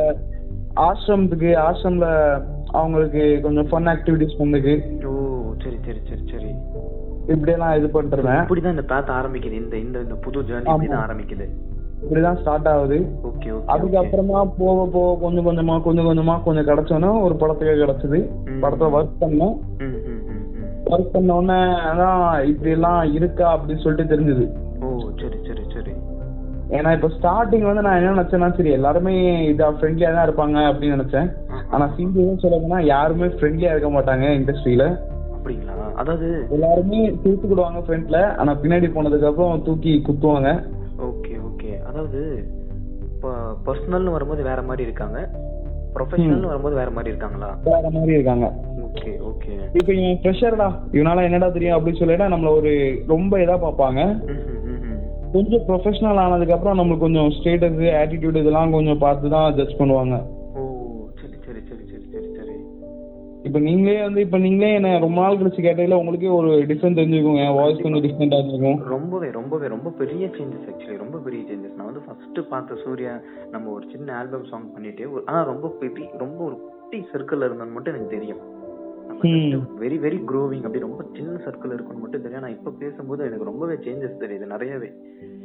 ஆசிரமத்துக்கு 0.82 1.48
ஆசிரம்ல 1.60 2.06
அவங்களுக்கு 2.72 3.40
கொஞ்சம் 3.42 3.66
ஃபன் 3.66 3.90
ஆக்டிவிட்டிஸ் 3.94 4.38
பண்ணுக்கு 4.38 5.04
ஓ 5.04 5.12
சரி 5.62 5.76
சரி 5.86 6.00
சரி 6.08 6.22
சரி. 6.30 6.50
இப்படியெல்லாம் 7.28 7.76
இது 7.76 7.86
பண்ணிருந்தேன் 7.86 8.40
இப்படிதான் 8.42 8.70
இந்த 8.70 8.82
பாத் 8.82 9.08
ஆரம்பிக்குது. 9.08 9.52
இந்த 9.52 9.76
இந்த 9.76 9.98
இந்த 10.00 10.14
புது 10.14 10.40
ஜேர்னி. 10.40 10.66
இப்படிதான் 10.66 11.04
ஆரம்பிக்குது. 11.04 11.46
இப்படிதான் 12.02 12.40
ஸ்டார்ட் 12.40 12.68
ஆகுது. 12.68 12.96
ஓகே 13.24 13.48
ஓகே 13.48 13.68
அதுக்கப்புறமா 13.68 14.40
போக 14.58 14.88
போக 14.92 15.20
கொஞ்சம் 15.20 15.46
கொஞ்சமா 15.46 15.82
கொஞ்சம் 15.82 16.06
கொஞ்சமா 16.06 16.42
கொஞ்சம் 16.42 16.66
கிடைச்சோன்னா 16.66 17.22
ஒரு 17.22 17.36
படத்துக்கு 17.36 17.74
கிடைச்சது. 17.82 18.20
படத்தை 18.60 18.88
ஒர்க் 18.88 19.20
பண்ணோம். 19.20 19.54
ஒர்க் 20.86 21.12
பண்ண 21.12 21.36
உடனே 21.36 21.60
அதான் 21.90 22.44
இப்படி 22.44 22.70
எல்லாம் 22.70 23.12
இருக்கா 23.12 23.58
அப்படின்னு 23.58 23.82
சொல்லிட்டு 23.82 24.16
தெரிஞ்சது. 24.16 24.46
ஓ 24.82 25.10
சரி 25.20 25.38
ஏன்னா 26.76 26.90
இப்ப 26.96 27.08
ஸ்டார்டிங் 27.16 27.66
வந்து 27.68 27.82
நான் 27.82 27.98
என்ன 28.00 28.12
நினைச்சேன்னா 28.14 28.48
சரி 28.56 28.70
எல்லாருமே 28.70 29.14
இதா 29.52 29.66
ஃப்ரெண்ட்லியா 29.78 30.10
தான் 30.14 30.26
இருப்பாங்க 30.28 30.58
அப்படின்னு 30.70 30.96
நினைச்சேன். 30.96 31.28
ஆனா 31.70 31.84
சீரியஸா 31.96 32.36
சொல்ல 32.36 32.58
போனா 32.58 32.78
யாருமே 32.84 33.26
ஃப்ரெண்ட்லியா 33.26 33.70
இருக்க 33.70 33.90
மாட்டாங்க 33.90 34.26
இண்டஸ்ட்ரியில 34.38 34.84
அப்படிங்களா? 35.34 35.76
அதாவது 35.94 36.28
எல்லாருமே 36.50 37.00
தூத்துக்கிடுவாங்க 37.24 37.80
ஃப்ரண்ட்ல 37.86 38.18
ஆனா 38.36 38.52
பின்னாடி 38.62 38.88
போனதுக்கு 38.92 39.30
அப்புறம் 39.30 39.62
தூக்கி 39.62 40.02
குத்துவாங்க. 40.08 40.50
Okay 41.00 41.34
okay. 41.48 41.72
அதாவது 41.88 42.20
இப்போ 43.12 43.30
பர்சனல்னு 43.66 44.10
வரும்போது 44.10 44.42
வேற 44.42 44.62
மாதிரி 44.62 44.82
இருக்காங்க. 44.82 45.18
ப்ரொஃபஷனல்னு 45.94 46.50
வரும்போது 46.50 46.74
வேற 46.74 46.90
மாதிரி 46.90 47.10
இருக்காங்களா? 47.10 47.48
வேற 47.64 47.90
மாதிரி 47.90 48.12
இருக்காங்க. 48.12 48.46
Okay 48.86 49.10
okay. 49.30 49.52
இப்ப 49.72 49.92
இவன் 49.92 50.20
ஃப்ரெஷர்டா 50.22 50.68
இவனால 50.92 51.22
என்னடா 51.22 51.48
தெரியும் 51.48 51.76
அப்படின்னு 51.76 51.98
சொல்லிட்டு 51.98 52.32
நம்மள 52.34 52.50
ஒரு 52.60 52.72
ரொம்ப 53.06 53.38
இதா 53.38 53.56
பார்ப்பாங்க. 53.66 54.00
கொஞ்சம் 55.34 55.64
ப்ரொஃபஷனல் 55.68 56.22
ஆனதுக்கு 56.22 56.54
அப்புறம் 56.54 56.78
நம்மளுக்கு 56.78 57.06
கொஞ்சம் 57.06 57.30
ஸ்டேட்டஸ் 57.36 57.82
ஆட்டிடியூட் 58.00 58.40
இதெல்லாம் 58.40 58.76
கொஞ்சம் 58.76 59.02
பார்த்து 59.04 59.34
தான் 59.34 59.54
ஜட்ஜ் 59.58 59.78
பண்ணுவாங்க. 59.80 60.14
ஓ 60.58 60.62
சரி 61.20 61.36
சரி 61.46 61.60
சரி 61.68 61.84
சரி 61.92 62.06
சரி 62.14 62.28
சரி. 62.38 62.56
இப்ப 63.48 63.58
நீங்களே 63.58 64.02
வந்து 64.02 64.20
இப்ப 64.26 64.38
நீங்களே 64.38 64.72
என்ன 64.78 64.90
ரொம்ப 64.98 65.18
நாள் 65.22 65.38
கழிச்சு 65.38 65.62
கேட்டதுல 65.64 65.98
உங்களுக்கே 66.00 66.32
ஒரு 66.38 66.50
டிஃபரெண்ட் 66.70 66.98
தெரிஞ்சுக்கும் 67.00 67.40
என் 67.44 67.56
வாய்ஸ் 67.58 67.82
கொஞ்சம் 67.84 68.04
டிஃப்ரெண்டா 68.04 68.38
இருந்திருக்கும். 68.38 68.78
ரொம்பவே 68.94 69.30
ரொம்பவே 69.38 69.68
ரொம்ப 69.74 69.92
பெரிய 70.00 70.26
சேஞ்சஸ் 70.36 70.68
ஆக்சுவலி 70.72 70.98
ரொம்ப 71.04 71.18
பெரிய 71.18 71.42
சேஞ்சஸ் 71.48 71.76
நான் 71.78 71.90
வந்து 71.90 72.04
ஃபர்ஸ்ட் 72.06 72.40
பார்த்த 72.52 72.78
சூர்யா 72.84 73.14
நம்ம 73.50 73.72
ஒரு 73.76 73.86
சின்ன 73.94 74.14
ஆல்பம் 74.20 74.48
சாங் 74.52 74.72
பண்ணிட்டு 74.76 75.12
ஒரு 75.14 75.24
ஆனா 75.26 75.42
ரொம்ப 75.52 75.74
பெரிய 75.80 76.08
ரொம்ப 76.24 76.40
ஒரு 76.44 76.56
குட்டி 76.66 77.00
சர்க்கிள் 77.12 77.46
இருந்தோன்னு 77.48 77.76
மட்டும் 77.76 77.94
எனக்கு 77.94 78.14
தெரியும். 78.16 78.42
வெரி 79.82 79.96
வெரி 80.04 80.18
க்ரோவிங் 80.30 80.64
அப்படி 80.66 80.84
ரொம்ப 80.84 81.02
சின்ன 81.16 81.34
சர்க்கிள் 81.44 81.74
இருக்குன்னு 81.74 82.02
மட்டும் 82.04 82.22
தெரியும் 82.24 82.44
நான் 82.44 82.56
இப்ப 82.56 82.72
பேசும்போது 82.82 83.26
எனக்கு 83.28 83.48
ரொம்பவே 83.50 83.74
சேஞ்சஸ் 83.84 84.22
தெரியுது 84.22 84.46
நிறையவே. 84.54 84.88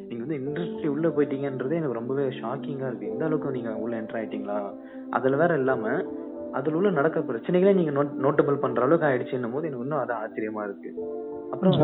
நீங்க 0.10 0.22
வந்து 0.24 0.40
இண்டஸ்ட்ரி 0.42 0.88
உள்ள 0.94 1.08
போயிட்டீங்கன்றதே 1.16 1.80
எனக்கு 1.80 2.00
ரொம்பவே 2.00 2.26
ஷாக்கிங்கா 2.40 2.88
இருக்கு. 2.90 3.12
இந்த 3.14 3.24
அளவுக்கு 3.28 3.56
நீங்க 3.58 3.72
உள்ள 3.84 3.94
என்டர் 4.02 4.20
ஆயிட்டீங்களா? 4.20 4.58
அதுல 5.18 5.38
வேற 5.44 5.54
இல்லாம 5.62 5.84
அதுல 6.58 6.78
உள்ள 6.80 6.90
நடக்கிற 6.98 7.22
பிரச்சனைகளே 7.30 7.74
நீங்க 7.80 7.92
நோட் 7.98 8.14
நோட்டபிள் 8.26 8.62
பண்ற 8.64 8.82
அளவுக்கு 8.86 9.10
ஆயிடுச்சுன்னும் 9.10 9.56
போது 9.56 9.68
எனக்கு 9.70 9.86
இன்னும் 9.88 10.04
அது 10.04 10.14
ஆச்சரியமா 10.22 10.64
இருக்கு. 10.68 10.90
அப்புறம் 11.52 11.76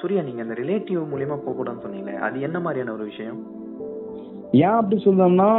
சூர்யா 0.00 0.22
நீங்க 0.28 0.42
அந்த 0.46 0.56
ரிலேட்டிவ் 0.62 1.10
மூலியமா 1.12 1.36
போக 1.44 1.54
கூடாதுன்னு 1.58 1.84
சொன்னீங்களே 1.86 2.16
அது 2.26 2.40
என்ன 2.48 2.58
மாதிரியான 2.66 2.92
ஒரு 2.92 3.04
விஷயம்? 3.10 3.38
ஏன் 4.64 4.78
அப்படி 4.80 4.98
சொல்றோம்னா 5.06 5.50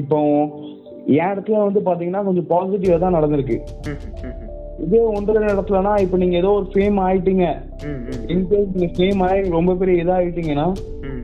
இப்போ 0.00 0.18
என் 1.16 1.30
இடத்துல 1.32 1.58
வந்து 1.66 1.80
பாத்தீங்கன்னா 1.88 2.22
கொஞ்சம் 2.24 2.50
பாசிட்டிவா 2.52 2.98
தான் 2.98 3.16
நடந்திருக்கு. 3.18 3.56
இதே 4.78 5.00
ஒன்றரை 5.08 5.48
இடத்துலனா 5.48 6.00
இப்போ 6.00 6.16
நீங்க 6.16 6.36
ஏதோ 6.36 6.48
ஒரு 6.48 6.66
ஃபேம் 6.74 6.98
ஆயிட்டீங்க. 7.00 7.44
இன்கேஸ் 8.28 8.74
நீங்க 8.74 8.92
ஃபேம் 8.96 9.22
ஆகி 9.22 9.50
ரொம்ப 9.50 9.74
பெரிய 9.74 10.04
இதாயிட்டீங்கன்னா 10.04 10.66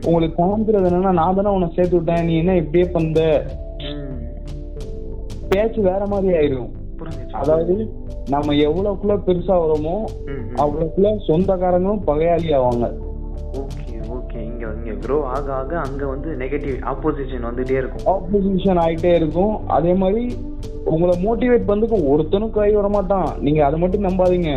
உங்களுக்கு 0.05 0.43
காமிக்கிறது 0.43 0.89
என்னன்னா 0.89 1.11
நான் 1.11 1.35
தானே 1.35 1.49
உன்னை 1.49 1.71
சேர்த்து 1.75 1.95
விட்டேன் 1.95 2.25
நீ 2.25 2.37
என்ன 2.37 2.55
இப்படியே 2.55 2.85
பண்ண 2.85 3.19
ம். 3.83 4.09
பேச்சு 5.49 5.81
வேற 5.81 6.05
மாதிரி 6.05 6.35
ஆயிரும். 6.37 6.71
புரிஞ்சுச்சு. 6.99 7.33
அதாவது 7.33 7.73
நம்ம 8.29 8.53
எவ்வளவுக்குள்ள 8.53 9.15
பெருசா 9.27 9.55
வரோமோ. 9.63 9.95
அவ்வளவுக்குள்ள 10.55 11.17
சொந்தக்காரங்களும் 11.27 12.03
பகையாளி 12.07 12.53
ஆவாங்க. 12.53 12.87
இங்க 14.83 14.93
க்ரோ 15.03 15.17
ஆக 15.33 15.47
ஆக 15.57 15.73
அங்க 15.87 16.03
வந்து 16.13 16.29
நெகட்டிவ் 16.41 16.77
ஆப்போசிஷன் 16.91 17.45
வந்துட்டே 17.47 17.75
இருக்கும். 17.81 18.05
ஆப்போசிஷன் 18.13 18.79
ஆயிட்டே 18.85 19.11
இருக்கும். 19.19 19.53
அதே 19.75 19.93
மாதிரி 20.01 20.23
உங்களை 20.91 21.13
மோட்டிவேட் 21.25 21.67
பண்ணதுக்கு 21.67 21.97
ஒருத்தனும் 22.13 22.55
கை 22.55 22.69
வர 22.77 22.87
மாட்டான். 22.95 23.29
நீங்க 23.45 23.59
அதை 23.67 23.77
மட்டும் 23.83 24.05
நம்பாதீங்க. 24.07 24.53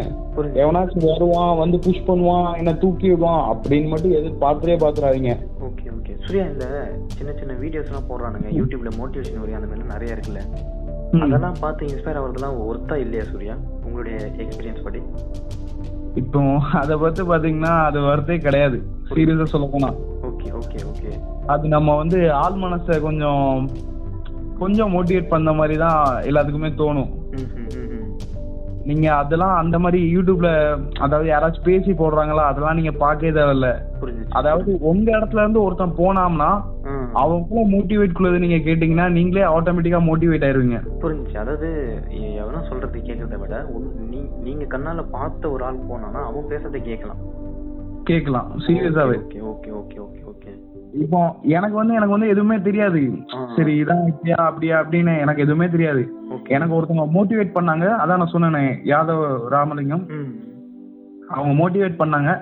எவனாச்சும் 0.62 1.06
வருவான் 1.10 1.60
வந்து 1.60 1.76
புஷ் 1.84 2.06
பண்ணுவான் 2.08 2.48
என்ன 2.60 2.72
தூக்கி 2.82 3.06
விடுவான் 3.10 3.44
அப்படின்னு 3.52 3.92
மட்டும் 3.92 4.16
எதிர் 4.18 4.42
பார்த்துட்டே 4.42 4.76
பாத்துறாதீங்க. 4.84 5.34
ஓகே 5.68 5.86
ஓகே 5.96 6.16
சூர்யா 6.24 6.46
இந்த 6.52 6.66
சின்ன 7.18 7.30
சின்ன 7.40 7.54
வீடியோஸ் 7.62 7.90
எல்லாம் 7.90 8.08
போடுறானுங்க. 8.10 8.48
யூடியூப்ல 8.58 8.92
மோட்டிவேஷன் 9.00 9.42
வரி 9.44 9.58
அந்த 9.60 9.70
மாதிரி 9.70 9.92
நிறைய 9.94 10.16
இருக்குல்ல. 10.16 10.42
அதெல்லாம் 11.24 11.60
பார்த்து 11.64 11.88
இன்ஸ்பயர் 11.90 12.20
ஆகிறதுலாம் 12.20 12.58
ஒர்த்தா 12.68 12.96
இல்லையா 13.04 13.26
சூர்யா? 13.32 13.56
உங்களுடைய 13.86 14.16
எக்ஸ்பீரியன்ஸ் 14.44 14.84
படி. 14.88 15.02
இப்போ 16.20 16.40
அதை 16.80 16.94
பத்தி 17.04 17.22
பாத்தீங்கன்னா 17.30 17.72
அது 17.88 17.98
வார்த்தையே 18.08 18.38
கிடையாது. 18.44 18.76
சீரியஸா 19.16 19.46
சொல்ல 19.54 19.66
போனா 19.72 19.88
ஓகே 19.88 19.94
ஓகே 19.94 20.04
ஓகே 20.04 20.15
அது 21.54 21.64
நம்ம 21.74 21.96
வந்து 22.02 22.18
ஆள் 22.42 22.62
மனசை 22.64 22.94
கொஞ்சம் 23.06 23.68
கொஞ்சம் 24.60 24.92
மோட்டிவேட் 24.96 25.32
பண்ண 25.34 25.50
மாதிரி 25.52 25.74
தான் 25.84 26.00
எல்லாத்துக்குமே 26.28 26.70
தோணும். 26.80 27.12
நீங்க 28.88 29.06
அதெல்லாம் 29.20 29.54
அந்த 29.60 29.76
மாதிரி 29.84 30.00
யூடியூப்ல 30.14 30.48
அதாவது 31.04 31.28
யாராச்சும் 31.30 31.66
பேசி 31.68 31.92
போடுறாங்களா 32.00 32.42
அதெல்லாம் 32.50 32.78
நீங்க 32.78 32.92
பார்க்கவே 33.02 33.32
தேவையில்ல. 33.38 33.68
அதாவது 34.38 34.70
உங்க 34.90 35.08
இடத்துல 35.16 35.42
இருந்து 35.44 35.62
ஒருத்தன் 35.64 35.98
போனாம்னா. 36.02 36.50
அவங்களுக்குள்ள 37.20 37.64
மோட்டிவேட் 37.74 38.16
குள்ளது 38.16 38.42
நீங்க 38.44 38.58
கேட்டீங்கன்னா 38.66 39.06
நீங்களே 39.16 39.44
ஆட்டோமேட்டிக்கா 39.54 40.00
மோட்டிவேட் 40.08 40.46
ஆயிருவீங்க 40.48 40.80
புரிஞ்சுச்சு. 41.02 41.38
அதாவது 41.44 41.68
எவனா 42.42 42.62
சொல்றது 42.70 42.98
கேட்கறத 43.08 43.38
விட 43.42 43.64
நீங்க 44.46 44.64
கண்ணால 44.74 45.04
பார்த்த 45.16 45.50
ஒரு 45.56 45.64
ஆள் 45.68 45.86
போனானா 45.90 46.22
அவன் 46.30 46.50
பேசுறதை 46.52 46.82
கேட்கலாம். 46.90 47.22
கேட்கலாம். 48.10 48.50
சீரியஸாவே 48.66 49.18
okay 49.22 49.40
okay 49.52 49.70
okay 49.80 49.98
okay 50.06 50.22
okay. 50.32 50.52
இப்போ 51.04 51.20
எனக்கு 51.56 51.76
வந்து 51.78 51.96
எனக்கு 51.98 52.14
வந்து 52.14 52.32
எதுவுமே 52.32 52.56
தெரியாது. 52.66 53.00
சரி 53.56 53.72
இதான் 53.80 54.04
இப்படியா 54.10 54.38
அப்படியா 54.48 54.76
அப்படின்னு 54.82 55.12
எனக்கு 55.24 55.44
எதுவுமே 55.46 55.66
தெரியாது. 55.74 56.02
எனக்கு 56.56 56.76
ஒருத்தவங்க 56.76 57.06
மோட்டிவேட் 57.16 57.56
பண்ணாங்க. 57.56 57.86
அதான் 58.02 58.20
நான் 58.22 58.34
சொன்னேனே 58.34 58.62
யாதவ் 58.92 59.24
ராமலிங்கம். 59.54 60.04
அவங்க 61.36 61.54
மோட்டிவேட் 61.62 62.00
பண்ணாங்க. 62.02 62.32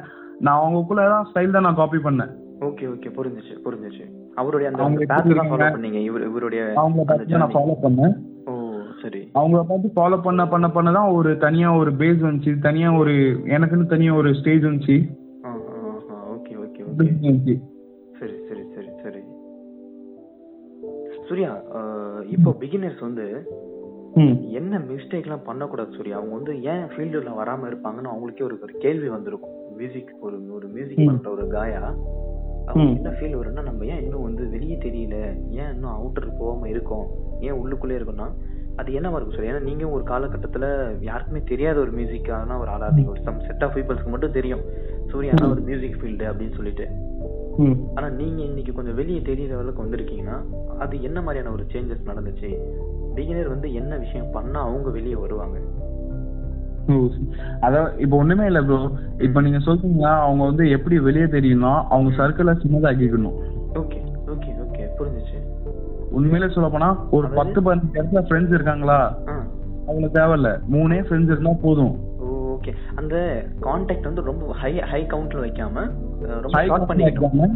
நான் 0.44 0.60
அவங்களுக்குள்ள 0.60 1.04
தான் 1.14 1.26
ஸ்டைல் 1.30 1.56
தான் 1.56 1.66
நான் 1.68 1.80
காப்பி 1.80 2.00
பண்ணேன். 2.06 2.32
ஓகே 2.68 2.84
ஓகே 2.92 3.10
புரிஞ்சுச்சு 3.18 3.54
புரிஞ்சுச்சு. 3.66 4.04
அவருடைய 4.40 4.68
அந்த 4.70 4.82
அவங்க 4.84 5.06
தான் 5.12 5.50
ஃபாலோ? 5.50 5.66
பண்ணீங்க. 5.76 6.00
இவர் 6.08 6.28
இவருடைய 6.30 6.62
பார்த்து 7.10 7.42
நான். 7.42 7.54
ஃபாலோ 7.56 7.76
பண்ணேன். 7.84 8.14
ஓ 8.50 8.54
சரி. 9.02 9.20
அவங்கள 9.38 9.60
பார்த்து 9.70 9.94
ஃபாலோ 9.96 10.18
பண்ண 10.26 10.42
பண்ண 10.54 10.66
பண்ண 10.76 10.92
தான் 10.98 11.12
ஒரு 11.18 11.30
தனியா 11.44 11.70
ஒரு 11.82 11.92
பேஸ் 12.00 12.20
வந்துச்சு. 12.28 12.54
தனியா 12.68 12.90
ஒரு 13.02 13.14
எனக்குன்னு 13.56 13.92
தனியா 13.94 14.14
ஒரு 14.22 14.32
ஸ்டேஜ் 14.40 14.66
வந்துச்சு. 14.70 14.98
Okay 16.34 16.54
okay 16.64 16.82
okay. 17.34 17.54
சூர்யா 21.28 21.50
இப்போ 22.30 22.50
பிகினர்ஸ் 22.60 23.00
வந்து 23.00 23.26
என்ன 24.50 24.78
மிஸ்டேக்லாம் 24.78 25.44
பண்ணக்கூடாது 25.44 25.92
சூர்யா? 25.96 26.16
அவங்க 26.16 26.34
வந்து 26.34 26.52
ஏன் 26.62 26.84
ஃபீல்டுல 26.94 27.30
வராம 27.40 27.62
இருப்பாங்கன்னு 27.70 28.10
அவங்களுக்கே 28.12 28.42
ஒரு 28.42 28.58
ஒரு 28.62 28.74
கேள்வி 28.78 29.08
வந்திருக்கும். 29.08 29.54
மியூசிக் 29.76 30.10
ஒரு 30.20 30.54
ஒரு 30.54 30.66
மியூசிக் 30.66 30.98
ம். 30.98 31.06
பண்ற 31.06 31.30
ஒரு 31.30 31.44
காயா 31.46 31.80
அவங்க. 32.66 32.92
என்ன 32.94 33.10
ஃபீல் 33.10 33.38
வரும்னா 33.40 33.62
நம்ம 33.62 33.84
ஏன் 33.84 34.02
இன்னும் 34.02 34.22
வந்து 34.22 34.50
வெளியே 34.50 34.76
தெரியல? 34.76 35.16
ஏன் 35.60 35.72
இன்னும் 35.72 35.96
அவுட்டர் 35.96 36.34
போகாம 36.38 36.68
இருக்கோம்? 36.68 37.06
ஏன் 37.40 37.52
உள்ளுக்குள்ளே 37.52 37.96
இருக்கோம்னா 37.98 38.28
அது 38.76 38.92
என்னவா 38.92 39.16
இருக்கும் 39.16 39.36
சார் 39.36 39.48
ஏன்னா 39.48 39.62
நீங்க 39.62 39.88
ஒரு 39.88 40.04
காலகட்டத்துல 40.04 40.66
யாருக்குமே 41.00 41.40
தெரியாத 41.44 41.80
ஒரு 41.80 41.90
மியூசிக்கான 41.90 42.58
ஒரு 42.60 42.68
ஆளா 42.68 42.86
இருந்தீங்க. 42.88 43.08
ஒரு 43.08 43.20
சம் 43.22 43.40
செட் 43.40 43.64
ஆஃப் 43.64 43.76
பீப்புள்ஸ்க்கு 43.76 44.06
மட்டும் 44.06 44.32
தெரியும். 44.32 44.62
சூர்யானா 45.12 45.50
ஒரு 45.50 45.60
மியூசிக் 45.60 45.98
ஃபீல்டு 46.00 46.24
அப்படின்னு 46.30 46.54
சொல்லிட்டு. 46.54 46.86
ஆனா 47.94 48.08
நீங்க 48.08 48.42
இன்னைக்கு 48.42 48.72
கொஞ்சம் 48.72 48.94
வெளியே 48.94 49.18
தெரியற 49.18 49.52
அளவுக்கு 49.52 49.82
வந்திருக்கீங்கன்னா 49.82 50.36
அது 50.78 51.02
என்ன 51.02 51.20
மாதிரியான 51.20 51.54
ஒரு 51.54 51.64
சேஞ்சஸ் 51.72 52.06
நடந்துச்சு? 52.06 52.58
பிகினர் 53.14 53.48
வந்து 53.48 53.74
என்ன 53.74 53.96
விஷயம் 53.96 54.30
பண்ணா 54.32 54.60
அவங்க 54.60 54.90
வெளியே 54.90 55.14
வருவாங்க? 55.14 55.58
அதான் 57.60 57.98
இப்போ 57.98 58.16
ஒண்ணுமே 58.16 58.46
இல்ல 58.46 58.62
ப்ரோ 58.62 58.90
இப்போ 59.18 59.40
நீங்க 59.40 59.58
சொல்றீங்க 59.58 60.02
அவங்க 60.02 60.44
வந்து 60.44 60.70
எப்படி 60.70 60.98
வெளியே 60.98 61.24
தெரியும்னா 61.24 61.84
அவங்க 61.88 62.10
சர்க்கிளை 62.10 62.54
சின்னதாக்கிக்கணும். 62.54 63.38
Okay 63.74 64.00
okay 64.26 64.50
okay. 64.64 64.88
புரிஞ்சுச்சு. 64.98 65.38
உண்மையிலே 66.10 66.52
சொல்ல 66.52 66.68
போனா 66.68 67.06
ஒரு 67.10 67.28
பத்து 67.28 67.60
பதினஞ்சு 67.60 67.94
இடத்துல 67.94 68.22
ஃப்ரெண்ட்ஸ் 68.28 68.54
இருக்காங்களா 68.54 69.16
அவ்வளவு 69.86 70.12
தேவையில்ல. 70.14 70.60
மூணே 70.72 71.00
ஃப்ரெண்ட்ஸ் 71.00 71.30
இருந்தா 71.30 71.50
போதும். 71.62 71.98
ஓகே 72.64 72.72
அந்த 73.00 73.14
கான்டாக்ட் 73.64 74.06
வந்து 74.08 74.22
ரொம்ப 74.28 74.52
ஹை 74.60 74.70
ஹை 74.90 75.00
கவுண்ட்ல 75.12 75.40
வைக்காம 75.46 75.82
ரொம்ப 76.44 76.60
ஷார்ட் 76.68 76.92
வைக்காம, 77.00 77.48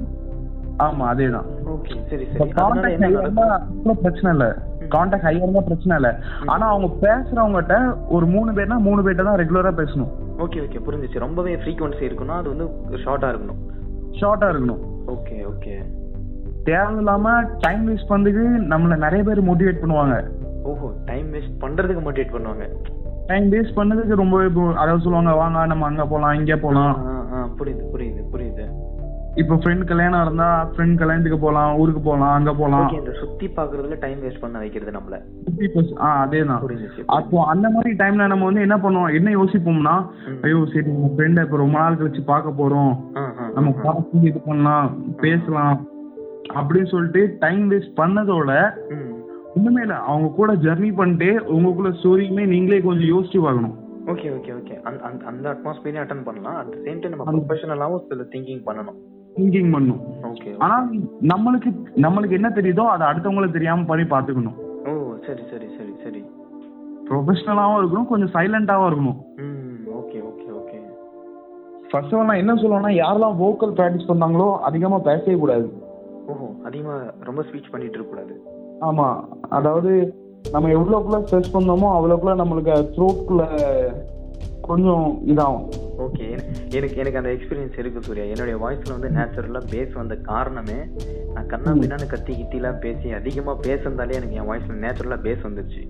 ஆமா 0.86 1.04
அதேதான். 1.12 1.46
ஓகே 1.74 1.94
சரி 2.10 2.24
சரி. 2.32 2.50
கான்டாக்ட் 2.58 2.96
என்ன 2.96 3.08
ஹையா 3.12 3.94
பிரச்சனை 4.02 4.32
இல்ல. 4.34 4.46
கான்டாக்ட் 4.94 5.26
ஹையா 5.28 5.42
இருந்தா 5.44 5.62
பிரச்சனை 5.70 5.94
இல்ல. 6.00 6.10
ஆனா 6.52 6.64
அவங்க 6.72 6.88
பேசுறவங்ககிட்ட 7.04 7.76
ஒரு 8.16 8.26
மூணு 8.34 8.52
பேர்னா 8.58 8.78
மூணு 8.88 9.00
பேர்ட்ட 9.06 9.26
தான் 9.28 9.40
ரெகுலரா 9.42 9.72
பேசணும். 9.80 10.12
ஓகே 10.44 10.60
ஓகே 10.66 10.82
புரிஞ்சுச்சு. 10.88 11.24
ரொம்பவே 11.26 11.54
ஃப்ரீக்வன்சி 11.62 12.04
இருக்கணும் 12.08 12.38
அது 12.40 12.52
வந்து 12.54 12.66
ஷார்ட்டா 13.06 13.30
இருக்கணும். 13.32 13.62
ஷார்ட்டா 14.20 14.50
இருக்கணும். 14.52 14.82
ஓகே 15.14 15.38
ஓகே 15.52 15.74
தேவையில்லாம 16.70 17.26
டைம் 17.58 17.82
வேஸ்ட் 17.88 18.10
பண்றதுக்கு 18.12 18.44
நம்மள 18.74 18.96
நிறைய 19.06 19.22
பேர் 19.28 19.48
மோட்டிவேட் 19.50 19.82
பண்ணுவாங்க. 19.82 20.16
ஓஹோ 20.70 20.88
டைம் 21.10 21.28
வேஸ்ட் 21.34 21.58
பண்றதுக்கு 21.64 22.02
மோட்டிவேட் 22.06 22.34
பண்ணுவாங்க. 22.36 22.64
டைம் 23.28 23.52
வேஸ்ட் 23.52 23.76
பண்ணதுக்கு 23.76 24.50
இப்போ- 24.50 24.74
அதாவது 24.74 25.00
சொல்லுவாங்க 25.00 25.34
வாங்க 25.34 25.66
நம்ம 25.66 25.86
அங்க 25.86 26.06
போலாம் 26.06 26.32
இங்க 26.32 26.56
போலாம். 26.56 27.16
புரியுது 27.58 27.82
புரியுது 27.94 28.22
புரியுது. 28.32 28.68
இப்போ 29.34 29.54
ஃப்ரெண்ட் 29.54 29.84
கல்யாணம் 29.84 30.24
இருந்தா 30.24 30.68
ஃப்ரெண்ட் 30.76 30.94
கல்யாணத்துக்கு 30.94 31.38
போலாம் 31.38 31.76
ஊருக்கு 31.76 32.00
போலாம் 32.00 32.32
அங்க 32.32 32.54
போலாம். 32.54 32.88
இந்த 32.98 33.12
சுத்தி 33.12 33.46
பாக்குறதுல 33.46 33.98
டைம் 34.00 34.22
வேஸ்ட் 34.22 34.40
பண்ண 34.40 34.58
வைக்கிறது 34.58 34.98
நம்மள. 34.98 35.20
ஆ 36.00 36.26
அதேதான். 36.26 36.60
புரிஞ்சுச்சு 36.68 37.02
அப்போ 37.06 37.44
அந்த 37.44 37.68
மாதிரி 37.68 37.94
டைம்ல 37.94 38.26
நம்ம 38.26 38.44
வந்து 38.44 38.60
என்ன 38.60 38.76
பண்ணுவோம் 38.76 39.14
என்ன 39.14 39.30
யோசிப்போம்னா. 39.30 40.06
ஐயோ 40.42 40.66
சரி 40.66 40.86
நம்ம 40.86 41.10
ஃப்ரெண்ட 41.16 41.44
இப்ப 41.44 41.56
ரொம்ப 41.56 41.78
நாள் 41.78 41.96
கழிச்சு 41.96 42.24
பார்க்க 42.24 42.64
போறோம். 42.64 42.96
நம்ம. 43.54 43.70
பார்த்து 43.82 44.20
இது 44.20 44.40
பண்ணலாம் 44.40 44.94
பேசலாம். 45.16 45.86
அப்படின்னு 46.54 46.86
சொல்லிட்டு 46.86 47.36
டைம் 47.38 47.70
வேஸ்ட் 47.70 47.90
பண்ணதோட. 47.96 48.70
ஒண்ணுமே 49.58 49.82
இல்ல. 49.86 49.94
அவங்க 50.10 50.28
கூட 50.38 50.50
ஜர்னி 50.64 50.90
பண்ணிட்டு 50.98 51.28
உங்களுக்குள்ள 51.54 51.90
ஸ்டோரியுமே 51.98 52.46
நீங்களே 52.54 52.80
கொஞ்சம் 52.88 53.12
யோசிச்சு 53.14 53.38
பார்க்கணும். 53.44 53.76
ஓகே 54.12 54.28
ஓகே 54.36 54.50
ஓகே 54.58 54.74
அந்த 54.88 55.24
அந்த 55.30 55.46
அட்மாஸ்பியரையும் 55.52 56.02
அட்டன் 56.02 56.26
பண்ணலாம். 56.26 56.58
அட் 56.60 56.74
சேம் 56.84 57.00
டைம் 57.00 57.14
நம்ம 57.14 57.32
ப்ரொஃபஷனலாவும் 57.32 58.04
சில 58.10 58.24
திங்கிங் 58.34 58.62
பண்ணணும். 58.68 58.98
திங்கிங் 59.36 59.72
பண்ணும். 59.74 60.00
ஓகே 60.30 60.50
ஆனா 60.64 60.76
நம்மளுக்கு 61.32 61.70
நம்மளுக்கு 62.04 62.38
என்ன 62.38 62.48
தெரியுதோ 62.58 62.84
அதை 62.92 63.04
அடுத்தவங்களுக்கு 63.10 63.56
தெரியாம 63.58 63.86
பண்ணி 63.90 64.04
பாத்துக்கணும் 64.14 64.56
ஓ 64.88 64.92
சரி 65.26 65.42
சரி 65.50 65.68
சரி 65.76 65.92
சரி. 66.04 66.22
ப்ரொஃபஷனலாவும் 67.08 67.78
இருக்கணும் 67.80 68.10
கொஞ்சம் 68.12 68.32
சைலண்டாவும் 68.36 68.88
இருக்கணும். 68.90 69.18
ம் 69.44 69.84
okay 70.00 70.18
okay 70.30 70.48
okay 70.60 70.78
first 71.90 72.14
of 72.14 72.26
நான் 72.30 72.42
என்ன 72.42 72.54
சொல்லுவேன்னா 72.62 72.92
யாரெல்லாம் 73.02 73.38
வோக்கல் 73.44 73.74
ப்ராக்டிஸ் 73.78 74.10
பண்ணாங்களோ 74.10 74.48
அதிகமா 74.68 74.98
பேசவே 75.10 75.36
கூடாது. 75.42 75.68
ஓஹோ 76.32 76.48
அதிகமா 76.68 76.96
ரொம்ப 77.28 77.42
ஸ்பீச் 77.48 77.72
பண்ணிட்டு 77.74 77.98
இருக்க 77.98 78.10
கூடாது. 78.14 78.34
ஆமா. 78.80 79.20
அதாவது 79.48 80.14
நம்ம 80.50 80.68
எவ்வளவுக்குள்ள 80.68 81.24
ஸ்ட்ரெஸ் 81.24 81.52
பண்ணோமோ 81.52 81.86
அவ்வளவுக்குள்ள 81.96 82.42
நம்மளுக்கு 82.42 82.90
த்ரோட்குள்ள 82.96 83.48
கொஞ்சம் 84.60 85.20
இதாகும். 85.26 85.68
ஓகே 85.98 86.40
எனக்கு 86.70 86.96
எனக்கு 86.96 87.18
அந்த 87.18 87.30
எக்ஸ்பீரியன்ஸ் 87.30 87.78
இருக்கு 87.78 88.02
சூர்யா. 88.02 88.22
என்னுடைய 88.22 88.56
வாய்ஸ்ல 88.56 89.00
வந்து 89.00 89.08
நேச்சுரலா 89.08 89.62
பேஸ் 89.70 89.92
வந்த 89.92 90.16
காரணமே 90.16 90.72
நான் 91.34 91.46
கண்ணா 91.46 91.70
பின்னான்னு 91.70 92.06
கத்தி 92.06 92.34
கிட்டிலாம் 92.34 92.78
பேசி 92.78 93.12
அதிகமா 93.12 93.52
பேசுறதாலே 93.52 94.12
எனக்கு 94.12 94.34
என் 94.34 94.50
வாய்ஸ்ல 94.50 94.84
நேச்சுரலா 94.84 95.18
பேஸ் 95.22 95.42
வந்துருச்சு. 95.42 95.88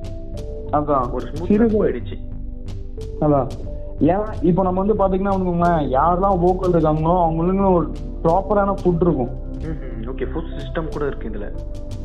அதான். 0.73 1.13
ஒரு 1.13 1.27
ஸ்மூத் 1.27 1.57
போயிடுச்சு. 1.59 2.19
அதான். 3.21 3.47
ஏன் 4.01 4.27
இப்போ 4.49 4.63
நம்ம 4.63 4.81
வந்து 4.83 4.97
பாத்தீங்கன்னா 5.01 5.33
வச்சுக்கோங்களேன் 5.35 5.87
யாரெல்லாம் 5.95 6.37
வோக்கல் 6.45 6.75
இருக்காங்களோ 6.75 7.15
அவங்களுக்கும் 7.27 7.75
ஒரு 7.79 7.87
ப்ராப்பரான 8.25 8.75
ஃபுட் 8.81 9.05
இருக்கும். 9.07 9.33
ஓகே 10.11 10.27
ஃபுட் 10.33 10.53
சிஸ்டம் 10.59 10.93
கூட 10.95 11.07
இருக்கு 11.07 11.31
இதுல. 11.31 11.47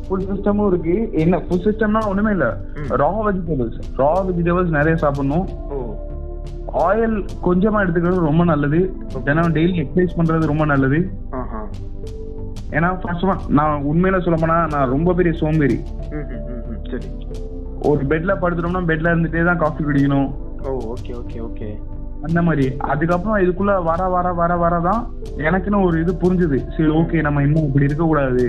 ஃபுட் 0.06 0.24
சிஸ்டமும் 0.30 0.66
இருக்கு. 0.66 1.10
என்ன 1.12 1.38
ஃபுட் 1.44 1.64
சிஸ்டம்னா 1.66 2.02
ஒண்ணுமே 2.08 2.30
இல்ல. 2.30 2.46
ரா 3.02 3.10
வெஜிடபிள்ஸ் 3.26 3.78
ரா 4.00 4.10
வெஜிடபிள்ஸ் 4.28 4.76
நிறைய 4.78 4.96
சாப்பிடணும். 4.96 5.46
ஆயில் 6.86 7.16
கொஞ்சமா 7.46 7.82
எடுத்துக்கிறது 7.84 8.28
ரொம்ப 8.30 8.44
நல்லது. 8.44 8.80
தினம் 9.24 9.54
டெய்லி 9.58 9.76
எக்ஸசைஸ் 9.82 10.18
பண்றது 10.20 10.52
ரொம்ப 10.52 10.64
நல்லது. 10.64 10.98
ஏன்னா 12.76 13.00
ஃபர்ஸ்ட் 13.02 13.24
ஒன் 13.24 13.42
நான் 13.48 13.84
உண்மையில 13.90 14.20
சொல்ல 14.22 14.38
போனா 14.40 14.56
நான் 14.72 14.92
ரொம்ப 14.94 15.12
பெரிய 15.14 15.34
சோம்பேறி. 15.42 15.78
சரி. 16.90 17.08
ஒரு 17.90 18.02
பெட்ல 18.10 18.32
படுத்துட்டோம்னா 18.42 18.88
பெட்ல 18.90 19.12
இருந்துட்டே 19.12 19.44
தான் 19.44 19.62
காஃபி 19.64 19.84
குடிக்கணும். 19.84 20.30
ஓ 20.68 20.94
ஓகே 20.94 21.12
ஓகே 21.20 21.38
ஓகே. 21.48 21.68
அந்த 22.26 22.42
மாதிரி. 22.42 22.66
அதுக்கப்புறம் 22.92 23.40
இதுக்குள்ள 23.44 23.72
வர 23.82 24.02
வர 24.08 24.26
வர 24.32 24.52
வர 24.56 24.74
தான் 24.80 25.00
எனக்குன்னு 25.36 25.84
ஒரு 25.86 25.96
இது 26.00 26.12
புரிஞ்சுது. 26.22 26.58
சரி 26.76 26.90
ஓகே 27.00 27.20
நம்ம 27.26 27.42
இன்னும் 27.42 27.66
இப்படி 27.66 27.84
இருக்க 27.84 28.04
கூடாது 28.04 28.44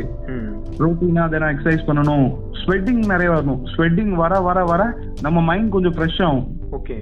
ரோட்டீனா 0.84 1.24
தினம் 1.30 1.52
எக்ஸசைஸ் 1.56 1.88
பண்ணணும். 1.88 2.28
ஸ்வெட்டிங் 2.62 3.02
நிறைய 3.12 3.30
வரணும். 3.34 3.62
ஸ்வெட்டிங் 3.74 4.14
வர 4.22 4.40
வர 4.40 4.64
வர 4.64 4.82
நம்ம 5.22 5.42
மைண்ட் 5.42 5.72
கொஞ்சம் 5.72 5.94
ஃப்ரெஷ் 5.94 6.22
ஆகும். 6.28 6.48
ஓகே 6.72 6.98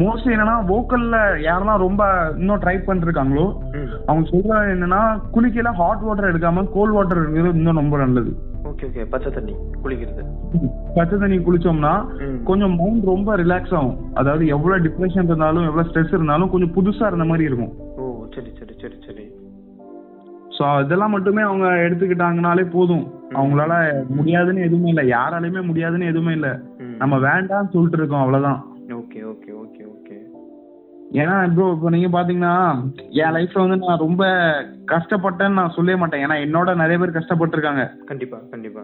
மோஸ்ட்லி 0.00 0.30
என்னன்னா 0.34 0.54
வோக்கல்ல 0.70 1.16
யாரெல்லாம் 1.46 1.82
ரொம்ப 1.84 2.02
இன்னும் 2.40 2.60
ட்ரை 2.62 2.76
பண்ணிருக்காங்களோ 2.86 3.46
அவங்க 4.08 4.24
சொல்றது 4.30 4.72
என்னன்னா 4.74 5.00
குளிக்கல 5.34 5.72
ஹாட் 5.80 6.04
வாட்டர் 6.06 6.30
எடுக்காம 6.30 6.64
கோல்ட் 6.76 6.94
வாட்டர் 6.96 7.20
எடுக்கிறது 7.22 7.60
இன்னும் 7.60 7.80
ரொம்ப 7.82 7.98
நல்லது. 8.04 8.32
ஓகே 8.70 8.86
ஓகே 8.88 9.04
பச்சை 9.12 9.30
தண்ணி 9.36 9.54
குளிக்கிறது. 9.84 10.22
பச்சை 10.96 11.16
தண்ணி 11.18 11.38
குளிச்சோம்னா 11.46 11.92
கொஞ்சம் 12.48 12.74
மைண்ட் 12.80 13.10
ரொம்ப 13.12 13.36
ரிலாக்ஸ் 13.42 13.74
ஆகும். 13.80 13.98
அதாவது 14.20 14.46
எவ்வளவு 14.56 14.84
டிப்ரெஷன் 14.86 15.28
இருந்தாலும் 15.30 15.68
எவ்வளவு 15.68 15.88
ஸ்ட்ரெஸ் 15.90 16.16
இருந்தாலும் 16.18 16.52
கொஞ்சம் 16.54 16.74
புதுசா 16.78 17.06
இருந்த 17.10 17.26
மாதிரி 17.30 17.48
இருக்கும். 17.50 17.72
ஓ 18.00 18.10
சரி 18.36 18.50
சரி 18.58 18.74
சரி 18.82 18.98
சரி. 19.06 19.26
ஸோ 20.56 20.64
இதெல்லாம் 20.84 21.14
மட்டுமே 21.16 21.42
அவங்க 21.48 21.66
எடுத்துக்கிட்டாங்கனாலே 21.86 22.64
போதும். 22.76 23.04
அவங்களால 23.38 23.74
முடியாதுன்னு 24.16 24.66
எதுவுமே 24.66 24.90
இல்லை. 24.92 25.04
யாராலையுமே 25.16 25.62
முடியாதுன்னு 25.68 26.10
எதுவுமே 26.12 26.32
இல்லை. 26.38 26.52
நம்ம 27.02 27.14
வேண்டாம்னு 27.28 27.72
சொல்லிட்டு 27.74 27.98
இருக்கோம் 28.00 28.24
அவ்வளவுதான். 28.24 28.60
ஓகே 29.00 29.20
ஓகே 29.32 29.51
ஏன்னா 31.12 31.54
ப்ரோ 31.54 31.72
இப்போ 31.72 31.90
நீங்க 31.90 32.20
பாத்தீங்கன்னா 32.20 32.80
என் 33.10 33.34
லைஃப்ல 33.34 33.68
வந்து 33.68 33.76
நான் 33.76 33.98
ரொம்ப 33.98 34.24
கஷ்டப்பட்டேன்னு 34.86 35.52
நான் 35.52 35.70
சொல்லவே 35.70 35.98
மாட்டேன். 35.98 36.26
ஏன்னா 36.26 36.46
என்னோட 36.46 36.74
நிறைய 36.76 36.98
பேர் 36.98 37.22
கஷ்டப்பட்டிருக்காங்க. 37.22 38.04
கண்டிப்பா 38.04 38.38
கண்டிப்பா. 38.50 38.80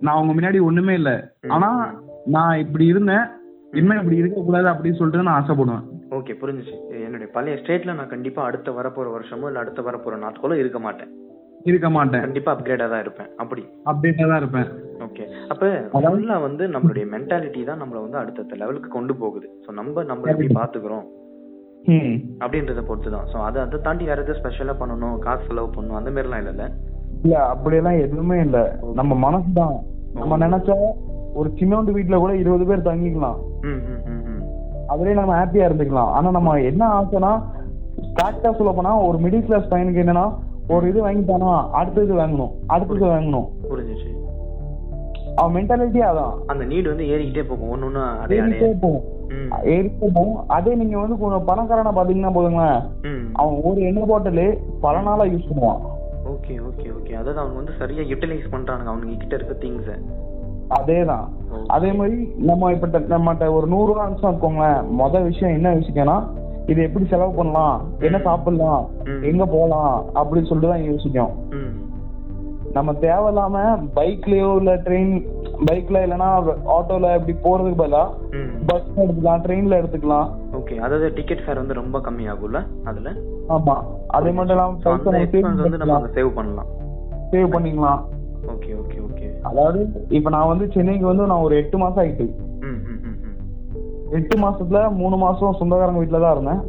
நான் 0.00 0.14
அவங்க 0.14 0.32
முன்னாடி 0.34 0.62
ஒண்ணுமே 0.62 0.94
இல்லை. 0.94 1.12
ஆனா. 1.48 1.94
நான் 2.26 2.58
இப்படி 2.58 2.86
இருந்தேன். 2.86 3.24
இனிமே 3.72 3.96
இப்படி 3.96 4.16
இருக்க 4.16 4.40
கூடாது 4.40 4.68
அப்படின்னு 4.68 4.96
சொல்லிட்டு 4.96 5.22
நான் 5.22 5.44
ஆசைப்படுவேன். 5.44 5.84
ஓகே 6.10 6.36
புரிஞ்சுச்சு. 6.40 7.02
என்னுடைய 7.04 7.32
பழைய 7.32 7.58
ஸ்டேட்ல 7.62 7.94
நான் 7.94 8.08
கண்டிப்பா 8.08 8.42
அடுத்த 8.42 8.70
வரப்போற 8.70 9.06
வருஷமோ 9.12 9.46
இல்ல 9.46 9.58
அடுத்த 9.58 9.82
வரப்போற 9.82 10.18
நாட்களோ 10.18 10.52
இருக்க 10.52 10.78
மாட்டேன். 10.78 11.08
இருக்க 11.64 11.90
மாட்டேன். 11.90 12.20
கண்டிப்பா 12.20 12.56
அப்கிரேடா 12.56 12.90
தான் 12.90 13.00
இருப்பேன். 13.00 13.26
அப்படி. 13.36 13.62
அப்படின்ட்டு 13.84 14.28
தான் 14.28 14.36
இருப்பேன். 14.36 14.68
ஓகே. 14.98 15.24
அப்ப 15.48 15.88
ஃபுல்லா 15.92 16.40
வந்து 16.40 16.68
நம்மளுடைய 16.68 17.06
மென்டாலிட்டி 17.10 17.64
தான் 17.64 17.82
நம்மள 17.82 18.00
வந்து 18.00 18.18
அடுத்த 18.18 18.54
லெவலுக்கு 18.56 18.88
கொண்டு 18.88 19.16
போகுது. 19.16 19.48
சோ 19.66 19.72
நம்ம 19.72 20.02
நம்ம 20.02 20.30
எப்படி 20.30 20.54
பாத்துக்கிறோம்? 20.54 21.17
அப்படின்றத 22.42 22.80
பொறுத்து 22.88 23.10
தான் 23.14 23.28
ஸோ 23.32 23.36
அதை 23.48 23.58
அதை 23.64 23.78
தாண்டி 23.86 24.04
வேற 24.10 24.18
எதாவது 24.24 24.38
ஸ்பெஷலா 24.40 24.74
பண்ணணும் 24.80 25.18
காசு 25.26 25.42
செலவு 25.48 25.68
பண்ணணும் 25.76 25.98
அந்த 26.00 26.10
மாதிரிலாம் 26.10 26.42
இல்லைல்ல? 26.42 26.66
இல்ல 27.24 27.36
அப்படியெல்லாம் 27.52 28.00
எதுவுமே 28.04 28.36
இல்ல. 28.46 28.58
நம்ம 29.00 29.12
மனசு 29.26 29.52
தான் 29.60 29.76
நம்ம 30.18 30.36
நினைச்சா 30.44 30.76
ஒரு 31.38 31.48
சின்னோண்டு 31.60 31.90
வீட்ல 31.96 32.18
கூட 32.22 32.32
இருபது 32.42 32.64
பேர் 32.70 32.88
தங்கிக்கலாம். 32.88 33.38
அதுலயே 34.92 35.16
நம்ம 35.20 35.32
ஹாப்பியா 35.38 35.66
இருந்துக்கலாம். 35.68 36.10
ஆனா 36.16 36.28
நம்ம 36.36 36.52
என்ன 36.70 36.82
ஆசைனா 36.98 37.32
கரெக்டா 38.18 38.50
சொல்ல 38.58 38.72
போனா 38.76 38.92
ஒரு 39.08 39.18
மிடில் 39.24 39.46
கிளாஸ் 39.48 39.72
பையனுக்கு 39.72 40.02
என்னன்னா 40.04 40.26
ஒரு 40.74 40.84
இது 40.90 41.00
வாங்கிட்டானா 41.06 41.50
அடுத்தது 41.80 42.14
வாங்கணும். 42.20 42.52
அடுத்தது 42.74 43.04
வாங்கணும். 43.14 43.46
புரிஞ்சுச்சு. 43.70 44.08
அவன் 45.38 45.54
மென்டாலிட்டி 45.54 46.00
அதான். 46.08 46.34
அந்த 46.46 46.64
நீடு 46.64 46.88
வந்து 46.88 47.04
ஏறிக்கிட்டே 47.04 47.48
போகும். 47.48 47.72
அடைய 48.20 48.42
அடைய. 48.42 48.42
ஏறிட்டே 48.42 48.80
போகும். 48.80 49.04
ம். 49.28 49.50
ஏறிட்டே 49.66 50.08
போகும். 50.14 50.48
அதே 50.48 50.74
நீங்க 50.74 50.98
வந்து 50.98 51.18
கொஞ்சம் 51.18 51.46
பணக்காரனா 51.48 51.92
பாத்தீங்கன்னா 51.98 52.32
போதுங்களேன். 52.34 52.80
அவன் 53.32 53.60
ஒரு 53.62 53.80
எண்ணெய் 53.80 54.08
பாட்டில் 54.08 54.44
பல 54.80 55.00
நாளா 55.00 55.24
யூஸ் 55.24 55.48
பண்ணுவான். 55.50 55.82
Okay 56.26 56.54
okay 56.68 56.88
okay. 56.96 57.12
அதாவது 57.12 57.38
அவங்க 57.38 57.56
வந்து 57.56 57.72
சரியா 57.78 58.02
யூட்டிலைஸ் 58.02 58.52
பண்றானுங்க. 58.52 58.90
அவனுங்க 58.92 59.16
கிட்ட 59.16 59.34
இருக்க 59.34 59.66
திங்ஸை 59.66 59.96
அதேதான். 60.70 61.26
அதே 61.66 61.92
மாதிரி 61.92 62.16
நம்ம 62.38 62.72
இப்ப 62.72 62.86
நம்மகிட்ட 62.88 63.52
ஒரு 63.52 63.66
நூறு 63.66 63.86
ரூபா 63.86 64.02
அனுப்பிச்சா 64.06 64.28
இருக்கோங்களேன் 64.28 64.80
மொத 64.98 65.22
விஷயம் 65.22 65.54
என்ன 65.54 65.74
யோசிக்கணும் 65.74 66.24
இது 66.66 66.82
எப்படி 66.82 67.04
செலவு 67.06 67.32
பண்ணலாம்? 67.32 67.76
என்ன 67.98 68.18
சாப்பிடலாம். 68.18 68.82
எங்க 69.22 69.46
போலாம் 69.46 70.04
அப்படின்னு 70.14 70.48
சொல்லிட்டு 70.50 70.74
தான் 70.74 70.84
யோசிக்கும் 70.84 71.32
நம்ம 72.72 72.92
தேவையில்லாம 72.92 73.56
பைக்லயோ 73.96 74.56
இல்ல 74.56 74.74
ட்ரெயின் 74.76 75.12
பைக்ல 75.66 76.02
இல்லைன்னா 76.06 76.28
ஆட்டோல 76.66 77.14
இப்படி 77.18 77.34
போறதுக்கு 77.44 77.80
பதிலா 77.82 78.02
பஸ் 78.66 78.88
எடுத்துக்கலாம் 78.96 79.42
ட்ரெயின்ல 79.44 79.78
எடுத்துக்கலாம். 79.80 80.28
ஓகே 80.52 80.76
அதாவது 80.76 81.12
டிக்கெட் 81.12 81.42
ஃபேர் 81.44 81.56
வந்து 81.56 81.74
ரொம்ப 81.74 81.98
கம்மி 81.98 82.24
ஆகும்ல 82.32 82.60
அதுல? 82.84 83.10
ஆமா. 83.48 83.76
அதே 84.06 84.30
மட்டும் 84.30 84.56
இல்லாம 84.56 84.76
வந்து 85.62 85.78
நம்ம 85.78 86.08
சேவ் 86.14 86.30
பண்ணலாம். 86.34 86.68
சேவ் 87.32 87.48
பண்ணிக்கலாம். 87.50 88.02
ஓகே 88.48 88.72
ஓகே 88.82 88.98
ஓகே 89.06 89.26
அதாவது 89.42 89.80
இப்ப 90.08 90.30
நான் 90.30 90.46
வந்து 90.46 90.70
சென்னைக்கு 90.72 91.06
வந்து 91.06 91.26
நான் 91.26 91.40
ஒரு 91.40 91.56
எட்டு 91.56 91.78
மாசம் 91.78 92.04
ஆயிட்டு. 92.04 92.28
எட்டு 94.10 94.36
மாசத்துல 94.38 94.92
மூணு 94.92 95.16
மாசம் 95.16 95.52
சொந்தக்காரங்க 95.52 96.02
வீட்டுல 96.02 96.20
தான் 96.20 96.36
இருந்தேன். 96.36 96.62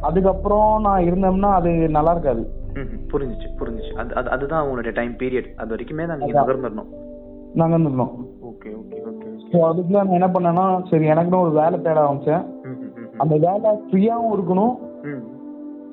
அதுக்கப்புறம் 0.00 0.80
நான் 0.80 1.02
இருந்தேன்னா 1.02 1.50
அது 1.52 1.70
நல்லா 1.88 2.10
இருக்காது. 2.10 2.55
புரிஞ்சுச்சு 3.10 3.48
புரிஞ்சுச்சு. 3.60 3.92
அது 3.96 4.12
அது 4.14 4.28
அதுதான் 4.30 4.64
உங்களுடைய 4.64 4.92
டைம் 4.96 5.14
பீரியட் 5.20 5.50
அது 5.56 5.72
வரைக்குமே 5.74 6.06
தான் 6.06 6.18
நீங்க 6.20 6.32
அதான். 6.32 6.42
நகர்ந்துடணும். 6.42 6.90
நாங்க 7.54 7.76
இருந்தோம் 7.78 8.12
ஓகே 8.50 8.70
ஓகே 8.80 8.98
ஓகே. 9.10 9.28
ஸோ 9.44 9.58
அதுக்குள்ள 9.68 9.98
நான் 10.00 10.18
என்ன 10.18 10.28
பண்ணேன்னா 10.34 10.64
சரி 10.90 11.06
எனக்குன்னு 11.12 11.44
ஒரு 11.44 11.52
வேலை 11.58 11.76
தேட 11.80 11.98
ஆரம்பிச்சேன். 12.04 12.44
அந்த 13.22 13.34
வேலை 13.46 13.70
ஃப்ரீயாகவும் 13.86 14.34
இருக்கணும். 14.36 14.74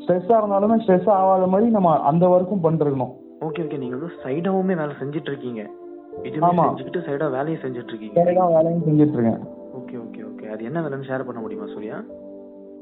ஸ்ட்ரெஸ்ஸாக 0.02 0.40
இருந்தாலுமே 0.40 0.78
ஸ்ட்ரெஸ் 0.80 1.10
ஆகாத 1.16 1.46
மாதிரி 1.48 1.68
நம்ம 1.76 1.92
அந்த 2.10 2.24
ஒர்க்கும் 2.34 2.64
பண்ணிருக்கணும் 2.66 3.14
ஓகே 3.48 3.62
ஓகே. 3.66 3.78
நீங்க 3.82 3.96
வந்து 3.98 4.18
சைடாவுமே 4.24 4.76
வேலை 4.82 4.94
செஞ்சுட்டு 5.02 5.32
இருக்கீங்க 5.32 5.62
இதுவுமே. 6.28 6.66
செஞ்சுக்கிட்டு 6.66 7.06
சைடா 7.08 7.28
வேலையும் 7.36 7.64
செஞ்சுட்டு 7.64 7.92
இருக்கீங்க 7.94 8.18
வேலையாக 8.20 8.50
வேலையும் 8.56 8.84
செஞ்சுட்டு 8.88 9.16
இருக்கேன் 9.18 9.42
ஓகே 9.80 9.96
ஓகே 10.04 10.22
ஓகே. 10.30 10.46
அது 10.54 10.68
என்ன 10.70 10.82
வேலைன்னு 10.84 11.10
ஷேர் 11.10 11.28
பண்ண 11.28 11.40
முடியுமா 11.42 11.68
சூர்யா? 11.74 11.98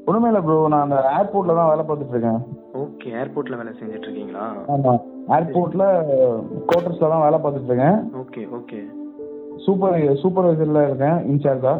ஒன்றுமே 0.06 0.28
இல்லை 0.30 0.40
ப்ரோ 0.46 0.56
நான் 0.72 0.84
அந்த 0.86 0.96
ஏர்போர்ட்ல 1.18 1.54
தான் 1.58 1.70
வேலை 1.72 1.82
பார்த்துட்டு 1.88 2.14
இருக்கேன். 2.14 2.40
ஓகே 2.82 3.08
ஏர்போர்ட்ல 3.20 3.58
வேலை 3.60 3.72
செஞ்சுட்டு 3.78 4.06
இருக்கீங்களா? 4.08 4.46
ஆமாம் 4.74 5.00
ஏர்போர்ட்ல 5.36 5.84
குவார்டர்ஸ்ல 6.68 7.10
தான் 7.12 7.24
வேலை 7.26 7.38
பார்த்துட்டு 7.42 7.70
இருக்கேன். 7.72 7.98
ஓகே 8.22 8.42
ஓகே 8.58 8.80
சூப்பர் 9.64 9.96
சூப்பர்வைசர்ல 10.22 10.82
இருக்கேன் 10.88 11.18
இன்சார்ஜா 11.32 11.74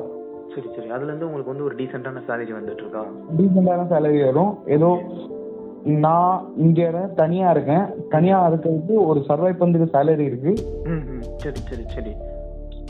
சரி 0.55 0.69
சரி. 0.75 0.89
அதுல 0.95 1.11
இருந்து 1.11 1.27
உங்களுக்கு 1.29 1.53
வந்து 1.53 1.67
ஒரு 1.69 1.75
டீசென்டான 1.79 2.23
சேலரி 2.29 2.53
வந்துட்டு 2.57 2.83
இருக்கா? 2.85 3.03
டீசெண்டான 3.39 3.87
சேலரி 3.93 4.19
வரும். 4.27 4.53
ஏதோ 4.77 4.89
நான் 6.05 6.35
இங்க 6.65 6.81
தனியா 7.21 7.49
இருக்கேன். 7.55 7.85
தனியா 8.15 8.39
இருக்கிறதுக்கு 8.51 8.97
ஒரு 9.11 9.21
சர்வை 9.29 9.53
பண்றதுக்கு 9.61 9.95
சேலரி 9.97 10.25
இருக்கு. 10.31 10.53
சரி 11.45 11.61
சரி 11.71 11.85
சரி. 11.95 12.13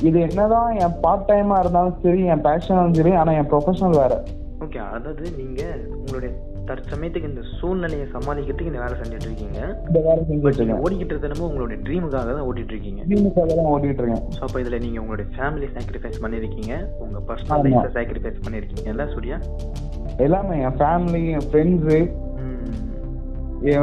இது 0.09 0.19
என்னதான் 0.29 0.71
என் 0.85 0.99
பார்ட் 1.05 1.29
டைமா 1.31 1.57
இருந்தாலும் 1.63 1.99
சரி 2.05 2.23
என் 2.35 2.45
பேஷனாலும் 2.49 2.99
சரி 3.01 3.13
ஆனா 3.23 3.33
என் 3.41 3.51
ப்ரொஃபஷனல் 3.53 4.01
வேற. 4.03 4.15
ஓகே 4.63 4.81
அதாவது 4.95 5.25
நீங்க 5.39 5.63
உங்களுடைய 5.99 6.31
தற்சமயத்துக்கு 6.69 7.31
இந்த 7.31 7.43
சூழ்நிலையை 7.59 8.07
சமாளிக்கிறதுக்கு 8.15 8.71
இந்த 8.73 8.83
வேலை 8.83 8.97
செஞ்சுட்டு 9.01 9.29
இருக்கீங்க. 9.29 9.61
இந்த 9.89 10.01
வேலை 10.07 10.21
செஞ்சுட்டு 10.29 10.59
இருக்கேன். 10.61 10.83
ஓடிக்கிட்டு 10.85 11.13
இருக்கிறது 11.15 11.47
உங்களுடைய 11.49 11.79
ட்ரீமுக்காக 11.87 12.35
தான் 12.37 12.47
ஓடிட்டு 12.51 12.75
இருக்கீங்க. 12.75 13.01
டீமுக்காக 13.13 13.55
தான் 13.61 13.71
ஓடிட்டு 13.75 14.03
இருக்கேன். 14.03 14.23
ஸோ 14.37 14.43
அப்போ 14.47 14.61
இதில் 14.65 14.83
நீங்கள் 14.85 15.03
உங்களுடைய 15.05 15.29
ஃபேமிலி 15.37 15.69
சாக்ரிஃபைஸ் 15.77 16.21
பண்ணியிருக்கீங்க. 16.25 16.75
உங்கள் 17.07 17.25
பர்சனல். 17.31 17.65
லைஃப்பை 17.67 17.93
சாக்ரிஃபைஸ் 17.99 18.45
பண்ணியிருக்கீங்கல்ல 18.45 19.07
சூர்யா 19.15 19.39
எல்லாமே 20.27 20.57
என் 20.69 20.79
ஃபேமிலி 20.83 21.25
என் 21.39 21.49
ஃப்ரெண்ட்ஸு 21.51 21.99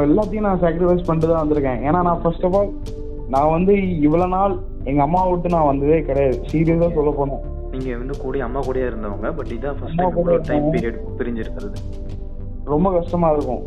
எல்லாத்தையும் 0.06 0.46
நான் 0.46 0.64
சாக்ரிஃபைஸ் 0.64 1.06
பண்ணிட்டு 1.06 1.30
தான் 1.30 1.42
வந்திருக்கேன். 1.44 1.78
ஏன்னா 1.88 2.00
நான் 2.08 2.22
ஃபர்ஸ்ட் 2.24 2.44
ஆஃப் 2.48 2.56
ஆல் 2.58 2.72
நான் 3.34 3.52
வந்து 3.56 3.74
இவ்வளவு 4.06 4.34
நாள் 4.34 4.54
எங்க 4.90 5.00
அம்மா 5.06 5.20
விட்டு 5.28 5.54
நான் 5.54 5.70
வந்ததே 5.70 6.00
கிடையாது. 6.08 6.36
சீரியஸா 6.50 6.88
சொல்ல 6.98 7.10
போனேன் 7.18 7.42
நீங்கள் 7.72 7.98
வந்து 7.98 8.14
கூட 8.18 8.44
அம்மா 8.46 8.60
கூடயே 8.60 8.86
இருந்தவங்க 8.90 9.28
பட் 9.38 9.52
இதான் 9.56 9.78
ஃபர்ஸ்ட் 9.78 10.00
டைம் 10.00 10.16
இவ்வளோ 10.16 10.38
டைம். 10.50 10.68
பீரியட் 10.74 11.00
பிரிஞ்சிருக்கிறது. 11.18 11.78
ரொம்ப 12.72 12.88
கஷ்டமா 12.98 13.28
இருக்கும். 13.30 13.62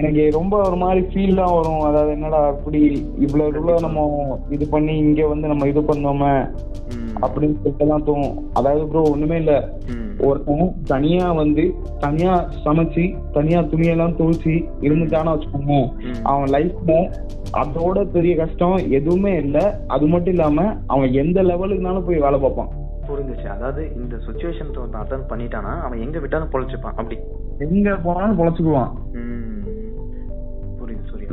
எனக்கு 0.00 0.22
ரொம்ப 0.36 0.54
ஒரு 0.66 0.76
மாதிரி 0.82 1.00
ஃபீல் 1.06 1.38
தான் 1.40 1.54
வரும். 1.56 1.80
அதாவது 1.80 2.10
என்னடா 2.16 2.40
அப்படி 2.46 2.80
இவ்வளவு 3.24 3.56
இவ்வளவு 3.58 3.84
நம்ம 3.86 4.38
இது 4.56 4.66
பண்ணி 4.74 4.94
இங்க 4.98 5.26
வந்து 5.26 5.50
நம்ம 5.52 5.66
இது 5.68 5.80
பண்ணோமே 5.80 6.32
அப்படின்னு 7.24 7.56
சொல்லிட்டுலாம் 7.62 8.06
தோணும். 8.08 8.36
அதாவது 8.52 8.84
ப்ரோ 8.86 9.02
ஒண்ணுமே 9.10 9.36
இல்ல. 9.36 9.54
ஒருத்தன் 10.22 10.74
தனியா 10.84 11.32
வந்து 11.32 11.74
தனியா 11.98 12.48
சமைச்சு 12.64 13.18
தனியா 13.32 13.60
துணியெல்லாம் 13.60 14.16
துவைச்சு 14.16 14.68
இருந்துட்டான்னு 14.80 15.34
வச்சுக்கோங்க. 15.34 15.92
அவன் 16.22 16.50
லைஃப்ல 16.50 17.12
அதோட 17.52 18.04
பெரிய 18.04 18.36
கஷ்டம் 18.36 18.90
எதுவுமே 18.90 19.36
இல்ல. 19.36 19.80
அது 19.86 20.06
மட்டும் 20.06 20.34
இல்லாம 20.34 20.76
அவன் 20.86 21.12
எந்த 21.12 21.42
லெவலுக்குனாலும் 21.42 22.06
போய் 22.06 22.18
வேலை 22.18 22.38
பார்ப்பான். 22.38 22.68
புரிஞ்சுச்சு. 23.08 23.46
அதாவது 23.46 23.92
இந்த 23.96 24.16
சுச்சுவேஷன் 24.16 24.88
அட்டன் 24.92 25.28
பண்ணிட்டானா 25.28 25.80
அவன் 25.80 26.00
எங்க 26.00 26.18
விட்டாலும் 26.18 26.50
பொழைச்சிப்பான். 26.52 26.94
அப்படி. 26.96 27.18
எங்க 27.58 27.96
போனாலும் 27.96 28.38
பொழைச்சுக்குவான். 28.38 28.90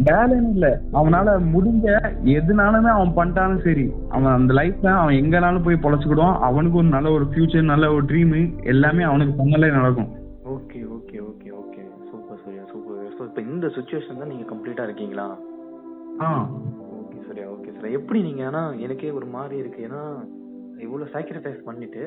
வேலைன்னு 0.04 0.50
இல்ல. 0.50 0.68
அவனால 0.94 1.38
முடிஞ்ச 1.54 1.86
எதுனாலுமே 2.34 2.90
அவன் 2.90 3.16
பண்ணிட்டாலும் 3.16 3.62
சரி. 3.62 3.86
அவன் 4.10 4.34
அந்த 4.34 4.54
லைஃப்ல 4.54 4.90
அவன் 4.94 5.14
எங்கனாலும் 5.14 5.64
போய் 5.64 5.84
பொழைச்சுக்கிடுவான். 5.84 6.40
அவனுக்கு 6.42 6.78
ஒரு 6.78 6.88
நல்ல 6.88 7.12
ஒரு 7.12 7.26
ஃபியூச்சர் 7.26 7.62
நல்ல 7.64 7.94
ஒரு 7.94 8.06
ட்ரீம் 8.06 8.36
எல்லாமே 8.66 9.04
அவனுக்கு 9.04 9.44
பண்ணலே 9.44 9.72
நடக்கும். 9.72 10.10
Okay 10.46 10.86
okay 10.90 11.20
okay 11.22 11.52
okay. 11.52 11.82
Super 12.12 12.40
Suriya 12.44 12.64
super. 12.72 13.12
So 13.18 13.24
இப்போ 13.24 13.42
இந்த 13.42 13.68
சுச்சுவேஷன் 13.68 14.18
தான் 14.18 14.28
நீங்கள் 14.28 14.52
கம்ப்ளீட்டாக 14.54 14.88
இருக்கீங்களா? 14.90 15.28
ஆ. 16.22 16.30
ஓகே 17.00 17.20
சரியா 17.28 17.48
ஓகே 17.50 17.72
சார் 17.72 17.88
எப்படி 17.92 18.22
நீங்க 18.22 18.46
ஆனா 18.46 18.72
எனக்கே 18.80 19.12
ஒரு 19.12 19.26
மாதிரி 19.26 19.58
இருக்கு. 19.58 19.82
ஏன்னா 19.84 20.04
இவ்வளவு 20.80 21.12
சாக்ரிஃபைஸ் 21.14 21.62
பண்ணிட்டு 21.66 22.04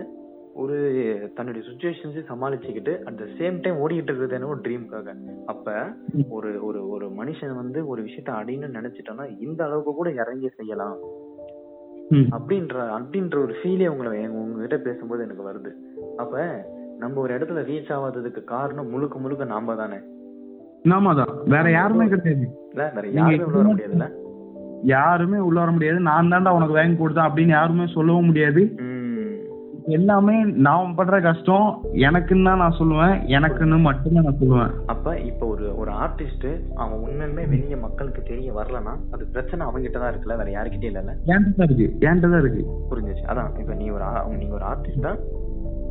ஒரு 0.55 1.33
தன்னுடைய 1.35 1.69
சுச்சுவேஷன்ஸை 1.69 2.21
சமாளிச்சுக்கிட்டு 2.29 2.99
அட் 3.03 3.17
த 3.17 3.25
சேம் 3.39 3.61
டைம் 3.61 3.89
ஓடிக்கிட்டு 3.89 4.11
இருக்கிறது 4.11 4.35
என்ன 4.35 4.47
ஒரு 4.47 4.61
ட்ரீம்காக 4.61 5.15
அப்ப 5.47 5.73
ஒரு 6.29 6.65
ஒரு 6.67 6.89
ஒரு 6.89 7.07
மனுஷன் 7.09 7.55
வந்து 7.55 7.87
ஒரு 7.87 8.03
விஷயத்த 8.03 8.31
அடையணும்னு 8.31 8.79
நினைச்சிட்டோம்னா 8.79 9.41
இந்த 9.41 9.65
அளவுக்கு 9.65 9.95
கூட 9.95 10.13
இறங்கி 10.13 10.49
செய்யலாம். 10.49 10.97
அப்படின்ற 12.13 12.77
அப்படின்ற 12.99 13.43
ஒரு 13.43 13.55
ஃபீலே 13.63 13.89
உங்களை 13.89 14.29
உங்ககிட்ட 14.29 14.77
பேசும்போது 14.77 15.23
எனக்கு 15.23 15.51
வருது. 15.51 15.71
அப்ப 16.17 16.65
நம்ம 16.99 17.21
ஒரு 17.21 17.39
இடத்துல 17.39 17.69
ரீச் 17.71 17.93
ஆகாததுக்கு 17.97 18.45
காரணம் 18.45 18.91
முழுக்க 18.91 19.19
முழுக்க 19.19 19.45
நாம 19.45 19.75
தானே. 19.75 19.97
ஆமாதான் 20.89 21.43
வேற 21.45 21.71
யாருமே 21.71 22.09
கிடையாது. 22.09 22.49
வேற 22.75 23.09
யாருமே 23.09 23.45
உள்ள 23.45 23.59
வர 23.59 23.75
முடியாதுல்ல. 23.75 24.11
யாருமே 24.83 25.39
உள்ள 25.39 25.61
வர 25.61 25.73
முடியாது. 25.73 26.01
நான் 26.01 26.27
தான்டா 26.27 26.51
உனக்கு 26.51 26.75
வாங்கி 26.75 27.05
கொடுத்தேன் 27.05 27.29
அப்படின்னு 27.29 27.49
யாருமே 27.49 27.87
சொல்லவும் 27.87 28.25
முடியாது. 28.25 28.73
எல்லாமே 29.97 30.35
நான் 30.67 30.95
படுற 30.99 31.17
கஷ்டம் 31.27 31.67
எனக்குன்னு 32.07 32.49
தான் 32.49 32.61
நான் 32.63 32.77
சொல்லுவேன். 32.79 33.15
எனக்குன்னு 33.37 33.77
மட்டும்தான் 33.87 34.27
நான் 34.29 34.39
சொல்லுவேன். 34.43 34.73
அப்ப 34.93 35.15
இப்ப 35.31 35.47
ஒரு 35.55 35.67
ஒரு 35.81 35.93
ஆர்டிஸ்ட் 36.05 36.47
அவன் 36.81 37.03
உண்மையுமே 37.05 37.45
வெளிய 37.55 37.77
மக்களுக்கு 37.85 38.23
தெரிய 38.31 38.51
வரலனா 38.59 38.95
அது 39.15 39.25
பிரச்சனை 39.35 39.63
அவங்கிட்ட 39.69 39.99
தான் 39.99 40.13
இருக்குல்ல 40.13 40.39
வேற 40.41 40.51
யாருக்கிட்டே 40.57 40.91
இல்லல்ல? 40.91 41.15
என்கிட்ட 41.33 41.59
தான் 41.61 41.69
இருக்கு. 41.71 41.89
என்கிட்ட 42.07 42.33
தான் 42.35 42.43
இருக்கு. 42.45 42.63
புரிஞ்சுச்சு. 42.93 43.25
அதான் 43.33 43.53
இப்ப 43.63 43.75
நீ 43.81 43.89
ஒரு 43.97 44.07
நீங்க 44.39 44.55
ஒரு 44.61 44.67
ஆர்டிஸ்ட் 44.73 45.07
தான் 45.09 45.21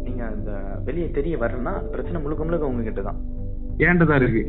நீங்க 0.06 0.24
அந்த 0.34 0.52
வெளிய 0.88 1.08
தெரிய 1.18 1.36
வரலனா 1.44 1.76
பிரச்சனை 1.94 2.22
முழுக்க 2.24 2.44
முழுக்க 2.44 2.72
உங்ககிட்ட 2.72 3.04
தான் 3.10 3.20
தான் 3.80 4.22
இருக்கு. 4.22 4.44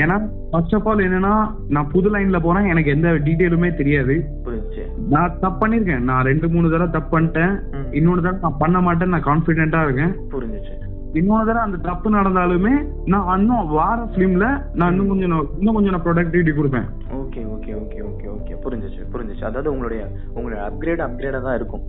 ஏன்னா 0.00 0.16
ஃபர்ஸ்ட் 0.50 0.74
ஆஃப் 0.74 0.88
ஆல் 0.88 1.04
என்னன்னா 1.06 1.32
நான் 1.68 1.88
புது 1.92 2.08
லைன்ல 2.14 2.40
போறேன் 2.40 2.64
எனக்கு 2.64 2.90
எந்த 2.90 3.08
டீட்டெயிலுமே 3.08 3.74
தெரியாது. 3.74 4.14
புரிஞ்சுச்சு. 4.46 4.84
நான் 5.14 5.38
தப்பு 5.40 5.58
பண்ணிருக்கேன். 5.62 5.98
நான் 5.98 6.24
ரெண்டு 6.24 6.48
மூணு 6.48 6.70
தடவை 6.70 6.90
தப்பு 6.90 7.10
பண்ணிட்டேன். 7.18 7.54
இன்னொரு 7.90 8.22
தடவை 8.22 8.40
நான் 8.42 8.58
பண்ண 8.58 8.78
மாட்டேன்னு 8.80 9.14
நான் 9.16 9.28
கான்பிடென்ட்டா 9.30 9.82
இருக்கேன். 9.84 10.14
புரிஞ்சுச்சு. 10.34 10.74
இன்னொரு 11.12 11.46
தடவை 11.46 11.62
அந்த 11.62 11.76
தப்பு 11.76 12.10
நடந்தாலுமே 12.10 12.74
நான் 13.06 13.40
இன்னும் 13.40 13.68
வார 13.68 14.08
ஃபிலிம்ல 14.12 14.62
நான் 14.74 14.90
இன்னும் 14.90 15.08
கொஞ்சம் 15.08 15.48
இன்னும் 15.58 15.74
கொஞ்சம் 15.74 15.94
நான் 15.96 16.06
ப்ரொடக்டிவிட்டி 16.06 16.54
கொடுப்பேன். 16.58 16.88
Okay 17.20 17.42
okay 17.54 17.72
okay 17.82 18.00
okay 18.10 18.28
okay. 18.36 18.54
புரிஞ்சுச்சு 18.66 19.02
புரிஞ்சுச்சு. 19.14 19.44
அதாவது 19.44 19.72
உங்களுடைய 19.72 20.08
உங்களுடைய 20.34 20.60
அப்கிரேட் 20.68 21.04
அப்கிரேடா 21.08 21.42
தான் 21.42 21.54
இருக்கும். 21.54 21.82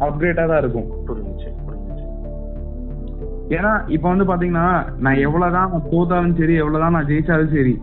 அப்டேட்டா 0.00 0.46
தான் 0.46 0.58
இருக்கும். 0.58 0.88
புரிஞ்சுச்சு. 1.08 1.50
ஏன்னா 3.56 3.72
இப்ப 3.88 4.04
வந்து 4.08 4.24
பாத்தீங்கன்னா 4.24 4.66
நான் 4.98 5.22
எவ்வளவுதான் 5.26 5.70
நான் 5.70 5.86
தோத்தாலும் 5.92 6.38
சரி 6.40 6.54
எவ்வளவுதான் 6.54 6.96
நான் 6.96 7.08
ஜெயிச்சாலும் 7.10 7.54
சரி 7.56 7.74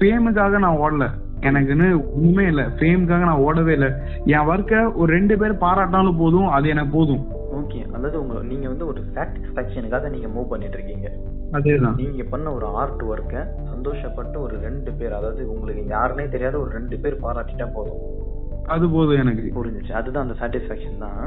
ஃபேமுக்காக 0.00 0.58
நான் 0.58 0.78
ஓடல. 0.84 1.06
எனக்குன்னு 1.48 1.88
ஒண்ணுமே 2.14 2.44
இல்ல. 2.46 2.62
ஃபேமுக்காக 2.76 3.24
நான் 3.30 3.42
ஓடவே 3.46 3.72
இல்லை. 3.72 3.88
என் 4.34 4.48
ஒர்க்கை 4.52 4.78
ஒரு 4.92 5.10
ரெண்டு 5.12 5.34
பேர் 5.38 5.62
பாராட்டினாலும் 5.64 6.20
போதும் 6.22 6.48
அது 6.48 6.68
எனக்கு 6.68 6.92
போதும். 6.92 7.22
ஓகே 7.58 7.80
அதாவது 7.92 8.16
உங்க 8.22 8.34
நீங்க 8.42 8.66
வந்து 8.68 8.86
ஒரு 8.86 9.00
சாட்டிஸ்ஃபேக்ஷனுக்காக 9.16 10.08
நீங்க 10.08 10.28
மூவ் 10.28 10.50
பண்ணிட்டு 10.52 10.78
இருக்கீங்க 10.78 11.08
அதேதான். 11.58 11.96
நீங்க 11.96 12.24
பண்ண 12.24 12.46
ஒரு 12.52 12.66
ஆர்ட் 12.80 13.04
ஒர்க்கை 13.12 13.42
சந்தோஷப்பட்டு 13.70 14.36
ஒரு 14.40 14.56
ரெண்டு 14.66 14.92
பேர் 14.92 15.12
அதாவது 15.12 15.50
உங்களுக்கு 15.50 15.84
யாருனே 15.94 16.28
தெரியாத 16.28 16.58
ஒரு 16.58 16.70
ரெண்டு 16.70 16.98
பேர் 16.98 17.22
பாராட்டிட்டா 17.24 17.68
போதும். 17.74 18.02
அது 18.66 18.88
போதும் 18.90 19.20
எனக்கு. 19.24 19.44
புரிஞ்சுச்சு. 19.58 19.92
அதுதான் 19.92 20.26
அந்த 20.26 20.36
சாட்டிஸ்ஃபேக்ஷன் 20.40 20.98
தான். 20.98 21.22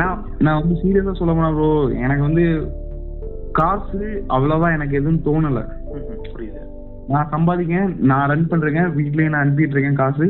நான் 0.00 0.18
நான் 0.44 0.60
வந்து 0.60 0.76
சீரியஸா 0.80 1.12
சொல்ல 1.18 1.32
போனா 1.34 1.50
ப்ரோ 1.56 1.68
எனக்கு 2.04 2.22
வந்து 2.28 2.44
காசு 3.58 4.00
அவ்வளவா 4.36 4.68
எனக்கு 4.76 4.98
எதுவும் 5.00 5.24
தோணல. 5.26 5.60
புரியுது. 6.34 6.62
நான் 7.08 7.30
சம்பாதிக்கேன் 7.34 7.90
நான் 8.10 8.28
ரன் 8.30 8.48
பண்றேன் 8.50 8.94
வீட்லயே 8.98 9.28
நான் 9.32 9.44
அனுப்பிட்டு 9.44 9.74
இருக்கேன் 9.76 10.00
காசு. 10.02 10.26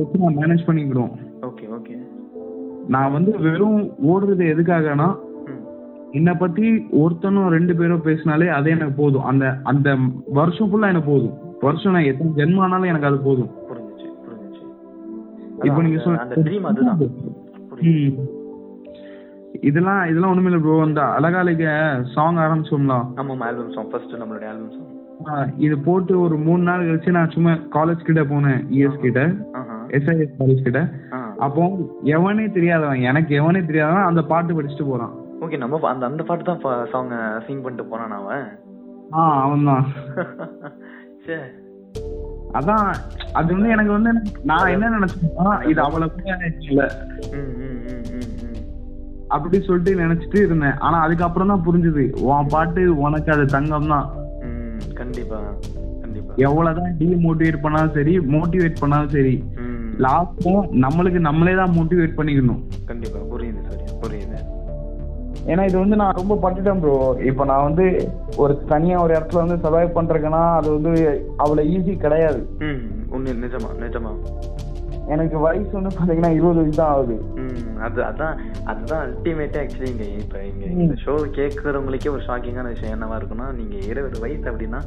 வச்சு 0.00 0.22
நான் 0.22 0.38
மேனேஜ் 0.40 0.66
பண்ணிக்கிடுவோம். 0.66 1.14
Okay 1.48 1.66
okay. 1.76 1.94
நான் 2.94 3.14
வந்து 3.16 3.32
வெறும் 3.46 3.80
ஓடுறது 4.12 4.44
எதுக்காகனா 4.54 5.08
என்னை 6.18 6.32
பத்தி 6.34 6.66
ஒருத்தனும் 7.02 7.52
ரெண்டு 7.56 7.74
பேரும் 7.76 8.06
பேசினாலே 8.06 8.48
அதே 8.58 8.70
எனக்கு 8.70 8.96
போதும். 9.02 9.26
அந்த 9.30 9.44
அந்த 9.72 9.88
வருஷம் 10.38 10.70
ஃபுல்லா 10.70 10.90
எனக்கு 10.92 11.10
போதும். 11.12 11.36
வருஷம் 11.66 11.94
நான் 11.96 12.10
எத்தனை 12.10 12.32
ஜென்மம் 12.40 12.64
ஆனாலும் 12.66 12.90
எனக்கு 12.92 13.08
அது 13.10 13.18
போதும். 13.28 13.50
புரிஞ்சுச்சு 13.70 14.08
புரிஞ்சுச்சு. 14.26 14.64
இப்போ 15.68 15.80
நீங்க 15.86 16.00
சொன்ன 16.04 16.22
அந்த 16.26 16.42
ட்ரீம் 16.48 16.68
அதுதான். 16.70 17.02
இதெல்லாம் 19.62 20.00
இதெல்லாம் 20.10 20.32
ஒண்ணுமில்ல 20.32 20.58
ப்ரோ 20.62 20.76
இந்த 20.86 21.02
அழகாலிக்க 21.16 21.66
சாங் 22.14 22.40
ஆரம்பிச்சோம்ல. 22.44 22.94
ஆமாம் 23.20 23.44
ஆல்பம் 23.48 23.74
சாங் 23.76 23.90
ஃபர்ஸ்ட் 23.92 24.14
நம்மளுடைய 24.20 24.48
ஆல்பம் 24.52 24.74
சாங் 24.76 25.50
இது 25.64 25.74
போட்டு 25.86 26.12
ஒரு 26.20 26.36
மூணு 26.46 26.62
நாள் 26.68 26.86
கழிச்சு 26.86 27.16
நான் 27.16 27.34
சும்மா 27.34 27.52
காலேஜ் 27.76 28.06
கிட்ட 28.06 28.22
போனேன் 28.30 28.60
இஎஸ் 28.78 29.02
கிட்ட. 29.04 29.20
எஸ்ஐஎஸ் 29.96 30.38
காலேஜ் 30.40 30.66
கிட்ட. 30.66 30.80
அப்போ 31.46 31.62
எவனே 32.16 32.46
தெரியாதவன் 32.56 33.06
எனக்கு 33.10 33.32
எவனே 33.40 33.60
தெரியாதவன் 33.70 34.08
அந்த 34.10 34.22
பாட்டு 34.32 34.56
படிச்சுட்டு 34.56 34.86
போறான். 34.90 35.14
ஓகே 35.44 35.58
நம்ம 35.58 35.80
அந்த 35.92 36.06
அந்த 36.06 36.22
பாட்டு 36.22 36.44
தான் 36.50 36.62
சாங் 36.92 37.12
சிங் 37.46 37.62
பண்ணிட்டு 37.62 37.90
போனான் 37.92 38.18
அவன்? 38.20 38.44
ஆ 39.14 39.22
அவன் 39.44 39.68
தான். 39.70 39.84
சே. 41.26 41.36
அதான் 42.58 42.86
அது 43.38 43.48
வந்து 43.54 43.68
எனக்கு 43.74 43.92
வந்து 43.96 44.10
நான் 44.50 44.72
என்ன 44.74 44.90
நினைச்சேன்னா 44.96 45.52
இது 45.70 45.80
அவ்வளவு 45.80 46.36
இல்ல. 46.70 46.82
அப்படி 49.34 49.56
சொல்லிட்டு 49.66 49.92
நினைச்சிட்டு 50.02 50.38
இருந்தேன். 50.46 50.78
ஆனா 50.86 50.96
அதுக்கப்புறம் 51.04 51.52
தான் 51.52 51.64
புரிஞ்சுது. 51.66 52.04
உன் 52.28 52.50
பாட்டு 52.54 52.82
உனக்கு 53.06 53.30
அது 53.34 53.44
தங்கம் 53.56 53.92
தான். 53.94 54.06
ம் 54.46 54.80
கண்டிப்பா 55.00 55.38
கண்டிப்பா. 56.02 56.32
எவ்வளவுதான் 56.46 56.96
டீமோட்டிவேட் 57.00 57.62
பண்ணாலும் 57.64 57.94
சரி 57.98 58.14
மோட்டிவேட் 58.34 58.80
பண்ணாலும் 58.80 59.14
சரி 59.16 59.34
ம். 59.64 59.68
லாஸ்ட்டும் 60.06 60.62
நம்மளுக்கு 60.84 61.20
நம்மளே 61.28 61.54
தான் 61.54 61.76
மோட்டிவேட் 61.78 62.18
பண்ணிக்கணும். 62.18 62.62
கண்டிப்பா 62.90 63.20
புரியுது 63.32 63.62
சரி 63.70 63.84
புரியுது. 64.02 64.38
ஏன்னா 65.52 65.62
இது 65.68 65.76
வந்து 65.78 65.96
நான் 66.00 66.18
ரொம்ப 66.18 66.34
பட்டுட்டேன் 66.42 66.80
ப்ரோ 66.82 66.96
இப்போ 67.30 67.44
நான் 67.44 67.64
வந்து 67.68 67.86
ஒரு 68.42 68.54
தனியா 68.72 68.96
ஒரு 69.04 69.12
இடத்துல 69.16 69.42
வந்து 69.44 69.56
சர்வைவ் 69.64 69.96
பண்றேன்னா 69.96 70.42
அது 70.58 70.68
வந்து 70.76 70.92
அவ்வளவு 71.44 71.70
ஈஸி 71.76 71.94
கிடையாது. 72.04 72.40
ம் 72.68 72.82
உண்மை 73.16 73.32
நிஜமா 73.44 73.70
நிஜமா. 73.80 74.12
எனக்கு 75.14 75.36
வயசு 75.46 75.72
வந்து 75.78 75.92
பாத்தீங்கன்னா 75.98 76.32
இருபது 76.38 76.60
வயசு 76.60 76.80
தான் 76.80 76.92
ஆகுது. 76.94 77.16
அது 77.86 78.00
அதான் 78.08 78.36
அதுதான் 78.70 79.02
அல்டிமேட்டா 79.06 79.60
ஆக்சுவலி 79.62 79.88
இங்க 79.92 80.04
இப்ப 80.22 80.42
இங்க. 80.50 80.64
இந்த 80.84 80.94
ஷோ 81.04 81.14
கேட்கறவங்களுக்கே 81.38 82.12
ஒரு 82.16 82.22
ஷாக்கிங்கான 82.28 82.70
விஷயம் 82.74 82.94
என்னவா 82.96 83.18
இருக்குன்னா 83.20 83.46
நீங்க 83.60 83.76
இருபது 83.92 84.22
வயசு 84.24 84.44
அப்படின்னா 84.52 84.80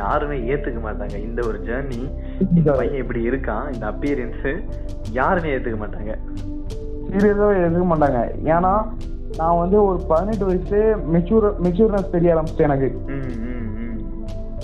யாருமே 0.00 0.38
ஏத்துக்க 0.52 0.80
மாட்டாங்க. 0.86 1.16
இந்த 1.28 1.42
ஒரு 1.48 1.60
ஜேர்னி 1.68 2.00
இந்த 2.58 2.70
பையன் 2.78 3.02
இப்படி 3.04 3.22
இருக்கான் 3.30 3.66
இந்த 3.74 3.86
அப்பியரன்ஸ் 3.92 4.46
யாருமே 5.20 5.52
ஏத்துக்க 5.56 5.80
மாட்டாங்க. 5.84 6.14
சீரியஸாவே 7.10 7.58
எடுக்க 7.66 7.84
மாட்டாங்க. 7.92 8.20
ஏன்னா 8.54 8.72
நான் 9.40 9.60
வந்து 9.62 9.78
ஒரு 9.88 9.98
பதினெட்டு 10.10 10.44
வயசு 10.50 10.78
மெச்சூர் 11.14 11.46
மெச்சூர்னஸ் 11.64 12.14
தெரிய 12.14 12.34
ஆரம்பிச்சிட்டேன் 12.34 12.70
எனக்கு. 12.70 12.90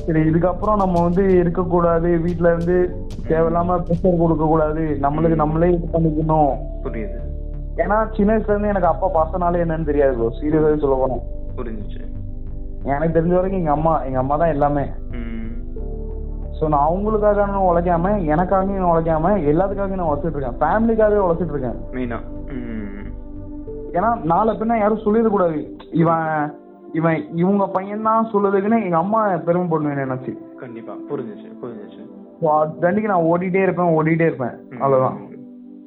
சரி 0.05 0.21
இதுக்கப்புறம் 0.31 0.81
நம்ம 0.83 1.03
வந்து 1.07 1.25
இருக்கக்கூடாது 1.41 2.09
வீட்ல 2.25 2.53
இருந்து 2.55 2.77
தேவையில்லாம 3.29 3.77
ப்ரெஷர் 3.87 4.21
கொடுக்க 4.23 4.45
கூடாது 4.53 4.85
நம்மளுக்கு 5.05 5.37
நம்மளே 5.43 5.69
இது 5.75 5.87
பண்ணிக்கணும். 5.93 6.55
புரியுது. 6.85 7.19
ஏன்னா 7.83 7.99
சின்ன 8.17 8.31
வயசுல 8.33 8.55
இருந்து 8.55 8.73
எனக்கு 8.73 8.91
அப்பா 8.93 9.09
பாசனாலே 9.17 9.63
என்னன்னு 9.65 9.89
தெரியாது 9.91 10.17
ப்ரோ 10.19 10.31
சீரியஸாவே 10.39 10.81
சொல்ல 10.85 10.97
போனோம் 11.03 11.23
புரிஞ்சுச்சு. 11.59 12.01
எனக்கு 12.93 13.17
தெரிஞ்ச 13.17 13.35
வரைக்கும் 13.37 13.61
எங்க 13.63 13.73
அம்மா 13.77 13.93
எங்க 14.07 14.19
அம்மா 14.23 14.37
தான் 14.43 14.55
எல்லாமே. 14.57 14.85
ஸோ 16.57 16.69
நான் 16.73 16.89
அவங்களுக்காக 16.89 17.45
நான் 17.53 17.69
உழைக்காம 17.69 18.11
எனக்காக 18.33 18.67
நான் 18.81 18.91
உழைக்காம 18.95 19.31
எல்லாத்துக்காக 19.53 19.97
நான் 20.01 20.11
உழைச்சிட்டு 20.11 20.37
இருக்கேன். 20.37 20.59
ஃபேமிலிக்காகவே 20.63 21.25
உழைச்சிட்டு 21.27 21.55
இருக்கேன். 21.55 21.79
மெயினா 21.97 22.19
ஏன்னா 23.97 24.11
நாளை 24.33 24.53
பின்ன 24.59 24.77
யாரும் 24.81 25.05
சொல்லிடக்கூடாது. 25.07 25.59
இவன் 26.03 26.29
இவன் 26.93 27.29
இவங்க 27.35 27.67
பையன் 27.67 28.03
தான் 28.03 28.31
சொல்லுதுக்குன்னு 28.33 28.85
எங்க 28.85 28.97
அம்மா 28.97 29.21
பெருமைப்படுவேன் 29.47 30.03
நினைச்சு. 30.05 30.33
கண்டிப்பா. 30.57 30.95
புரிஞ்சுச்சு 31.11 31.49
புரிஞ்சுச்சு. 31.63 32.03
அதுக்கு 32.87 33.13
நான் 33.13 33.29
ஓடிட்டே 33.33 33.63
இருப்பேன் 33.63 33.95
ஓடிட்டே 33.99 34.27
இருப்பேன். 34.31 34.57
அவ்வளவுதான். 34.81 35.19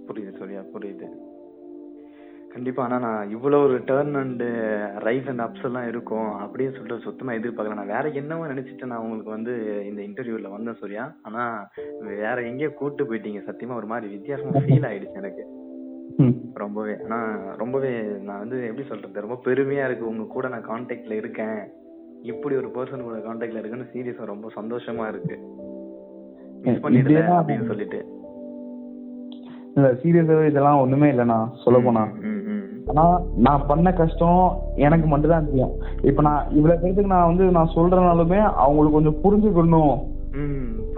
புரியுது 0.07 0.39
சரியா 0.39 0.61
புரியுது. 0.73 1.07
கண்டிப்பா 2.53 2.83
ஆனா 2.83 2.97
நான் 2.99 3.29
இவ்வளவு 3.29 3.63
ஒரு 3.63 3.77
turn 3.87 4.13
and 4.19 4.43
rise 5.05 5.27
and 5.27 5.39
ups 5.39 5.63
எல்லாம் 5.63 5.87
இருக்கும் 5.87 6.29
அப்படின்னு 6.43 6.71
சொல்லிட்டு 6.71 6.99
சுத்தமா 6.99 7.31
எதிர்பார்க்கல. 7.31 7.73
நான் 7.73 7.93
வேற 7.95 8.09
என்னவோ 8.09 8.47
நினைச்சிட்டு 8.47 8.85
நான் 8.85 9.01
உங்களுக்கு 9.01 9.31
வந்து 9.31 9.53
இந்த 9.89 10.01
இன்டர்வியூல 10.01 10.51
வந்தேன் 10.51 10.79
சூர்யா 10.79 11.11
ஆனா 11.21 11.69
வேற 12.01 12.41
எங்கேயோ 12.41 12.69
கூட்டு 12.69 13.03
போயிட்டீங்க. 13.03 13.41
சத்தியமா 13.49 13.75
ஒரு 13.75 13.85
மாதிரி 13.85 14.11
வித்தியாசமா 14.13 14.63
ஃபீல் 14.67 14.89
ஆயிடுச்சு 14.91 15.21
எனக்கு. 15.23 15.45
ரொம்பவே 16.53 16.93
ஆனா 17.03 17.17
ரொம்பவே 17.57 18.01
நான் 18.23 18.39
வந்து 18.39 18.67
எப்படி 18.67 18.87
சொல்றது 18.87 19.21
ரொம்ப 19.21 19.39
பெருமையா 19.45 19.85
இருக்கு. 19.85 20.07
உங்க 20.07 20.23
கூட 20.23 20.47
நான் 20.47 20.69
கான்டாக்ட்ல 20.69 21.11
இருக்கேன். 21.11 21.59
இப்படி 22.21 22.55
ஒரு 22.55 22.67
பர்சன் 22.67 23.03
கூட 23.03 23.17
கான்டாக்ட்ல 23.17 23.57
இருக்குன்னு 23.57 23.91
சீரியஸா 23.93 24.25
ரொம்ப 24.25 24.49
சந்தோஷமா 24.55 25.07
இருக்கு. 25.07 25.37
மிஸ் 26.61 26.83
பண்ணிடல 26.83 27.23
அப்படின்னு 27.39 27.65
சொல்லிட்டு. 27.65 28.05
இல்ல 29.75 29.91
சீரியஸாவே 29.91 30.45
இதெல்லாம் 30.45 30.79
ஒண்ணுமே 30.79 31.11
இல்லைண்ணா 31.11 31.49
சொல்ல 31.63 31.79
போனா. 31.79 32.07
ஆனா 32.85 33.19
நான் 33.37 33.65
பண்ண 33.67 33.93
கஷ்டம் 33.93 34.61
எனக்கு 34.75 35.07
மட்டும் 35.07 35.31
தான் 35.31 35.45
தெரியும். 35.45 35.73
இப்ப 36.01 36.21
நான் 36.21 36.49
இவ்வளவு 36.49 36.81
பேருக்கு 36.81 37.03
நான் 37.03 37.25
வந்து 37.25 37.43
நான் 37.43 37.73
சொல்றனாலுமே 37.75 38.39
அவங்களுக்கு 38.39 38.97
கொஞ்சம் 38.97 39.21
புரிஞ்சுக்கணும். 39.23 39.95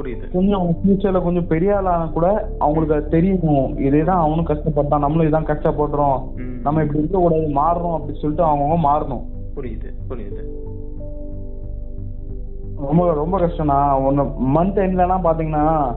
புரியுது. 0.08 0.32
கொஞ்சம் 0.32 0.60
அவங்க 0.60 0.78
ஃபியூச்சர்ல 0.84 1.24
கொஞ்சம் 1.24 1.48
பெரிய 1.48 1.78
ஆளான 1.78 2.06
கூட 2.06 2.50
அவங்களுக்கு 2.60 2.96
அது 2.96 3.08
தெரியணும் 3.10 3.78
இதேதான் 3.78 4.20
அவனும் 4.24 4.48
கஷ்டப்பட்டான். 4.48 5.00
நம்மளும் 5.00 5.34
இதான் 5.34 5.48
கஷ்டப்படுறோம். 5.48 6.22
நம்ம 6.62 6.82
இப்படி 6.82 7.00
இருக்க 7.00 7.18
கூடாது 7.18 7.42
மாறணும் 7.42 7.94
அப்படின்னு 7.94 8.20
சொல்லிட்டு 8.20 8.46
அவங்கவுங்க 8.46 8.80
மாறணும். 8.84 9.24
புரியுது 9.56 9.94
புரியுது. 10.10 10.56
ரொம்ப 12.88 13.14
ரொம்ப 13.14 13.40
கஷ்டம்ண்ணா. 13.40 14.06
ஒன்னு 14.06 14.24
மந்த் 14.24 14.74
எண்ட்லலாம் 14.74 15.24
பாத்தீங்கன்னா 15.24 15.96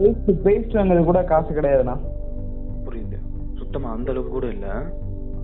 பேஸ்ட் 0.00 0.32
பேஸ்ட் 0.44 0.74
வாங்குறது 0.74 1.04
கூட 1.04 1.24
காசு 1.24 1.54
கிடையாதுண்ணா. 1.54 1.96
புரியுது. 2.84 3.18
சுத்தமா 3.58 3.90
அந்த 3.90 4.10
அளவுக்கு 4.10 4.32
கூட 4.32 4.46
இல்ல. 4.46 4.66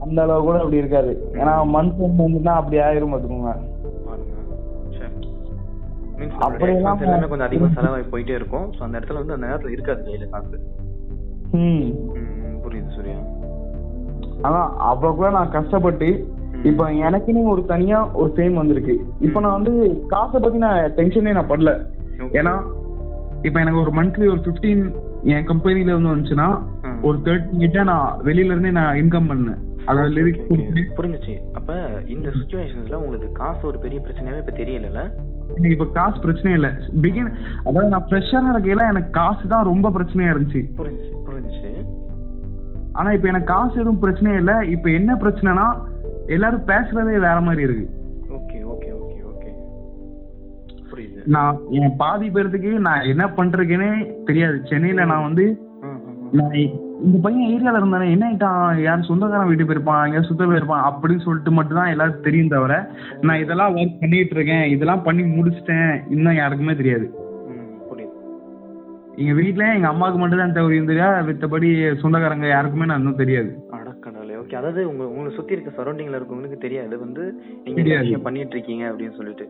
அந்த 0.01 0.23
அளவு 0.23 0.43
கூட 0.43 0.57
அப்படி 0.57 0.77
இருக்காது. 0.77 1.31
ஏன்னா 1.33 1.63
மந்த் 1.77 1.95
எண்ட் 2.03 2.19
வந்துன்னா 2.19 2.47
அப்படி 2.47 2.77
ஆயிரும் 2.77 3.13
பாத்துக்கோங்க. 3.15 3.57
மீன்ஸ் 6.19 6.39
எல்லாமே 6.69 7.29
கொஞ்சம் 7.31 7.49
அதிகமா 7.49 7.69
செலவாகி 7.77 8.07
போயிட்டே 8.13 8.35
இருக்கும். 8.39 8.67
ஸோ 8.77 8.81
அந்த 8.87 8.95
இடத்துல 8.99 9.21
வந்து 9.23 9.37
அந்த 9.37 9.47
நேரத்துல 9.47 9.75
இருக்காது 9.77 10.03
கையில 10.09 10.29
காசு 10.35 10.57
புரியுது 12.65 12.91
சூர்யா? 12.97 13.19
அதான் 14.47 14.73
அவ்வளவு 14.89 15.17
கூட 15.19 15.29
நான் 15.37 15.55
கஷ்டப்பட்டு 15.57 16.09
இப்ப 16.71 16.87
எனக்குன்னு 17.09 17.43
ஒரு 17.53 17.63
தனியா 17.73 17.99
ஒரு 18.21 18.31
ஃபேம் 18.37 18.61
வந்திருக்கு. 18.61 18.95
இப்ப 19.27 19.41
நான் 19.45 19.57
வந்து 19.59 19.75
காசை 20.13 20.39
பத்தி 20.45 20.59
நான் 20.65 20.81
டென்ஷனே 20.99 21.35
நான் 21.37 21.51
படல. 21.53 21.73
ஏன்னா 22.41 22.55
இப்ப 23.47 23.57
எனக்கு 23.65 23.83
ஒரு 23.85 23.93
மந்த்லி 23.99 24.27
ஒரு 24.35 24.43
15 24.47 24.83
என் 25.35 25.49
கம்பெனில 25.51 25.93
இருந்து 25.93 26.13
வந்துச்சுன்னா. 26.13 26.49
ஒரு 27.09 27.17
தேர்ட்டி 27.27 27.57
கிட்ட 27.63 27.83
நான் 27.91 28.09
வெளியில 28.29 28.55
இருந்தே 28.55 28.73
நான் 28.79 28.99
இன்கம் 29.03 29.31
பண்ணேன். 29.31 29.61
அதாவது 29.89 30.13
லிரிக்ஸ். 30.17 30.95
புரிஞ்சுச்சு. 30.99 31.35
அப்ப 31.59 31.77
இந்த 32.15 32.29
சுச்சுவேஷன்ஸ்ல 32.39 32.99
உங்களுக்கு 33.03 33.29
காசு 33.41 33.63
ஒரு 33.71 33.79
பெரிய 33.85 34.01
பிரச்சனையாவே 34.07 34.43
இப்ப 34.45 34.55
தெரியல 34.63 35.03
எனக்கு 35.49 35.69
இப்ப 35.69 35.87
காசு 35.87 36.21
பிரச்சனையே 36.21 36.53
இல்ல. 36.53 36.79
பிகின் 37.01 37.31
அதாவது 37.65 37.89
நான் 37.89 38.07
ஃப்ரெஷ்ஷரா 38.11 38.53
இருக்கையில 38.55 38.89
எனக்கு 38.89 39.11
காசு 39.11 39.49
தான் 39.49 39.65
ரொம்ப 39.65 39.91
பிரச்சனையா 39.91 40.33
இருந்துச்சு. 40.33 40.63
ஆனா 42.93 43.13
இப்ப 43.13 43.29
எனக்கு 43.29 43.47
காசு 43.47 43.81
எதுவும் 43.81 44.03
பிரச்சனையே 44.03 44.37
இல்ல. 44.37 44.65
இப்ப 44.65 44.91
என்ன 44.91 45.15
பிரச்சனைனா 45.15 45.67
எல்லாரும் 46.27 46.67
பேசுறதே 46.67 47.19
வேற 47.19 47.41
மாதிரி 47.41 47.63
இருக்கு. 47.63 47.87
Okay 48.31 48.63
okay 48.65 48.93
okay 48.93 49.23
okay. 49.25 49.51
புரியுது. 50.91 51.23
நான் 51.25 51.59
என் 51.71 51.97
பாதி 51.97 52.29
பேர்த்துக்கு 52.29 52.79
நான் 52.79 53.01
என்ன 53.03 53.27
பண்றேன்னே 53.27 54.25
தெரியாது. 54.25 54.63
சென்னையில 54.69 55.05
நான் 55.05 55.23
வந்து. 55.23 55.47
நான் 56.33 56.53
இந்த 57.07 57.17
பையன் 57.25 57.51
ஏரியால 57.55 57.81
இருந்தானே 57.81 58.07
என்ன 58.15 58.25
ஆயிட்டான்? 58.29 58.79
யார் 58.87 59.09
சொந்தக்காரன் 59.09 59.51
வீட்டு 59.51 59.67
போயிருப்பான் 59.69 60.03
எங்கேயாவது 60.07 60.29
சுத்த 60.31 60.49
போயிருப்பான் 60.51 60.87
அப்படின்னு 60.89 61.25
சொல்லிட்டு 61.27 61.51
மட்டும் 61.59 61.79
தான் 61.81 61.93
எல்லாரும் 61.95 62.25
தெரியும் 62.27 62.53
தவிர 62.55 62.75
நான் 63.27 63.43
இதெல்லாம் 63.45 63.77
ஒர்க் 63.81 64.01
பண்ணிட்டு 64.03 64.37
இருக்கேன் 64.37 64.67
இதெல்லாம் 64.75 65.05
பண்ணி 65.07 65.25
முடிச்சிட்டேன் 65.37 65.93
இன்னும் 66.17 66.41
யாருக்குமே 66.43 66.75
தெரியாது. 66.83 67.07
எங்க 69.23 69.33
வீட்ல 69.39 69.65
எங்க 69.77 69.89
அம்மாவுக்கு 69.93 70.19
மட்டும் 70.23 70.41
தான் 70.43 70.57
தெரியும் 70.57 70.91
தெரியா 70.91 71.07
மித்தபடி 71.29 71.69
சொந்தக்காரங்க 72.03 72.49
யாருக்குமே 72.53 72.89
நான் 72.91 73.01
இன்னும் 73.03 73.21
தெரியாது. 73.23 73.51
அடக்கடவுளே 73.79 74.37
ஓகே 74.43 74.59
அதாவது 74.61 74.83
உங்க 74.91 75.03
உங்களை 75.13 75.31
சுத்தி 75.39 75.57
இருக்க 75.57 75.71
சரௌண்டிங்ல 75.79 76.19
இருக்கவங்களுக்கு 76.19 76.65
தெரியாது. 76.67 76.95
வந்து 77.05 77.23
நீங்க 77.65 78.21
பண்ணிட்டு 78.27 78.55
இருக்கீங்க 78.57 78.85
அப்படின்னு 78.91 79.19
சொல்லிட்டு. 79.21 79.47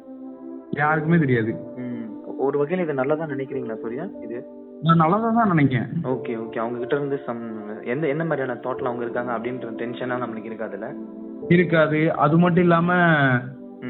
யாருக்குமே 0.83 1.19
தெரியாது. 1.25 1.53
ஒரு 2.47 2.57
வகையில 2.61 2.85
இது 2.87 3.01
நல்லதா 3.03 3.27
நினைக்கிறீங்களா 3.35 3.77
சூர்யா 3.83 4.07
இது? 4.27 4.39
நான் 4.83 5.01
நல்லதா 5.03 5.29
தான் 5.31 5.49
நினைக்கிறேன். 5.49 5.89
ஓகே 6.13 6.33
ஓகே 6.43 6.59
அவங்க 6.63 6.79
கிட்ட 6.79 6.97
இருந்து 6.97 7.19
சம் 7.27 7.43
எந்த 7.85 8.07
என்ன 8.07 8.25
மாதிரியான 8.25 8.59
தாட்ல 8.65 8.91
அவங்க 8.91 9.05
இருக்காங்க 9.05 9.33
அப்படின்ற 9.37 9.71
டென்ஷனா 9.81 10.19
நம்மளுக்கு 10.23 10.51
இருக்காதுல்ல 10.51 10.89
இருக்காது. 11.49 12.13
அது 12.17 12.39
மட்டும் 12.39 12.63
இல்லாம. 12.63 12.93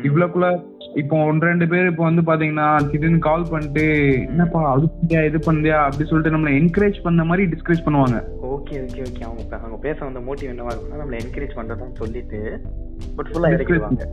இவ்வளவுக்குள்ள 0.09 0.49
இப்போ 0.95 1.16
ஒன்று 1.24 1.47
ரெண்டு 1.47 1.68
பேர் 1.68 1.86
இப்போ 1.86 2.03
வந்து 2.03 2.22
பாத்தீங்கன்னா 2.22 2.91
திடீர்னு 2.91 3.18
கால் 3.18 3.49
பண்ணிட்டு 3.51 3.84
என்னப்பா 4.22 4.61
அது 4.72 4.86
பண்ணியா 4.97 5.24
இது 5.24 5.39
பண்ணியா? 5.39 5.78
அப்படி 5.84 6.09
சொல்லிட்டு 6.09 6.34
நம்மளை 6.36 6.53
என்கரேஜ் 6.61 6.99
பண்ண 7.03 7.24
மாதிரி 7.24 7.45
டிஸ்கரேஜ் 7.53 7.84
பண்ணுவாங்க. 7.86 8.18
ஓகே 8.43 8.74
ஓகே 8.84 9.01
ஓகே 9.09 9.22
அவங்க 9.22 9.57
அவங்க 9.57 9.76
பேச 9.76 9.99
வந்த 10.05 10.20
மோட்டிவ் 10.20 10.53
என்னவா 10.53 10.72
இருக்கும்னா 10.74 11.01
நம்மள 11.03 11.18
என்கரேஜ் 11.24 11.57
பண்றதான்னு 11.57 12.01
சொல்லிட்டு 12.03 12.41
பட் 13.16 13.30
ஃபுல்லா 13.30 13.53
இறக்கிடுவாங்க. 13.57 14.05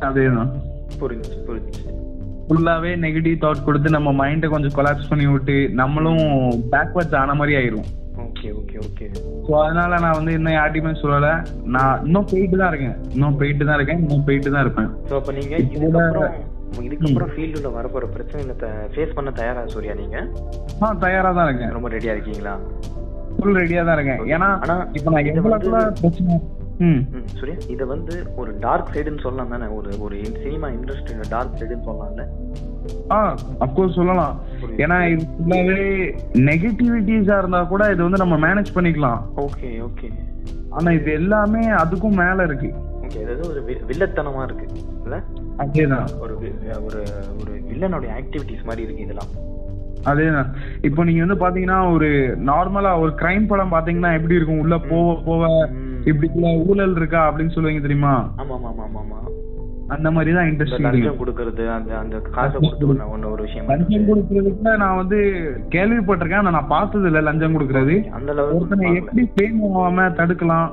அதேதான். 0.00 0.52
புரிஞ்சுச்சு 1.00 1.38
புரிஞ்சுச்சு. 1.46 2.03
ஃபுல்லாவே 2.46 2.92
நெகட்டிவ் 3.04 3.36
தாட் 3.38 3.64
கொடுத்து 3.64 3.88
நம்ம 3.90 4.12
மைண்டை 4.20 4.48
கொஞ்சம் 4.48 4.74
கொலாப்ஸ் 4.76 5.10
பண்ணி 5.10 5.26
விட்டு 5.26 5.56
நம்மளும் 5.74 6.24
பேக்வர்ட்ஸ் 6.72 7.20
ஆன 7.20 7.34
மாதிரி 7.34 7.54
ஆயிரும் 7.56 7.86
ஓகே 8.24 8.48
ஓகே 8.52 8.76
ஓகே 8.78 9.06
ஸோ 9.46 9.52
அதனால 9.60 9.98
நான் 9.98 10.16
வந்து 10.16 10.32
இன்னும் 10.32 10.56
யார்ட்டையுமே 10.56 10.92
சொல்லல. 11.00 11.28
நான் 11.66 12.02
இன்னும் 12.06 12.28
போயிட்டு 12.30 12.56
தான் 12.56 12.70
இருக்கேன். 12.72 12.96
இன்னும் 13.14 13.36
போயிட்டு 13.40 13.64
தான் 13.64 13.76
இருக்கேன். 13.76 14.00
இன்னும் 14.02 14.24
போயிட்டு 14.26 14.50
தான் 14.50 14.64
இருப்பேன். 14.66 14.90
ஸோ 15.08 15.14
அப்போ 15.16 15.32
நீங்க 15.32 15.54
இதுக்கப்புறம் 16.78 17.32
ஃபீல்டுல 17.34 17.68
வரப்போற 17.74 18.04
பிரச்சனைகளை 18.14 18.54
ஃபேஸ் 18.94 19.14
பண்ண 19.14 19.30
தயாரா 19.30 19.62
சூர்யா 19.74 19.94
நீங்க? 19.94 20.18
ஆ 20.82 20.92
தயாரா 21.04 21.30
தான் 21.32 21.48
இருக்கேன். 21.48 21.72
ரொம்ப 21.72 21.88
ரெடியா 21.88 22.14
இருக்கீங்களா? 22.16 22.54
ஃபுல் 23.36 23.58
ரெடியா 23.62 23.84
தான் 23.84 23.96
இருக்கேன். 23.98 24.22
ஏன்னா 24.34 24.48
இப்போ 24.94 25.08
நான் 25.10 25.30
வந்து- 25.46 25.94
பிரச்சனை 26.00 26.36
சூர்யா 27.38 27.54
இதை 27.68 27.86
வந்து 27.86 28.14
ஒரு 28.36 28.50
டார்க் 28.60 28.90
சைடுன்னு 28.94 29.20
சொல்லலாம் 29.20 29.48
தானே? 29.48 29.66
ஒரு 29.66 29.90
ஒரு 30.00 30.16
சினிமா 30.42 30.68
இண்டஸ்ட்ரியோட 30.68 31.26
டார்க் 31.28 31.58
சைடுன்னு 31.60 31.88
சொல்லலாம்ல? 31.88 32.24
ஆ 33.10 33.34
அப்கோர்ஸ் 33.60 33.98
சொல்லலாம். 33.98 34.40
ஏன்னா 34.76 34.96
இது 35.12 35.24
ஃபுல்லாவே 35.34 35.84
நெகட்டிவிட்டிஸா 36.48 37.38
இருந்தா 37.38 37.62
கூட 37.62 37.92
இது 37.92 38.02
வந்து 38.02 38.22
நம்ம 38.24 38.38
மேனேஜ் 38.46 38.74
பண்ணிக்கலாம். 38.74 39.20
Okay 39.36 39.70
okay. 39.88 40.10
ஆனா 40.70 40.90
இது 40.90 41.12
எல்லாமே 41.12 41.68
அதுக்கும் 41.82 42.20
மேல 42.22 42.42
இருக்கு. 42.42 42.70
ஓகே 43.02 43.22
அதாவது 43.22 43.48
ஒரு 43.50 43.60
வில்லத்தனமா 43.88 44.42
இருக்கு 44.42 44.66
இல்ல? 45.04 45.22
அதேதான். 45.58 46.08
ஒரு 46.20 46.36
ஒரு 46.84 47.00
ஒரு 47.40 47.52
வில்லனுடைய 47.70 48.12
ஆக்டிவிட்டிஸ் 48.20 48.64
மாதிரி 48.64 48.82
இருக்கு 48.82 49.02
இதெல்லாம். 49.02 49.32
அதேதான். 50.04 50.48
இப்போ 50.80 51.04
நீங்க 51.04 51.24
வந்து 51.24 51.42
பாத்தீங்கன்னா 51.44 51.92
ஒரு 51.92 52.08
நார்மலா 52.46 53.00
ஒரு 53.00 53.12
கிரைம் 53.16 53.46
படம் 53.46 53.72
பாத்தீங்கன்னா 53.72 54.12
எப்படி 54.14 54.34
இருக்கும்? 54.34 54.58
உள்ள 54.58 54.78
போக 54.78 55.22
போக 55.24 55.68
ம். 56.04 56.10
இப்படிக்குள்ள 56.10 56.48
ஊழல் 56.66 56.96
இருக்கா 56.96 57.20
அப்படின்னு 57.28 57.54
சொல்லுவீங்க 57.54 57.82
தெரியுமா? 57.82 58.14
ஆமா 58.40 58.54
ஆமா 58.60 58.70
ஆமா 58.84 59.00
ஆமா 59.00 59.18
அந்த 59.94 60.08
மாதிரி 60.10 60.30
தான் 60.32 60.48
இண்டஸ்ட்ரி 60.50 60.84
லஞ்சம் 60.84 61.18
கொடுக்கறது 61.18 61.64
அந்த 61.70 61.90
அந்த 61.98 62.16
காசை 62.28 62.56
கொடுத்து 62.58 62.86
ஒண்ணு 63.06 63.26
ஒரு 63.28 63.42
விஷயம். 63.42 63.66
லஞ்சம் 63.70 64.06
கொடுக்கறதுக்கு 64.08 64.76
நான் 64.82 64.96
வந்து 64.96 65.18
கேள்விப்பட்டிருக்கேன் 65.74 66.42
ஆனா 66.42 66.54
நான் 66.56 66.72
பார்த்தது 66.72 67.08
இல்ல 67.10 67.20
லஞ்சம் 67.20 67.56
கொடுக்கறது 67.56 67.96
அந்த 68.10 68.30
ஒருத்தனை. 68.50 68.92
எப்படி 69.00 69.24
ஃபேம் 69.32 69.60
ஆகாம 69.72 70.06
தடுக்கலாம். 70.20 70.70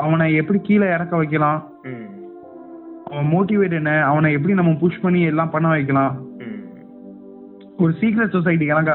அவனை 0.00 0.26
எப்படி 0.34 0.58
கீழே 0.60 0.86
இறக்க 0.96 1.14
வைக்கலாம்? 1.16 1.60
அவன் 3.10 3.28
மோட்டிவேட் 3.32 3.78
என்ன? 3.78 3.92
அவனை 4.04 4.30
எப்படி 4.32 4.54
நம்ம 4.54 4.72
புஷ் 4.80 5.02
பண்ணி 5.02 5.20
எல்லாம் 5.24 5.52
பண்ண 5.52 5.68
வைக்கலாம். 5.68 6.14
ஒரு 7.78 7.92
சீக்ரெட் 8.00 8.34
சொசைட்டி 8.36 8.66
கணக்கா 8.66 8.94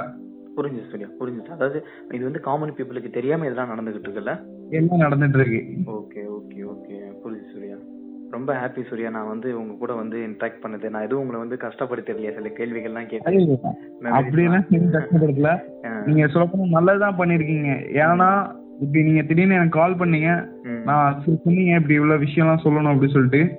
புரிஞ்சுது 0.58 0.89
சரியா 0.89 1.08
புரிஞ்சுது. 1.20 1.49
அதாவது 1.49 1.86
இது 2.12 2.24
வந்து 2.24 2.39
காமன் 2.39 2.72
பீப்புளுக்கு 2.72 3.10
தெரியாம 3.10 3.45
இதெல்லாம் 3.45 3.70
நடந்துகிட்டு 3.70 4.08
இருக்குல்ல? 4.08 4.39
எல்லாம் 4.70 4.99
நடந்துட்டு 4.99 5.39
இருக்கு. 5.39 5.91
Okay 5.91 6.20
okay 6.20 6.60
okay. 6.60 7.01
புரியுது 7.24 7.54
சூர்யா. 7.54 7.76
ரொம்ப 8.32 8.54
ஹாப்பி 8.54 8.88
சூர்யா. 8.88 9.10
நான் 9.10 9.28
வந்து 9.28 9.60
உங்க 9.60 9.74
கூட 9.74 9.93
வந்து 9.93 10.18
இன்ட்ராக்ட் 10.18 10.64
பண்ணது. 10.64 10.89
நான் 10.89 11.01
எதுவும் 11.01 11.28
உங்களை 11.28 11.47
வந்து 11.47 11.56
கஷ்டப்படுத்தலையா 11.56 12.34
சில 12.34 12.49
கேள்விகள்லாம் 12.49 13.06
கேட்டேன் 13.06 13.60
கஷ்டப்படுத்தல. 14.01 15.60
ஆ. 15.86 16.01
நீங்க 16.06 16.26
சொல்லப்போனா 16.26 16.70
நல்லதுதான் 16.70 17.18
பண்ணிருக்கீங்க 17.18 17.70
ஏன்னா 17.93 18.62
இப்படி 18.80 19.04
நீங்க 19.04 19.22
திடீர்னு 19.22 19.54
எனக்கு 19.54 19.80
கால் 19.80 19.95
பண்ணீங்க. 19.95 20.47
நான் 20.84 21.24
சொன்னீங்க 21.26 21.76
இப்படி 21.76 21.93
இவ்வளவு 21.93 22.24
விஷயம்லாம் 22.24 22.64
சொல்லணும் 22.64 22.91
அப்படின்னு 22.91 23.10
சொல்லிட்டு. 23.10 23.58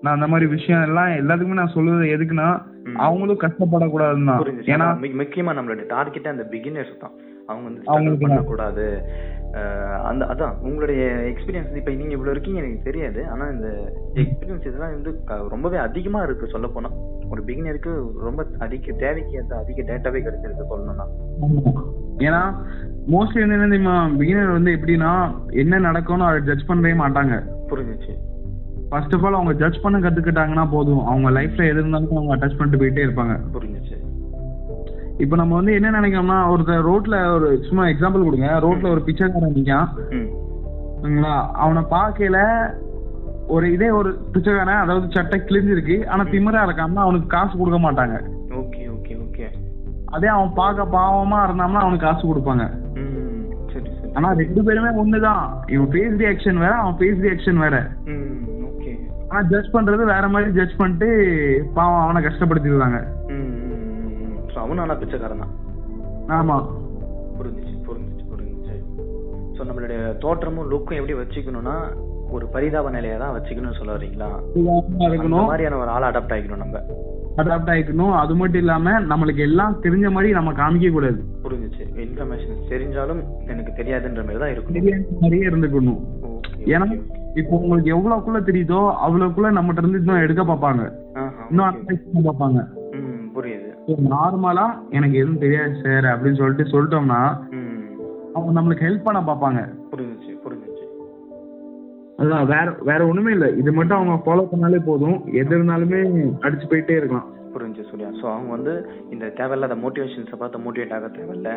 நான் 0.00 0.14
அந்த 0.14 0.26
மாதிரி 0.26 0.50
விஷயம் 0.50 0.82
எல்லாம் 0.82 1.06
எல்லாத்துக்குமே 1.06 1.52
நான் 1.52 1.70
சொல்லுவது 1.74 2.06
எதுக்குன்னா. 2.06 2.74
அவங்களும் 2.94 3.42
கஷ்டப்படக்கூடாதுன்னு 3.44 4.28
தான். 4.30 4.60
ஏன்னா 4.74 4.88
முக்கியமா 5.22 5.54
நம்மளோட 5.58 5.86
டார்கெட் 5.86 6.26
அந்த 6.26 6.46
பிகினர்ஸ் 6.50 7.00
தான். 7.00 7.14
அவங்க 7.46 7.66
வந்து 7.68 7.82
அவங்களுக்கு. 7.86 8.26
பண்ணக்கூடாது. 8.26 8.84
அந்த 10.04 10.22
அதான் 10.26 10.54
உங்களுடைய 10.60 11.02
எக்ஸ்பீரியன்ஸ் 11.32 11.76
இப்ப 11.76 11.90
நீங்க 11.90 12.14
இவ்வளவு 12.16 12.30
இருக்கீங்க 12.30 12.60
எனக்கு 12.62 12.88
தெரியாது. 12.88 13.20
ஆனா 13.28 13.44
இந்த 13.48 13.68
எக்ஸ்பீரியன்ஸ் 14.14 14.66
இதெல்லாம் 14.70 14.94
வந்து 14.96 15.12
ரொம்பவே 15.48 15.76
அதிகமா 15.76 16.22
இருக்கு 16.22 16.46
சொல்ல 16.46 16.66
போனா 16.66 16.90
ஒரு 17.30 17.42
பிகினருக்கு 17.42 17.92
ரொம்ப 18.20 18.46
அதிக 18.58 18.92
தேவைக்கு 18.92 19.38
ஏற்ற 19.38 19.56
அதிக 19.56 19.82
டேட்டாவே 19.82 20.20
கிடைச்சிருக்கு 20.24 20.70
சொல்லணும்னா. 20.72 21.06
ஏன்னா 22.18 22.42
மோஸ்ட்லி 23.14 23.40
வந்து 23.42 23.56
என்ன 23.56 23.68
தெரியுமா 23.68 23.96
பிகினர் 24.18 24.56
வந்து 24.58 24.70
எப்படின்னா 24.76 25.12
என்ன 25.50 25.78
நடக்கும்னு 25.78 26.24
அதை 26.24 26.40
ஜட்ஜ் 26.40 26.68
பண்ணவே 26.68 26.94
மாட்டாங்க. 27.02 27.34
புரிஞ்சுச்சு. 27.70 28.14
ஃபர்ஸ்ட் 28.90 29.14
ஆஃப் 29.14 29.24
ஆல் 29.26 29.38
அவங்க 29.38 29.52
ஜட்ஜ் 29.52 29.80
பண்ண 29.82 29.98
கத்துக்கிட்டாங்கன்னா 29.98 30.64
போதும். 30.70 31.04
அவங்க 31.06 31.30
லைஃப்ல 31.30 31.62
எது 31.70 31.80
இருந்தாலும் 31.80 32.16
அவங்க 32.16 32.34
அட்டாச் 32.36 32.58
பண்ணிட்டு 32.58 32.80
போயிட்டே 32.82 33.06
இருப்பாங்க. 33.06 33.36
புரிஞ்சுச்சு 33.54 33.96
இப்போ 35.18 35.36
நம்ம 35.36 35.54
வந்து 35.54 35.74
என்ன 35.74 35.90
நினைக்கிறோம்னா 36.00 36.38
ஒருத்தர் 36.52 36.86
ரோட்ல 36.88 37.18
ஒரு 37.34 37.48
சும்மா 37.66 37.84
எக்ஸாம்பிள் 37.86 38.26
கொடுங்க. 38.26 38.48
ரோட்ல 38.64 38.90
ஒரு 38.90 39.02
பிச்சைக்காரன் 39.02 39.56
சரிங்களா? 41.00 41.34
அவனை 41.64 41.82
பார்க்கல 41.90 42.38
ஒரு 43.46 43.66
இதே 43.72 43.88
ஒரு 43.90 44.10
பிச்சைக்காரன் 44.32 44.82
அதாவது 44.84 45.06
சட்டை 45.14 45.38
கிழிஞ்சிருக்கு. 45.40 45.96
ஆனா 46.06 46.22
திமிரா 46.24 46.62
இருக்கான்னா 46.66 47.04
அவனுக்கு 47.06 47.26
காசு 47.26 47.54
கொடுக்க 47.58 47.78
மாட்டாங்க. 47.84 48.16
Okay 48.60 48.82
okay 48.94 49.14
okay. 49.24 49.46
அதே 50.06 50.26
அவன் 50.26 50.52
பார்க்க 50.54 50.96
பாவமா 50.98 51.38
இருந்தான்னா 51.46 51.82
அவனுக்கு 51.84 52.06
காசு 52.06 52.24
கொடுப்பாங்க. 52.26 52.66
ஆனா 54.14 54.28
ரெண்டு 54.32 54.60
பேருமே 54.62 54.90
ஒண்ணுதான். 55.02 55.44
இவன் 55.66 55.90
ஃபேஸ் 55.92 56.20
ரியாக்ஷன் 56.22 56.58
வேற 56.64 56.74
அவன் 56.74 56.98
ஃபேஸ் 56.98 57.24
ரியாக்ஷன் 57.26 57.62
வேற. 57.64 57.78
ஜட்ஜ் 59.50 59.74
பண்றது 59.76 60.02
வேற 60.04 60.24
மாதிரி 60.28 60.50
ஜட்ஜ் 60.58 60.78
பண்ணிட்டு 60.80 61.08
பாவம் 61.76 62.02
அவனை 62.04 62.20
கஷ்டப்படுத்திடுறாங்க. 62.26 62.98
ம் 63.34 64.36
ஸோ 64.52 64.58
அவனும் 64.64 64.84
ஆனா 64.84 64.94
பிச்சைக்காரன் 65.00 65.42
தான். 65.44 65.54
ஆமா. 66.38 66.56
புரிஞ்சுச்சு 67.38 67.74
புரிஞ்சுச்சு 67.88 68.24
புரிஞ்சுச்சு. 68.32 68.76
ஸோ 69.56 69.60
நம்மளுடைய 69.68 69.98
தோற்றமும் 70.24 70.70
லுக்கும் 70.72 70.98
எப்படி 71.00 71.16
வச்சுக்கணும்னா 71.22 71.76
ஒரு 72.36 72.46
பரிதாப 72.54 72.90
நிலையை 72.90 73.16
தான் 73.18 73.34
வச்சுக்கணும்னு 73.34 73.78
சொல்ல 73.80 73.92
வரீங்களா? 73.96 74.30
இருக்கணும். 75.08 75.50
மாதிரியான 75.50 75.78
ஒரு 75.82 75.90
ஆளை 75.96 76.06
அடாப்ட் 76.10 76.34
ஆகிக்கணும் 76.36 76.64
நம்ம. 76.64 76.78
அடாப்ட் 77.42 77.70
ஆயிக்கணும். 77.72 78.14
அது 78.22 78.34
மட்டும் 78.34 78.62
இல்லாம 78.64 78.92
நம்மளுக்கு 79.12 79.42
எல்லாம் 79.48 79.76
தெரிஞ்ச 79.84 80.10
மாதிரி 80.10 80.32
நம்ம 80.38 80.52
காமிக்க 80.60 80.90
கூடாது. 80.90 81.20
புரிஞ்சுச்சு. 81.44 81.84
இன்ஃபர்மேஷன் 82.06 82.64
தெரிஞ்சாலும் 82.72 83.22
எனக்கு 83.52 83.72
தெரியாதுன்ற 83.80 84.22
மாதிரி 84.26 84.42
தான் 84.44 84.54
இருக்கணும். 84.54 84.78
தெரியாத 84.80 85.20
மாதிரியே 85.22 85.48
இருந்துக்கணும். 85.50 86.02
ஏன்னா 86.74 86.88
இப்போ 87.36 87.54
உங்களுக்கு 87.56 87.94
எவ்வளவுக்குள்ள 87.94 88.40
தெரியுதோ 88.40 88.80
அவ்வளவுக்குள்ள 89.04 89.48
நம்மகிட்ட 89.50 89.82
இருந்து 89.82 89.98
இன்னும் 89.98 90.22
எடுக்க 90.22 90.42
பார்ப்பாங்க. 90.42 90.82
இன்னும் 91.50 91.66
அனலைஸ் 91.66 92.04
பண்ண 92.06 92.20
பார்ப்பாங்க. 92.28 92.60
ம் 92.98 93.26
புரியுது. 93.34 93.70
நார்மலா 94.12 94.66
எனக்கு 94.90 95.16
எதுவும் 95.18 95.38
தெரியாது 95.38 95.74
சார் 95.82 96.06
அப்படின்னு 96.12 96.40
சொல்லிட்டு 96.40 96.64
சொல்லிட்டோம்னா 96.70 97.20
ம். 97.52 97.72
அவங்க 98.34 98.52
நம்மளுக்கு 98.60 98.86
ஹெல்ப் 98.86 99.06
பண்ண 99.06 99.20
பார்ப்பாங்க. 99.22 99.60
புரிஞ்சுச்சு 99.92 100.32
புரிஞ்சுச்சு. 100.44 100.84
அதான் 102.18 102.46
வேற 102.46 102.66
வேற 102.82 103.00
ஒண்ணுமே 103.06 103.32
இல்ல. 103.32 103.46
இது 103.52 103.72
மட்டும் 103.72 103.98
அவங்க 103.98 104.14
ஃபாலோ 104.24 104.44
பண்ணாலே 104.52 104.80
போதும். 104.84 105.18
எது 105.34 105.54
இருந்தாலுமே 105.56 106.00
அடிச்சு 106.40 106.66
போயிட்டே 106.70 106.96
இருக்கலாம். 106.96 107.28
புரிஞ்சு 107.54 107.82
சூர்யா. 107.90 108.08
ஸோ 108.20 108.26
அவங்க 108.32 108.50
வந்து 108.52 108.72
இந்த 109.10 109.26
தேவையில்லாத 109.36 109.74
மோட்டிவேஷன்ஸை 109.76 110.38
பார்த்து 110.38 110.64
மோட்டிவேட் 110.64 110.92
ஆக 110.92 111.08
தேவையில்ல. 111.18 111.50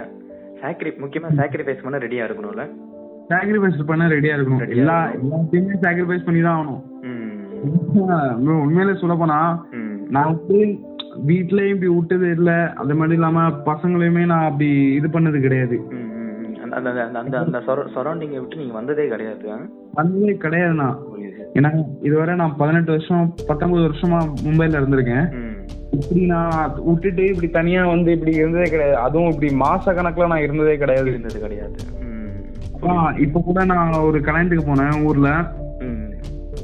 சாக்ரி 0.62 0.92
முக்கியமாக 0.98 1.34
சாக்ரிஃபைஸ் 1.34 1.84
பண்ண 1.84 1.98
ரெடியாக 1.98 2.28
இருக்கணும்ல. 2.30 2.64
சாக்ரிஃபைஸ் 3.30 3.90
பண்ண 3.90 4.04
ரெடியா 4.14 4.36
இருக்கணும். 4.36 4.64
எல்லா. 4.76 4.98
எல்லாத்தையுமே 5.18 5.76
சாக்ரிஃபைஸ் 5.86 6.28
பண்ணி 6.28 6.42
தான் 6.48 6.58
ஆகணும் 6.60 6.86
உண்மையிலே 8.66 8.94
சொல்ல 9.00 9.16
போனா 9.22 9.40
நான் 10.16 10.38
வீட்லயும் 11.30 11.74
இப்படி 11.74 11.90
விட்டது 11.96 12.28
இல்ல. 12.38 12.52
அது 12.82 12.98
மாதிரி 13.00 13.18
இல்லாம 13.18 13.48
பசங்களையுமே 13.68 14.24
நான் 14.32 14.48
அப்படி 14.50 14.70
இது 15.00 15.08
பண்ணது 15.16 15.40
கிடையாது. 15.46 15.78
அந்த 16.78 16.90
அந்த 17.22 17.36
அந்த 17.44 17.60
சரௌண்டிங்கை 17.96 18.40
விட்டு 18.40 18.62
நீங்க 18.62 18.76
வந்ததே 18.80 19.06
கிடையாது? 19.14 19.46
வந்ததே 20.00 20.34
கிடையாது 20.44 20.76
நான். 20.82 20.98
புரியுது 21.10 21.46
ஏன்னா 21.58 21.70
இதுவரை 22.08 22.34
நான் 22.42 22.58
பதினெட்டு 22.60 22.92
வருஷம் 22.96 23.24
பத்தொன்பது 23.50 23.84
வருஷமா 23.88 24.20
மும்பைல 24.46 24.80
இருந்திருக்கேன். 24.82 25.28
இப்படி 25.98 26.22
நான் 26.34 26.76
விட்டுட்டு 26.88 27.24
இப்படி 27.32 27.50
தனியா 27.60 27.82
வந்து 27.94 28.10
இப்படி 28.18 28.34
இருந்ததே 28.42 28.68
கிடையாது. 28.74 28.98
அதுவும் 29.06 29.32
இப்படி 29.34 29.50
மாச 29.64 29.96
கணக்குல 30.00 30.32
நான் 30.34 30.46
இருந்ததே 30.48 30.76
கிடையாது. 30.84 31.10
இருந்தது 31.14 31.40
கிடையாது. 31.46 31.76
இப்ப 33.18 33.40
கூட 33.40 33.66
நான் 33.66 33.94
ஒரு 33.94 34.22
கல்யாணத்துக்கு 34.22 34.74
போனேன் 34.74 35.04
ஊர்ல. 35.04 35.52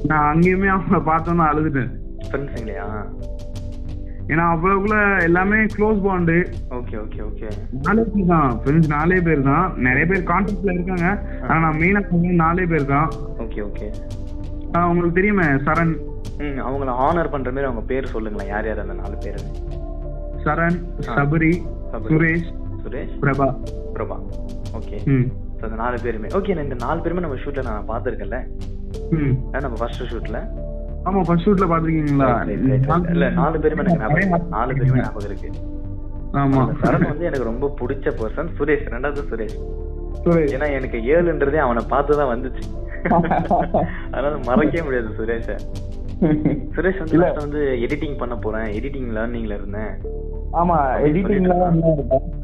நான் 0.08 0.36
அங்கேயுமே 0.36 0.70
அவங்கள 0.74 0.98
பார்த்தோன்னு 1.06 1.48
அழுதுட்டேன். 1.52 1.92
ஃப்ரெண்ட்ஸுங்களையா 2.30 2.88
ஏன்னா 4.28 4.44
அவ்வளவுக்குள்ள 4.54 5.24
எல்லாமே 5.24 5.56
close 5.56 6.00
bond 6.06 6.48
okay 6.70 6.96
okay 7.02 7.20
okay. 7.30 7.48
நாலே 7.82 8.02
பேர் 8.14 8.26
தான். 8.26 8.62
ஃப்ரெண்ட்ஸ் 8.64 8.88
நாலே 8.88 9.20
பேர் 9.20 9.42
தான். 9.42 9.74
நிறைய 9.78 10.06
பேர் 10.06 10.24
கான்டாக்ட்ல 10.24 10.72
இருக்காங்க. 10.72 11.22
ஆனா 11.42 11.60
நான் 11.60 11.80
மெயினா 11.80 12.10
சொன்னது 12.10 12.34
நாலே 12.34 12.66
பேர் 12.66 12.86
தான். 12.86 13.10
Okay 13.38 13.60
okay. 13.70 13.94
ஆஹ் 14.74 14.86
உங்களுக்கு 14.86 15.14
தெரியுமே 15.14 15.44
சரண். 15.44 15.98
ம் 16.38 16.60
அவங்கள 16.68 16.94
ஆனர் 17.08 17.30
பண்ற 17.30 17.50
மாதிரி 17.50 17.64
அவங்க 17.64 17.82
பேர் 17.82 18.06
சொல்லுங்களேன். 18.06 18.48
யார் 18.48 18.66
யார் 18.66 18.80
அந்த 18.80 18.94
நாலு 18.94 19.18
பேர்? 19.24 19.42
சரண் 20.46 20.80
சபரி. 21.00 21.62
சுரேஷ் 21.94 22.50
சுரேஷ்? 22.84 23.14
பிரபா. 23.22 23.58
பிரபா. 23.94 24.18
ஓகே. 24.74 25.06
ம். 25.06 25.45
ஸோ 25.66 25.70
அந்த 25.70 25.78
நாலு 25.84 25.98
பேருமே. 26.06 26.28
ஓகே 26.38 26.52
இந்த 26.64 26.76
நாலு 26.84 27.00
பேருமே 27.04 27.22
நம்ம 27.24 27.38
ஷூட்ல 27.44 27.62
நான் 27.68 27.88
பார்த்துருக்கேன்ல? 27.92 28.40
நம்ம 29.54 29.78
ஃபர்ஸ்ட் 29.80 30.04
ஷூட்ல 30.12 30.40
ஆமா 31.10 31.20
ஃபர்ஸ்ட் 31.28 31.46
ஷூட்ல 31.48 31.66
பாத்துருக்கீங்களா 31.72 32.28
இல்ல 33.14 33.30
நாலு 33.40 33.62
பேருமே 33.64 33.84
எனக்கு 33.84 34.04
ஞாபகம். 34.04 34.46
நாலு 34.56 34.76
பேருமே 34.80 35.02
ஞாபகம் 35.06 35.28
இருக்கு. 35.30 35.50
ஆமா. 36.42 36.62
சரண் 36.84 37.08
வந்து 37.12 37.28
எனக்கு 37.30 37.50
ரொம்ப 37.50 37.72
பிடிச்ச 37.80 38.14
பர்சன் 38.20 38.52
சுரேஷ். 38.60 38.86
ரெண்டாவது 38.96 39.24
சுரேஷ். 39.32 39.58
ஏன்னா 40.56 40.70
எனக்கு 40.78 41.00
ஏழுன்றதே 41.16 41.62
அவனை 41.66 41.84
பார்த்து 41.94 42.20
தான் 42.22 42.32
வந்துச்சு. 42.34 42.64
அதனால 44.14 44.36
மறக்கவே 44.50 44.86
முடியாது 44.88 45.18
சுரேஷ. 45.20 45.58
சுரேஷ் 46.76 47.02
வந்து 47.04 47.24
வந்து 47.46 47.64
எடிட்டிங் 47.88 48.18
பண்ண 48.22 48.38
போறேன். 48.46 48.70
எடிட்டிங் 48.78 49.12
லேர்னிங்ல 49.18 49.58
இருந்தேன். 49.60 49.94
ஆமா 50.62 50.78
எடிட்டிங்ல 51.08 51.56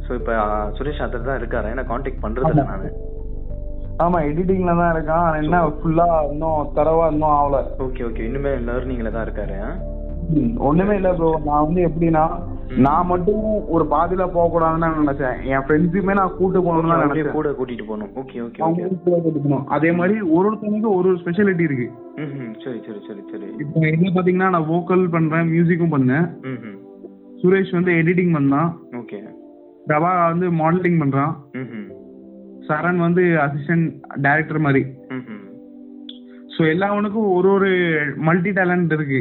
ஸோ 0.05 0.11
இப்போ 0.19 0.33
சுரேஷ் 0.77 1.03
அதில் 1.05 1.27
தான் 1.29 1.39
இருக்காரு. 1.41 1.67
ஏன்னா 1.73 1.85
காண்டாக்ட் 1.91 2.23
பண்றது 2.25 2.51
இல்லை 2.53 2.65
நான். 2.71 2.87
ஆமா 4.03 4.19
எடிட்டிங்ல 4.29 4.73
தான் 4.81 4.93
இருக்கான். 4.95 5.27
என்ன 5.41 5.57
ஃபுல்லா 5.79 6.07
இன்னும் 6.31 6.69
தரவா 6.77 7.07
இன்னும் 7.13 7.35
ஆகல 7.39 7.57
ஓகே 7.85 8.05
ஓகே 8.09 8.25
இன்னுமே 8.27 8.53
லேர்னிங்ல 8.69 9.11
தான் 9.15 9.27
இருக்காரு 9.27 9.57
ஒண்ணுமே 10.67 10.93
இல்ல 10.99 11.09
ப்ரோ 11.19 11.29
நான் 11.45 11.63
வந்து 11.65 11.81
எப்படின்னா 11.87 12.23
நான் 12.85 13.09
மட்டும் 13.11 13.41
ஒரு 13.75 13.85
பாதியில 13.93 14.23
போக 14.33 14.45
கூடாதுன்னு 14.51 14.83
நான் 14.83 14.99
நினைச்சேன். 15.01 15.39
என் 15.53 15.63
ஃப்ரெண்ட்ஸுமே 15.65 16.13
நான் 16.19 16.35
கூட்டு 16.37 16.59
போகணும்னு 16.65 16.93
நினைச்சேன். 16.93 17.33
கூட 17.37 17.49
கூட்டிட்டு 17.57 17.85
போகணும். 17.89 18.11
ஓகே 18.21 18.37
ஓகே 18.45 18.61
கூட்டிட்டு 18.61 19.41
போகணும். 19.45 19.65
அதே 19.75 19.89
மாதிரி 19.97 20.15
ஒரு 20.35 20.45
ஒருத்தவனுக்கு 20.49 20.89
ஒரு 20.99 21.09
ஒரு 21.11 21.19
ஸ்பெஷாலிட்டி 21.23 21.67
இருக்கு. 21.69 21.87
ம் 22.21 22.53
சரி 22.63 22.79
சரி 22.87 23.01
சரி 23.07 23.23
சரி. 23.31 23.49
இப்போ 23.63 23.81
என்ன 23.93 24.13
பாத்தீங்கன்னா 24.17 24.49
நான் 24.55 24.69
வோக்கல் 24.71 25.03
பண்றேன் 25.15 25.51
மியூசிக்கும் 25.53 25.93
பண்ணேன். 25.95 26.27
சுரேஷ் 27.41 27.77
வந்து 27.77 27.91
எடிட்டிங் 28.01 28.33
பண்ணான். 28.37 28.71
ஓகே 29.01 29.19
பிரபா 29.89 30.11
வந்து 30.31 30.47
மாடலிங் 30.61 31.01
பண்றான். 31.03 31.33
சரண் 32.71 32.99
வந்து 33.07 33.23
அசிஸ்டன்ட் 33.45 33.87
டைரக்டர் 34.27 34.65
மாதிரி. 34.67 34.83
ஸோ 36.55 36.61
எல்லாவனுக்கும் 36.73 37.29
ஒரு 37.35 37.47
ஒரு 37.55 37.69
மல்டி 38.27 38.51
டேலண்ட் 38.57 38.93
இருக்கு. 38.97 39.19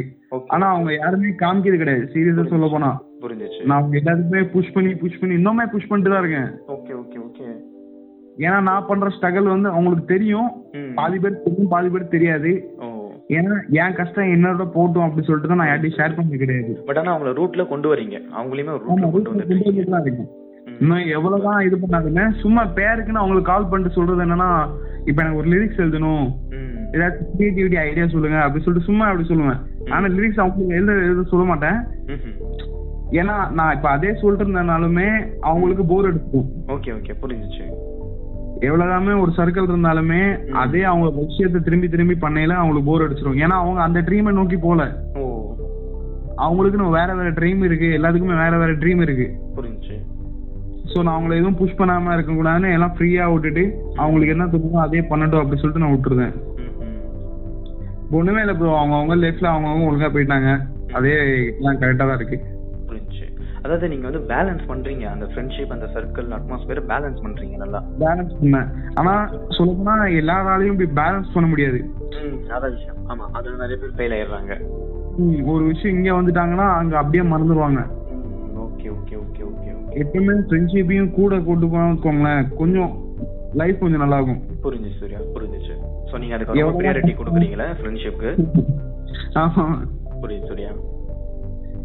ஆனா 0.53 0.65
அவங்க 0.73 0.91
யாருமே 0.93 1.29
காமிக்கிறது 1.43 1.81
கிடையாது. 1.81 2.03
சீரியஸா 2.13 2.43
சொல்ல 2.53 2.67
போனா. 2.73 2.89
புரிஞ்சிச்சு. 3.23 3.61
நான் 3.67 3.79
அவங்க 3.79 3.95
எல்லாத்துக்குமே 4.01 4.41
புஷ் 4.55 4.73
பண்ணி 4.75 4.91
புஷ் 5.01 5.19
பண்ணி 5.21 5.33
இன்னுமே 5.39 5.65
புஷ் 5.73 5.89
பண்ணிட்டு 5.89 6.13
தான் 6.13 6.23
இருக்கேன். 6.23 6.49
ஓகே 6.75 6.93
ஓகே 7.01 7.19
ஓகே 7.27 7.47
ஏன்னா 8.45 8.57
நான் 8.67 8.87
பண்ற 8.89 9.07
ஸ்ட்ரகிள் 9.15 9.53
வந்து 9.53 9.69
அவங்களுக்கு 9.73 10.05
தெரியும். 10.13 10.49
பாதி 10.99 11.17
பேர் 11.23 11.43
தெரியும் 11.45 11.71
பாதி 11.73 11.89
பேர் 11.93 12.13
தெரியாது. 12.15 12.51
ஏன்னா 13.37 13.55
என் 13.81 13.97
கஷ்டம் 13.97 14.31
என்னோட 14.35 14.63
போட்டும் 14.75 15.05
அப்படி 15.05 15.25
சொல்லிட்டு 15.25 15.51
தான் 15.51 15.61
நான் 15.61 15.69
யார்ட்டையும் 15.71 15.97
ஷேர் 15.97 16.15
பண்ணது 16.17 16.41
கிடையாது. 16.43 16.71
பட் 16.87 16.99
ஆனா 17.01 17.11
அவங்கள 17.13 17.33
ரூட்ல 17.39 17.65
கொண்டு 17.73 17.87
வரீங்க. 17.91 18.17
அவங்களையுமே 18.37 18.77
ரூட்ல 18.85 19.09
கொண்டு 19.27 19.45
வீட்டுல 19.51 19.99
இன்னும் 20.81 21.09
எவ்வளவுதான் 21.15 21.65
இது 21.67 21.75
பண்ணாதுன்னு 21.81 22.23
சும்மா 22.43 22.61
பேருக்குன்னு 22.77 23.21
அவங்களுக்கு 23.21 23.49
கால் 23.49 23.67
பண்ணிட்டு 23.71 23.97
சொல்றது 23.97 24.23
என்னன்னா 24.25 24.51
இப்ப 25.09 25.17
எனக்கு 25.23 25.41
ஒரு 25.41 25.49
லிரிக்ஸ் 25.53 25.81
எழுதணும். 25.83 26.25
ஏதாச்சும் 26.95 27.29
கிரியேட்டிவிட்டி 27.35 27.77
ஐடியா 27.87 28.05
சொல்லுங்க 28.13 28.37
அப்படி 28.45 28.63
சொல்லிட்டு 28.63 28.87
சும்மா 28.87 29.05
அப்படி 29.09 29.27
சொல்லுவேன். 29.29 29.59
ஆனா 29.93 30.05
லிரிக்ஸ் 30.15 30.41
அவங்களுக்கு 30.43 30.77
எழுத 30.77 30.95
எழுத 31.07 31.23
சொல்ல 31.31 31.45
மாட்டேன். 31.51 31.77
ஏன்னா 33.19 33.35
நான் 33.57 33.73
இப்ப 33.77 33.87
அதே 33.95 34.11
சொல்லிட்டு 34.21 34.45
இருந்தனாலுமே 34.45 35.07
அவங்களுக்கு 35.49 35.85
போர் 35.91 36.09
அடிக்கும் 36.09 36.49
ஓகே 36.75 36.91
ஓகே 36.97 37.15
புரிஞ்சிச்சு. 37.23 37.65
எவ்வளவுதாமே 38.67 39.13
ஒரு 39.21 39.31
சர்க்கிள் 39.37 39.69
இருந்தாலுமே 39.71 40.21
அதே 40.63 40.81
அவங்க 40.89 41.07
விஷயத்தை 41.21 41.61
திரும்பி 41.67 41.87
திரும்பி 41.93 42.15
பண்ணையில 42.25 42.57
அவங்களுக்கு 42.59 42.89
போர் 42.89 43.05
அடிச்சிடும். 43.05 43.39
ஏன்னா 43.43 43.55
அவங்க 43.63 43.81
அந்த 43.87 44.01
ட்ரீமை 44.09 44.33
நோக்கி 44.39 44.59
போல 44.65 44.81
அவங்களுக்குன்னு 46.43 46.97
வேற 46.99 47.09
வேற 47.17 47.29
ட்ரீம் 47.39 47.63
இருக்கு. 47.67 47.87
எல்லாத்துக்குமே 47.97 48.37
வேற 48.43 48.53
வேற 48.61 48.71
ட்ரீம் 48.81 49.01
இருக்கு. 49.05 49.27
ஸோ 50.91 50.97
நான் 51.05 51.17
அவங்கள 51.17 51.33
எதுவும் 51.39 51.59
புஷ் 51.59 51.79
பண்ணாம 51.79 52.13
இருக்க 52.15 52.31
கூடாதுன்னு 52.33 52.75
எல்லாம் 52.77 52.95
ஃப்ரீயா 52.95 53.25
விட்டுட்டு 53.33 53.63
அவங்களுக்கு 54.03 54.35
என்ன 54.35 54.47
தோணுதோ 54.53 54.79
அதே 54.85 55.01
பண்ணட்டும் 55.11 55.41
அப்படி 55.41 55.59
சொல்லிட்டு 55.61 55.83
நான் 55.83 55.95
விட்டுருந்தேன் 55.95 56.37
ஒண்ணுமே 58.19 58.41
இல்லை 58.43 58.55
ப்ரோ 58.59 58.71
அவங்கவுங்க 58.79 59.15
லைஃப்ல 59.23 59.51
அவங்கவுங்க 59.51 59.89
ஒழுங்கா 59.89 60.07
போயிட்டாங்க. 60.15 60.49
அதே 60.97 61.13
எல்லாம் 61.59 61.77
கரெக்டா 61.81 62.05
தான் 62.07 62.19
இருக்கு. 62.19 62.39
அதாவது 63.63 63.89
நீங்க 63.91 64.05
வந்து 64.09 64.21
பேலன்ஸ் 64.31 64.63
பண்றீங்க. 64.69 65.03
அந்த 65.13 65.25
ஃப்ரெண்ட்ஷிப் 65.31 65.73
அந்த 65.75 65.87
சர்க்கிள் 65.95 66.29
அட்மாஸ்பியர் 66.37 66.81
பேலன்ஸ் 66.91 67.19
பண்றீங்க 67.25 67.57
நல்லா. 67.63 67.79
பேலன்ஸ் 68.03 68.33
பண்ணேன். 68.39 68.69
ஆனா 68.99 69.13
சொல்ல 69.57 69.71
போனா 69.79 70.05
எல்லாராலையும் 70.21 70.75
இப்படி 70.75 70.89
பேலன்ஸ் 71.01 71.33
பண்ண 71.35 71.47
முடியாது. 71.51 71.79
அதான் 72.55 72.73
விஷயம். 72.77 72.99
ஆமா 73.11 73.27
அது 73.37 73.55
நிறைய 73.63 73.77
பேர் 73.83 73.95
ஃபெயில் 73.99 74.15
ஆயிடுறாங்க. 74.17 74.55
ஒரு 75.53 75.63
விஷயம் 75.71 75.95
இங்க 75.97 76.11
வந்துட்டாங்கன்னா 76.19 76.67
அங்க 76.79 76.95
அப்படியே 77.01 77.25
மறந்துடுவாங்க 77.33 77.81
ஓகே 78.65 78.89
ஓகே 78.97 79.15
ஓகே 79.23 79.43
ஓகே. 79.51 79.70
எப்பவுமே 79.91 80.33
ஃப்ரெண்ட்ஷிப்பையும் 80.41 81.11
கூட 81.11 81.39
கொண்டு 81.41 81.65
போனோம்னு 81.67 81.91
வச்சுக்கோங்களேன் 81.91 82.43
கொஞ்சம் 82.55 82.91
லைஃப் 83.53 83.79
கொஞ்சம் 83.79 83.99
நல்லா 83.99 84.17
இருக்கும் 84.17 84.41
புரிஞ்சுச்சு 84.63 84.99
சூர்யா. 84.99 85.19
புரிஞ்சுச்சு 85.35 85.73
ஸோ 86.11 86.17
நீங்க 86.17 86.35
அதுக்கு 86.35 86.51
ரொம்ப 86.51 86.63
எவ்வளவு 86.63 86.79
ப்ரியாரிட்டி 86.79 87.13
கொடுக்குறீங்களா 87.13 87.67
ஃப்ரெண்ட்ஷிப்க்கு 87.73 88.29
ஆமா. 89.35 89.65
புரியுது 90.21 90.47
சூர்யா. 90.47 90.71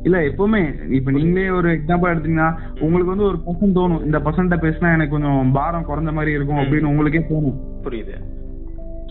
இல்ல 0.05 0.19
எப்பவுமே 0.21 0.61
இப்ப 0.89 1.11
நீங்களே 1.11 1.51
ஒரு 1.51 1.69
எக்ஸாம்பிள் 1.69 2.13
எடுத்தீங்கன்னா 2.13 2.49
உங்களுக்கு 2.81 3.13
வந்து 3.13 3.25
ஒரு 3.25 3.39
பர்சன் 3.47 3.77
தோணும். 3.77 4.05
இந்த 4.05 4.19
பர்சன்ட்ட 4.19 4.57
பேசினா 4.57 4.93
எனக்கு 4.93 5.11
கொஞ்சம் 5.11 5.53
பாரம் 5.53 5.89
குறைஞ்ச 5.89 6.13
மாதிரி 6.13 6.33
இருக்கும் 6.33 6.59
அப்படின்னு 6.59 6.85
உங்களுக்கே 6.85 7.19
தோணும். 7.19 7.57
புரியுது. 7.83 8.17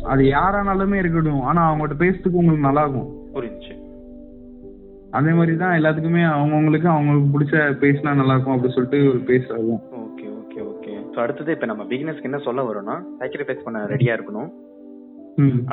அது 0.05 0.23
யாரானாலுமே 0.23 0.93
இருக்கட்டும். 0.93 1.41
ஆனா 1.41 1.61
அவங்ககிட்ட 1.69 2.03
பேசுறதுக்கு 2.03 2.37
உங்களுக்கு 2.37 2.67
நல்லா 2.67 2.81
இருக்கும் 2.81 3.09
புரிஞ்சுச்சு. 3.33 3.73
அதே 5.17 5.31
மாதிரி 5.37 5.53
தான் 5.61 5.75
எல்லாத்துக்குமே 5.79 6.23
அவங்கவுங்களுக்கு 6.33 6.87
அவங்களுக்கு 6.93 7.33
பிடிச்ச 7.33 7.55
பேசினா 7.83 8.11
நல்லா 8.19 8.35
இருக்கும் 8.35 8.55
அப்படி 8.55 8.73
சொல்லிட்டு 8.75 8.99
ஒரு 9.09 9.19
ஓகே 10.05 10.27
ஓகே 10.39 10.59
ஓகே. 10.71 10.93
ஸோ 11.13 11.17
அடுத்தது 11.23 11.53
இப்போ 11.55 11.67
நம்ம 11.71 11.83
பிகினர்ஸ்க்கு 11.91 12.29
என்ன 12.29 12.39
சொல்ல 12.47 12.63
வரோம்னா 12.69 12.95
சாக்ரிஃபைஸ் 13.19 13.65
பண்ண 13.65 13.83
ரெடியா 13.93 14.15
இருக்கணும். 14.17 14.49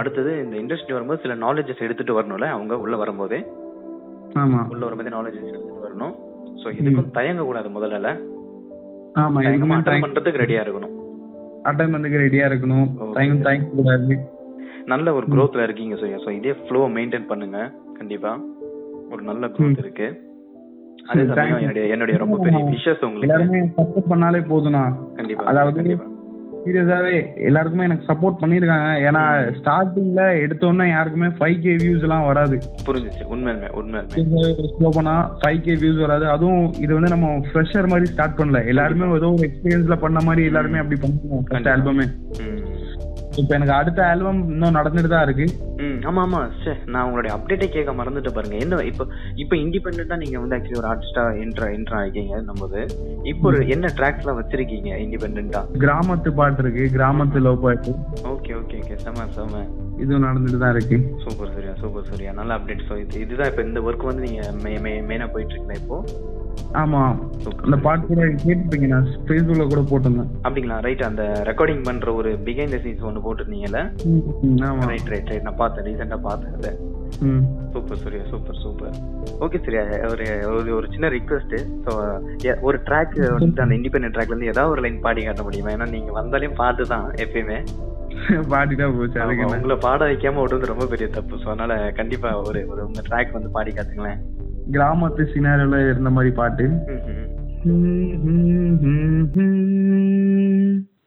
அடுத்தது 0.01 0.31
இந்த 0.45 0.55
இண்டஸ்ட்ரி 0.63 0.95
வரும்போது 0.97 1.23
சில 1.25 1.35
நாலேஜஸ் 1.45 1.85
எடுத்துட்டு 1.87 2.17
வரணும்ல 2.19 2.47
அவங்க 2.55 2.79
உள்ள 2.85 2.95
வரும்போதே. 3.03 3.41
ஆமா. 4.43 4.61
உள்ள 4.73 4.83
வரும்போதே 4.87 5.13
நாலேஜஸ் 5.17 5.49
எடுத்துட்டு 5.51 5.85
வரணும். 5.87 6.15
ஸோ 6.63 6.69
இதுக்கும் 6.79 7.13
தயங்க 7.19 7.45
கூடாது 7.51 7.71
முதல்ல 7.77 8.11
ஆமா 9.23 9.39
இதுக்குமே 9.47 9.77
அட்டன் 9.79 10.05
பண்றதுக்கு 10.05 10.43
ரெடியா 10.45 10.63
இருக்கணும். 10.65 10.95
அட்டன் 11.71 11.93
பண்ணதுக்கு 11.95 12.23
ரெடியா 12.25 12.45
இருக்கணும். 12.51 12.87
டைம் 13.19 13.43
டைம் 13.49 13.67
கூடாது 13.77 14.15
நல்ல 14.93 15.09
ஒரு 15.19 15.27
growthல 15.35 15.65
இருக்கீங்க 15.67 15.97
ஸோ 16.25 16.31
இதே 16.39 16.55
ஃப்ளோ 16.63 16.81
மெயின்டைன் 16.97 17.29
பண்ணுங்க 17.33 17.59
கண்டிப்பா. 17.99 18.33
ஒரு 19.13 19.23
நல்ல 19.31 19.47
growth 19.57 19.81
இருக்கு. 19.85 20.07
அதே 21.11 21.23
சமயம். 21.29 21.61
என்னுடைய 21.63 21.85
என்னுடைய 21.95 22.17
ரொம்ப 22.23 22.37
பெரிய 22.45 22.63
விஷஸ் 22.73 23.05
உங்களுக்கு. 23.07 23.27
எல்லாருமே 23.27 23.61
சப்போர்ட் 23.79 24.11
பண்ணாலே 24.13 24.41
போதும்ண்ணா 24.51 24.83
கண்டிப்பா 25.19 25.47
அதாவது 25.53 25.97
சீரியஸாவே 26.65 27.15
எல்லாருக்குமே 27.47 27.87
எனக்கு 27.87 28.09
சப்போர்ட் 28.11 28.39
பண்ணிருக்காங்க 28.41 28.89
ஏன்னா 29.07 29.23
ஸ்டார்டிங்ல 29.57 30.25
எடுத்தோன்னே 30.43 30.85
யாருக்குமே 30.91 31.29
ஃபைவ் 31.39 31.57
கே 31.65 31.73
வியூஸ் 31.81 32.05
எல்லாம் 32.07 32.27
வராது. 32.29 32.57
புரிஞ்சுச்சு 32.89 33.25
உண்மையுமே 33.35 33.69
உண்மையுமே 33.81 34.69
ஸ்லோ 34.75 34.91
பண்ணா 34.99 35.15
ஃபைவ் 35.41 35.61
கே 35.65 35.75
வியூஸ் 35.83 36.03
வராது. 36.05 36.27
அதுவும் 36.35 36.67
இது 36.85 36.93
வந்து 36.99 37.13
நம்ம 37.15 37.31
ஃப்ரெஷர் 37.49 37.91
மாதிரி 37.95 38.13
ஸ்டார்ட் 38.13 38.39
பண்ணல. 38.41 38.61
எல்லாருமே 38.73 39.09
ஏதோ 39.19 39.31
ஒரு 39.37 39.49
எக்ஸ்பீரியன்ஸ்ல 39.49 39.99
பண்ண 40.05 40.21
மாதிரி 40.29 40.45
எல்லாருமே 40.53 40.83
அப்படி 40.85 41.01
பண்ணுவோம் 41.05 41.45
ஃபர்ஸ்ட் 41.49 41.73
ஆல்பமே 41.75 42.07
இப்போ 43.41 43.53
எனக்கு 43.57 43.75
அடுத்த 43.79 44.01
ஆல்பம் 44.11 44.41
இன்னும் 44.55 44.77
நடந்துட்டு 44.79 45.11
தான் 45.13 45.25
இருக்கு. 45.27 45.47
ம் 45.85 45.99
ஆமா 46.09 46.23
ஆமா. 46.27 46.41
சே 46.63 46.73
நான் 46.93 47.07
உங்களுடைய 47.07 47.31
அப்டேட்டே 47.37 47.69
கேட்க 47.77 47.93
மறந்துட்டு 48.01 48.33
பாருங்க. 48.37 48.57
என்ன 48.65 48.81
இப்போ 48.91 49.05
இப்போ 49.43 49.55
இண்டிபெண்டா 49.63 50.17
நீங்க 50.23 50.37
வந்து 50.43 50.57
ஆக்சுவலி 50.57 50.81
ஒரு 50.83 50.91
ஆர்டிஸ்டா 50.93 51.25
என்ட்ரா 51.45 51.69
என்ட்ரா 51.77 51.99
ஆகிக்கீங்க 52.01 52.41
நம்மது 52.51 52.81
இப்போ 53.33 53.47
ஒரு 53.53 53.61
என்ன 53.77 53.93
ட்ராக்ஸ்லாம் 54.01 54.41
வச்சிருக்கீங்க 54.41 54.91
இண்டிபெண்டா 55.05 55.63
கிராமத்து 55.85 56.33
பாட்டு 56.41 56.63
இருக்கு. 56.65 56.85
கிராமத்து 56.97 57.45
லவ் 57.47 57.65
பாட்டு. 57.67 57.95
ஓகே 58.35 58.55
ஓகே 58.61 58.77
ஓகே 58.83 58.99
செம 59.07 59.27
செம. 59.39 59.65
இதுவும் 60.03 60.27
நடந்துட்டு 60.29 60.61
தான் 60.65 60.75
இருக்கு. 60.77 60.99
Super 61.25 61.53
Suriya 61.55 61.75
super 61.83 62.07
Suriya. 62.11 62.33
நல்ல 62.41 62.53
அப்டேட் 62.59 62.87
ஸோ 62.91 62.97
இது 63.05 63.21
இதுதான் 63.25 63.51
இப்போ 63.53 63.65
இந்த 63.69 63.81
ஒர்க் 63.89 64.11
வந்து 64.11 64.27
நீங்க 64.29 64.43
மெயினா 65.09 65.29
போயிட்டு 65.35 65.53
இருக்கீங்களா 65.55 65.81
இப்போ? 65.83 65.99
ஆமா. 66.81 67.01
அந்த 67.65 67.77
பாட்டு 67.85 68.05
கூட 68.09 68.23
கேட்டுப்பீங்க 68.43 68.87
நான் 68.93 69.09
ஃபேஸ்புக்ல 69.29 69.65
கூட 69.73 69.81
போட்டிருந்தேன். 69.91 70.31
அப்படிங்களா? 70.47 70.77
ரைட் 70.87 71.03
அந்த 71.09 71.23
ரெக்கார்டிங் 71.49 71.83
பண்ற 71.89 72.13
ஒரு 72.21 72.31
பிகைண்ட் 72.47 72.75
த 72.77 72.81
சீன்ஸ் 72.85 73.07
ஒன்று 73.09 73.22
போட்டிருந்தீங்கல்ல? 73.25 73.81
ம், 74.09 74.23
ஆமா. 74.69 74.87
ரைட் 74.91 75.11
ரைட் 75.13 75.31
ரைட் 75.33 75.47
நான் 75.49 75.61
பார்த்தேன் 75.61 75.87
ரீசெண்டாக 75.89 76.21
பார்த்தேன் 76.27 76.57
அதை 76.59 76.73
super 77.73 78.01
Suriya 78.03 78.23
super 78.31 78.59
super 78.63 78.95
okay 79.45 79.59
Suriya 79.65 79.83
ஒரு 80.53 80.71
ஒரு 80.77 80.87
சின்ன 80.95 81.09
ரிக்வெஸ்ட் 81.17 81.55
ஸோ 81.85 81.93
ஒரு 82.63 82.79
ட்ராக் 82.89 83.17
வந்து 83.37 83.63
அந்த 83.63 83.75
இண்டிபெண்டன்ட் 83.79 84.17
ட்ராக்ல 84.17 84.35
இருந்து 84.35 84.53
ஏதாவது 84.53 84.75
ஒரு 84.75 84.85
லைன் 84.85 85.03
பாடி 85.07 85.25
காட்ட 85.25 85.43
முடியுமா? 85.43 85.75
ஏன்னா 85.77 85.89
நீங்க 85.91 86.13
வந்தாலே 86.13 86.51
பாட்டு 86.61 86.87
தான் 86.93 87.09
எப்பயுமே. 87.25 87.59
பாடிட்டா 88.53 88.87
போச்சு 88.97 89.21
அதுக்கு 89.21 89.45
உங்களை 89.49 89.77
பாட 89.85 90.01
வைக்காம 90.09 90.41
விடுறது 90.43 90.71
ரொம்ப 90.71 90.87
பெரிய 90.87 91.07
தப்பு. 91.15 91.35
ஸோ 91.37 91.49
அதனால 91.49 91.75
கண்டிப்பா 91.99 92.31
ஒரு 92.43 92.61
ஒரு 92.73 92.81
உங்க 92.87 93.03
ட்ராக் 93.09 93.37
வந்து 93.37 93.51
பாடி 93.51 93.73
காட்டுங்களேன். 93.73 94.21
கிராமத்து 94.69 95.23
சினாரியோல 95.33 95.79
இருந்த 95.87 96.11
மாதிரி 96.11 96.33
பாட்டு. 96.35 96.67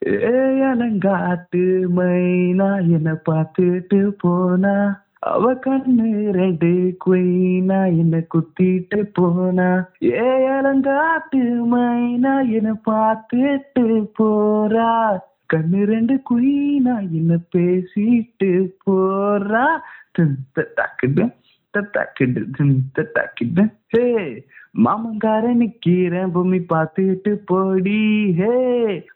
ஏலங்காட்டு 0.06 1.62
மைனா 1.96 2.68
என்ன 2.90 3.18
பார்த்துட்டு 3.30 4.00
போனா. 4.18 5.04
அவ 5.20 5.54
கண்ணு 5.54 6.32
ரெண்டு 6.32 6.98
குயினா 7.06 7.80
என்ன 7.86 8.24
குத்திட்டு 8.34 9.00
போனா. 9.14 9.90
ஏலங்காட்டு 10.02 11.42
மைனா 11.72 12.34
என்ன 12.52 12.74
பார்த்துட்டு 12.90 13.86
போறா. 14.20 15.18
கண்ணு 15.54 15.84
ரெண்டு 15.84 16.22
குயினா 16.30 16.96
என்ன 17.12 17.38
பேசிட்டு 17.56 18.70
போறா. 18.86 19.66
டக்குடு 20.20 21.32
தட்டாக்கிடு 21.78 22.42
தட்டாக்கிடு 22.98 23.64
ஹே 23.88 24.06
மாமங்கார 24.76 25.54
நிக்கிறேன் 25.54 26.32
பூமி 26.32 26.58
பார்த்துட்டு 26.58 27.32
போடி. 27.46 28.34
ஹே 28.38 28.56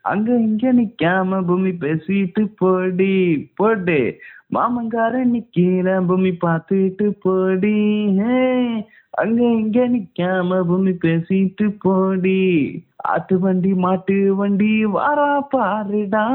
அங்க 0.01 0.35
இங்க 0.39 0.73
நிக்காம 0.73 1.45
பூமி 1.45 1.69
பேசிட்டு 1.69 2.43
போடி. 2.57 3.15
போடு. 3.55 4.17
மாமங்கார 4.47 5.25
நிக்கிறேன் 5.25 6.05
பூமி 6.05 6.31
பார்த்துட்டு 6.45 7.07
போடி. 7.21 7.75
ஹே 8.19 8.39
அங்க 9.11 9.41
இங்க 9.43 9.87
நிக்காம 9.87 10.61
பூமி 10.63 10.91
பேசிட்டு 10.91 11.75
போடி. 11.79 12.41
ஆட்டு 12.95 13.39
வண்டி 13.39 13.73
மாட்டு 13.73 14.35
வண்டி 14.35 14.85
வாரா 14.85 15.41
பாருடா. 15.55 16.25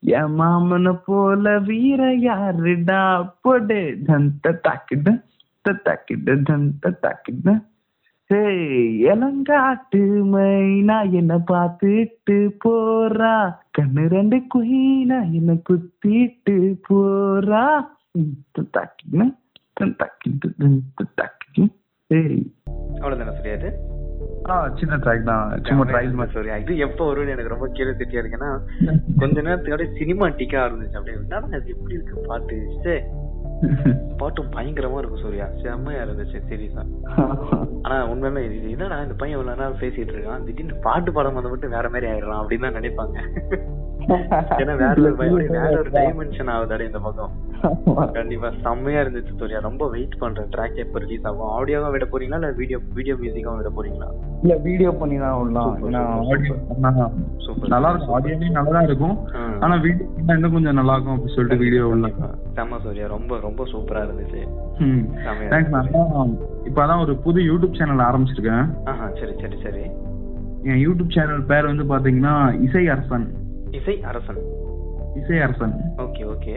என் 0.00 0.38
மாமனை 0.38 0.98
போல 1.06 1.58
வீர 1.58 2.14
யாருடா? 2.14 3.02
போடு. 3.42 3.98
தந்த 4.06 4.60
தாக்குடு 4.68 5.22
தத்தாக்கிட்டு 5.68 6.42
தன் 6.42 6.78
தத்தாக்கிட்டு 6.82 7.52
இளங்காட்டு 9.04 10.00
மைனா 10.32 11.10
என்ன 11.10 11.38
பார்த்துட்டு 11.50 12.36
போறா. 12.64 13.34
கண்ணு 13.78 14.08
ரெண்டு 14.08 14.36
குயினா 14.54 15.32
என்ன 15.32 15.56
குத்திட்டு 15.68 16.56
போறா. 16.88 17.64
தத்தாக்கிட்டு 18.52 20.48
தத்தாக்கிட்டு 20.98 21.64
ஏய். 22.10 22.42
அவ்வளவுதானே 23.00 23.36
சரியாது 23.36 23.70
சின்ன 24.78 24.96
ட்ராக் 24.96 25.22
தான். 25.22 25.62
சும்மா 25.62 25.84
ட்ரைல் 25.84 26.12
மாதிரி 26.12 26.34
சரி 26.34 26.50
இது 26.62 26.76
எப்போ 26.78 27.12
வரும்னு 27.12 27.28
எனக்கு 27.28 27.48
ரொம்ப 27.48 27.66
கியூரியாசிட்டியா 27.66 28.22
இருக்குன்னா 28.22 28.50
கொஞ்ச 29.18 29.40
நேரத்துக்கு 29.40 29.72
அப்படியே 29.72 29.98
சினிமாட்டிக்கா 29.98 30.60
இருந்துச்சு 30.64 30.96
அப்படியே 30.96 31.18
என்னடா 31.18 31.58
எப்படி 31.66 31.94
இருக்கு? 31.94 32.24
பாட்டு 32.26 32.94
பாட்டும் 34.20 34.52
பயங்கரமா 34.54 34.98
இருக்கும் 34.98 35.22
சூர்யா. 35.22 35.46
செம்மையா 35.62 36.02
இருந்துச்சு 36.04 36.38
சீரியஸா 36.48 36.82
ஆனா 37.84 37.96
உண்மையுமே 38.10 38.40
இது 38.48 38.70
என்னடா 38.70 38.96
இந்த 39.02 39.14
பையன் 39.14 39.36
இவ்வளவு 39.36 39.52
நேரம் 39.52 39.80
பேசிட்டு 39.80 40.12
இருக்கான்? 40.14 40.44
திடீர்னு 40.46 40.76
பாட்டு 40.82 41.10
படம் 41.12 41.34
வந்து 41.34 41.48
மட்டும் 41.48 41.70
வேற 41.70 41.88
மாதிரி 41.88 42.08
ஆயிடுறான் 42.10 42.40
அப்படின்னு 42.42 42.66
தான் 42.66 42.78
நினைப்பாங்க. 42.78 43.16
ஏன்னா 44.60 44.74
வேற 44.80 44.94
ஒரு 45.34 45.46
வேற 45.56 45.70
ஒரு 45.80 45.90
டைமென்ஷன் 45.96 46.50
ஆகுதாடே 46.54 46.84
இந்த 46.88 47.00
பக்கம். 47.06 47.32
கண்டிப்பா 48.16 48.48
செம்மையா 48.64 49.00
இருந்துச்சு 49.04 49.32
சூர்யா 49.40 49.58
ரொம்ப 49.66 49.84
வெயிட் 49.94 50.16
பண்றேன் 50.22 50.48
ட்ராக் 50.54 50.80
எப்ப 50.84 51.02
ரிலீஸ் 51.04 51.26
ஆகும்? 51.30 51.50
ஆடியோவா 51.56 51.88
விட 51.94 52.04
போறீங்களா? 52.12 52.38
இல்ல 52.40 52.50
வீடியோ 52.60 52.78
வீடியோ 52.98 53.14
மியூசிக்கா 53.22 53.56
விட 53.60 53.70
போறீங்களா? 53.78 54.08
இல்ல 54.44 54.54
வீடியோ 54.66 54.92
பண்ணி 55.00 55.18
தான் 55.24 55.36
விடலாம். 55.40 55.72
சூப்பர் 57.46 57.72
நல்லா 57.74 57.90
இருக்கும். 57.92 58.14
ஆடியோவே 58.16 58.50
நல்லா 58.58 58.72
தான் 58.78 58.88
இருக்கும். 58.90 59.16
ஆனா 59.64 59.74
வீடியோ 59.86 60.06
இன்னும் 60.20 60.54
கொஞ்சம் 60.56 60.78
நல்லா 60.80 60.94
இருக்கும் 60.96 61.16
அப்படி 61.16 61.34
சொல்லிட்டு 61.36 61.64
வீடியோ 61.64 61.84
விடலாம் 61.90 62.36
செம்ம 62.58 62.80
சூர்யா. 62.86 63.08
ரொம்ப 63.16 63.38
ரொம்ப 63.46 63.64
சூப்பரா 63.72 64.02
இருந்துச்சு. 64.06 64.42
இப்பதான் 66.68 67.02
ஒரு 67.04 67.14
புது 67.24 67.40
யூடியூப் 67.50 67.78
சேனல் 67.80 68.06
ஆரம்பிச்சிருக்கேன். 68.08 68.66
சரி 69.20 69.34
சரி 69.42 69.58
சரி. 69.66 69.84
என் 70.70 70.82
யூடியூப் 70.86 71.14
சேனல் 71.16 71.44
பேர் 71.50 71.68
வந்து 71.70 71.84
பாத்தீங்கன்னா 71.92 72.34
இசை 72.66 72.82
அரசன். 72.94 73.26
இசை 73.78 73.94
அரசன். 74.10 74.40
இசை 75.20 75.38
அரசன். 75.46 75.74
Okay 76.04 76.22
okay. 76.32 76.54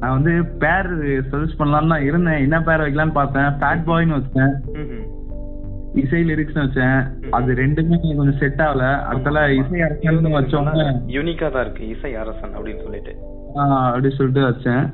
நான் 0.00 0.14
வந்து 0.16 0.32
பேர் 0.62 0.88
சஜஸ்ட் 1.30 1.58
பண்ணலாம்னு 1.60 1.92
தான் 1.94 2.06
இருந்தேன். 2.08 2.42
என்ன 2.46 2.58
பேர் 2.68 2.84
வைக்கலாம்னு 2.84 3.16
பார்த்தேன். 3.18 3.50
ஃபேட் 3.60 3.86
பாய்னு 3.88 4.18
வச்சேன். 4.18 4.54
இசை 6.02 6.20
லிரிக்ஸ் 6.28 6.60
வச்சேன். 6.62 7.00
அது 7.36 7.54
ரெண்டுமே 7.62 7.96
கொஞ்சம் 8.18 8.38
செட் 8.42 8.62
ஆகல. 8.66 8.84
அடுத்தால 9.10 9.40
இசை 9.60 9.80
அரசன் 9.86 10.36
வச்சோன்னே 10.38 10.86
யூனிக்கா 11.16 11.48
தான் 11.54 11.64
இருக்கு. 11.66 11.84
இசை 11.94 12.12
அரசன் 12.22 12.54
அப்படின்னு 12.56 12.84
சொல்லிட்டு. 12.86 13.14
அப்படி 13.86 14.10
சொல்லிட்டு 14.18 14.44
வச்சேன். 14.50 14.84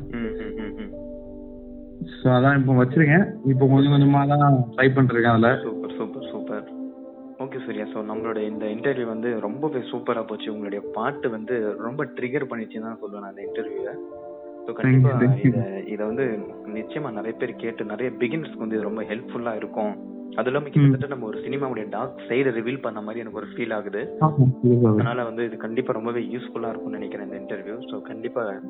ஸோ 2.19 2.27
அதான் 2.37 2.59
இப்போ 2.59 2.73
வச்சிருக்கேன். 2.79 3.27
இப்போ 3.53 3.65
கொஞ்சம் 3.73 3.95
கொஞ்சமா 3.95 4.21
தான் 4.33 4.57
ட்ரை 4.77 4.89
பண்ணிருக்கேன் 4.97 5.35
அதுல. 5.35 5.51
ஓகே 7.47 7.59
சூர்யா 7.65 7.87
ஸோ 7.91 8.01
நம்மளோட 8.09 8.39
இந்த 8.49 8.65
இன்டர்வியூ 8.75 9.07
வந்து 9.11 9.29
ரொம்பவே 9.45 9.81
சூப்பரா 9.91 10.23
போச்சு. 10.27 10.49
உங்களுடைய 10.53 10.81
பாட்டு 10.97 11.27
வந்து 11.33 11.55
ரொம்ப 11.87 12.05
ட்ரிகர் 12.17 12.51
பண்ணிச்சுன்னு 12.51 12.89
தான் 12.89 13.03
சொல்லுவேன் 13.03 13.31
அந்த 13.31 13.43
இன்டர்வியூவை 13.47 13.95
ஸோ 14.67 14.73
கண்டிப்பா 14.77 15.11
Thank 15.15 15.41
you, 15.41 15.41
thank 15.41 15.43
you. 15.45 15.51
இதை 15.51 15.65
இதை 15.93 16.03
வந்து 16.09 16.25
நிச்சயமா 16.77 17.11
நிறைய 17.17 17.35
பேர் 17.37 17.53
கேட்டு 17.61 17.83
நிறைய 17.91 18.09
பிகினர்ஸ்க்கு 18.21 18.65
வந்து 18.65 18.77
இது 18.77 18.89
ரொம்ப 18.89 19.03
ஹெல்ப்ஃபுல்லா 19.11 19.53
இருக்கும். 19.59 19.93
அது 20.33 20.49
இல்லாம 20.51 20.71
கிட்டத்தட்ட 20.73 21.09
நம்ம 21.13 21.27
ஒரு 21.29 21.39
சினிமாவுடைய 21.45 21.85
டார்க் 21.93 22.25
சைடு 22.27 22.51
ரிவீல் 22.57 22.83
பண்ண 22.83 22.99
மாதிரி 23.03 23.23
எனக்கு 23.23 23.41
ஒரு 23.43 23.49
ஃபீல் 23.53 23.75
ஆகுது. 23.77 24.01
அதனால 24.91 25.19
வந்து 25.29 25.43
இது 25.49 25.57
கண்டிப்பா 25.63 25.93
ரொம்பவே 25.95 26.23
யூஸ்ஃபுல்லா 26.33 26.71
இருக்கும்னு 26.73 26.99
நினைக்கிறேன் 26.99 27.27
இந்த 27.29 27.39
இன்டர்வியூ 27.43 27.77
ஸோ 27.87 27.99
கண்டிப்பா 28.09 28.43
அஹ், 28.49 28.65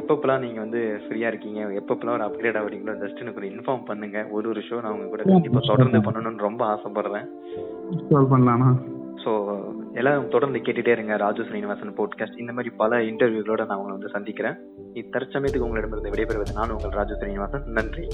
எப்பப்பெல்லாம் 0.00 0.42
நீங்க 0.44 0.58
வந்து 0.60 0.80
ஃப்ரீயா 1.02 1.30
இருக்கீங்க? 1.30 1.60
எப்பப்பெல்லாம் 1.80 2.16
ஒரு 2.18 2.24
அப்கிரேட் 2.28 2.58
ஆகுறீங்களோ 2.60 2.94
ஜஸ்ட் 3.02 3.22
எனக்கு 3.24 3.40
ஒரு 3.40 3.48
இன்ஃபார்ம் 3.50 3.84
பண்ணுங்க. 3.90 4.18
ஒரு 4.36 4.46
ஒரு 4.52 4.60
ஷோ 4.68 4.76
நான் 4.82 4.94
உங்க 4.96 5.08
கூட 5.12 5.22
கண்டிப்பா 5.22 5.60
தொடர்ந்து 5.66 6.00
பண்ணணும்னு 6.06 6.46
ரொம்ப 6.48 6.64
ஆசைப்படுறேன். 6.74 7.26
பண்ணலாமா 8.34 8.70
ஸோ 9.24 9.32
எல்லாரும் 10.00 10.32
தொடர்ந்து 10.34 10.62
கேட்டுட்டே 10.66 10.94
இருங்க. 10.94 11.16
ராஜு 11.16 11.42
ஸ்ரீனிவாசன் 11.48 11.96
போட்காஸ்ட் 11.98 12.40
இந்த 12.44 12.52
மாதிரி 12.52 12.70
பல 12.82 13.00
இன்டர்வியூகளோட 13.10 13.66
நான் 13.66 13.78
உங்களை 13.80 13.96
வந்து 13.96 14.14
சந்திக்கிறேன். 14.16 14.56
தற்சமயத்துக்கு 15.16 15.68
உங்களிடமிருந்து 15.68 16.14
விடைபெறுவது 16.14 16.58
நான் 16.60 16.74
உங்கள் 16.76 16.98
ராஜு 17.00 17.16
ஸ்ரீனிவாசன் 17.20 17.68
நன்றி. 17.78 18.06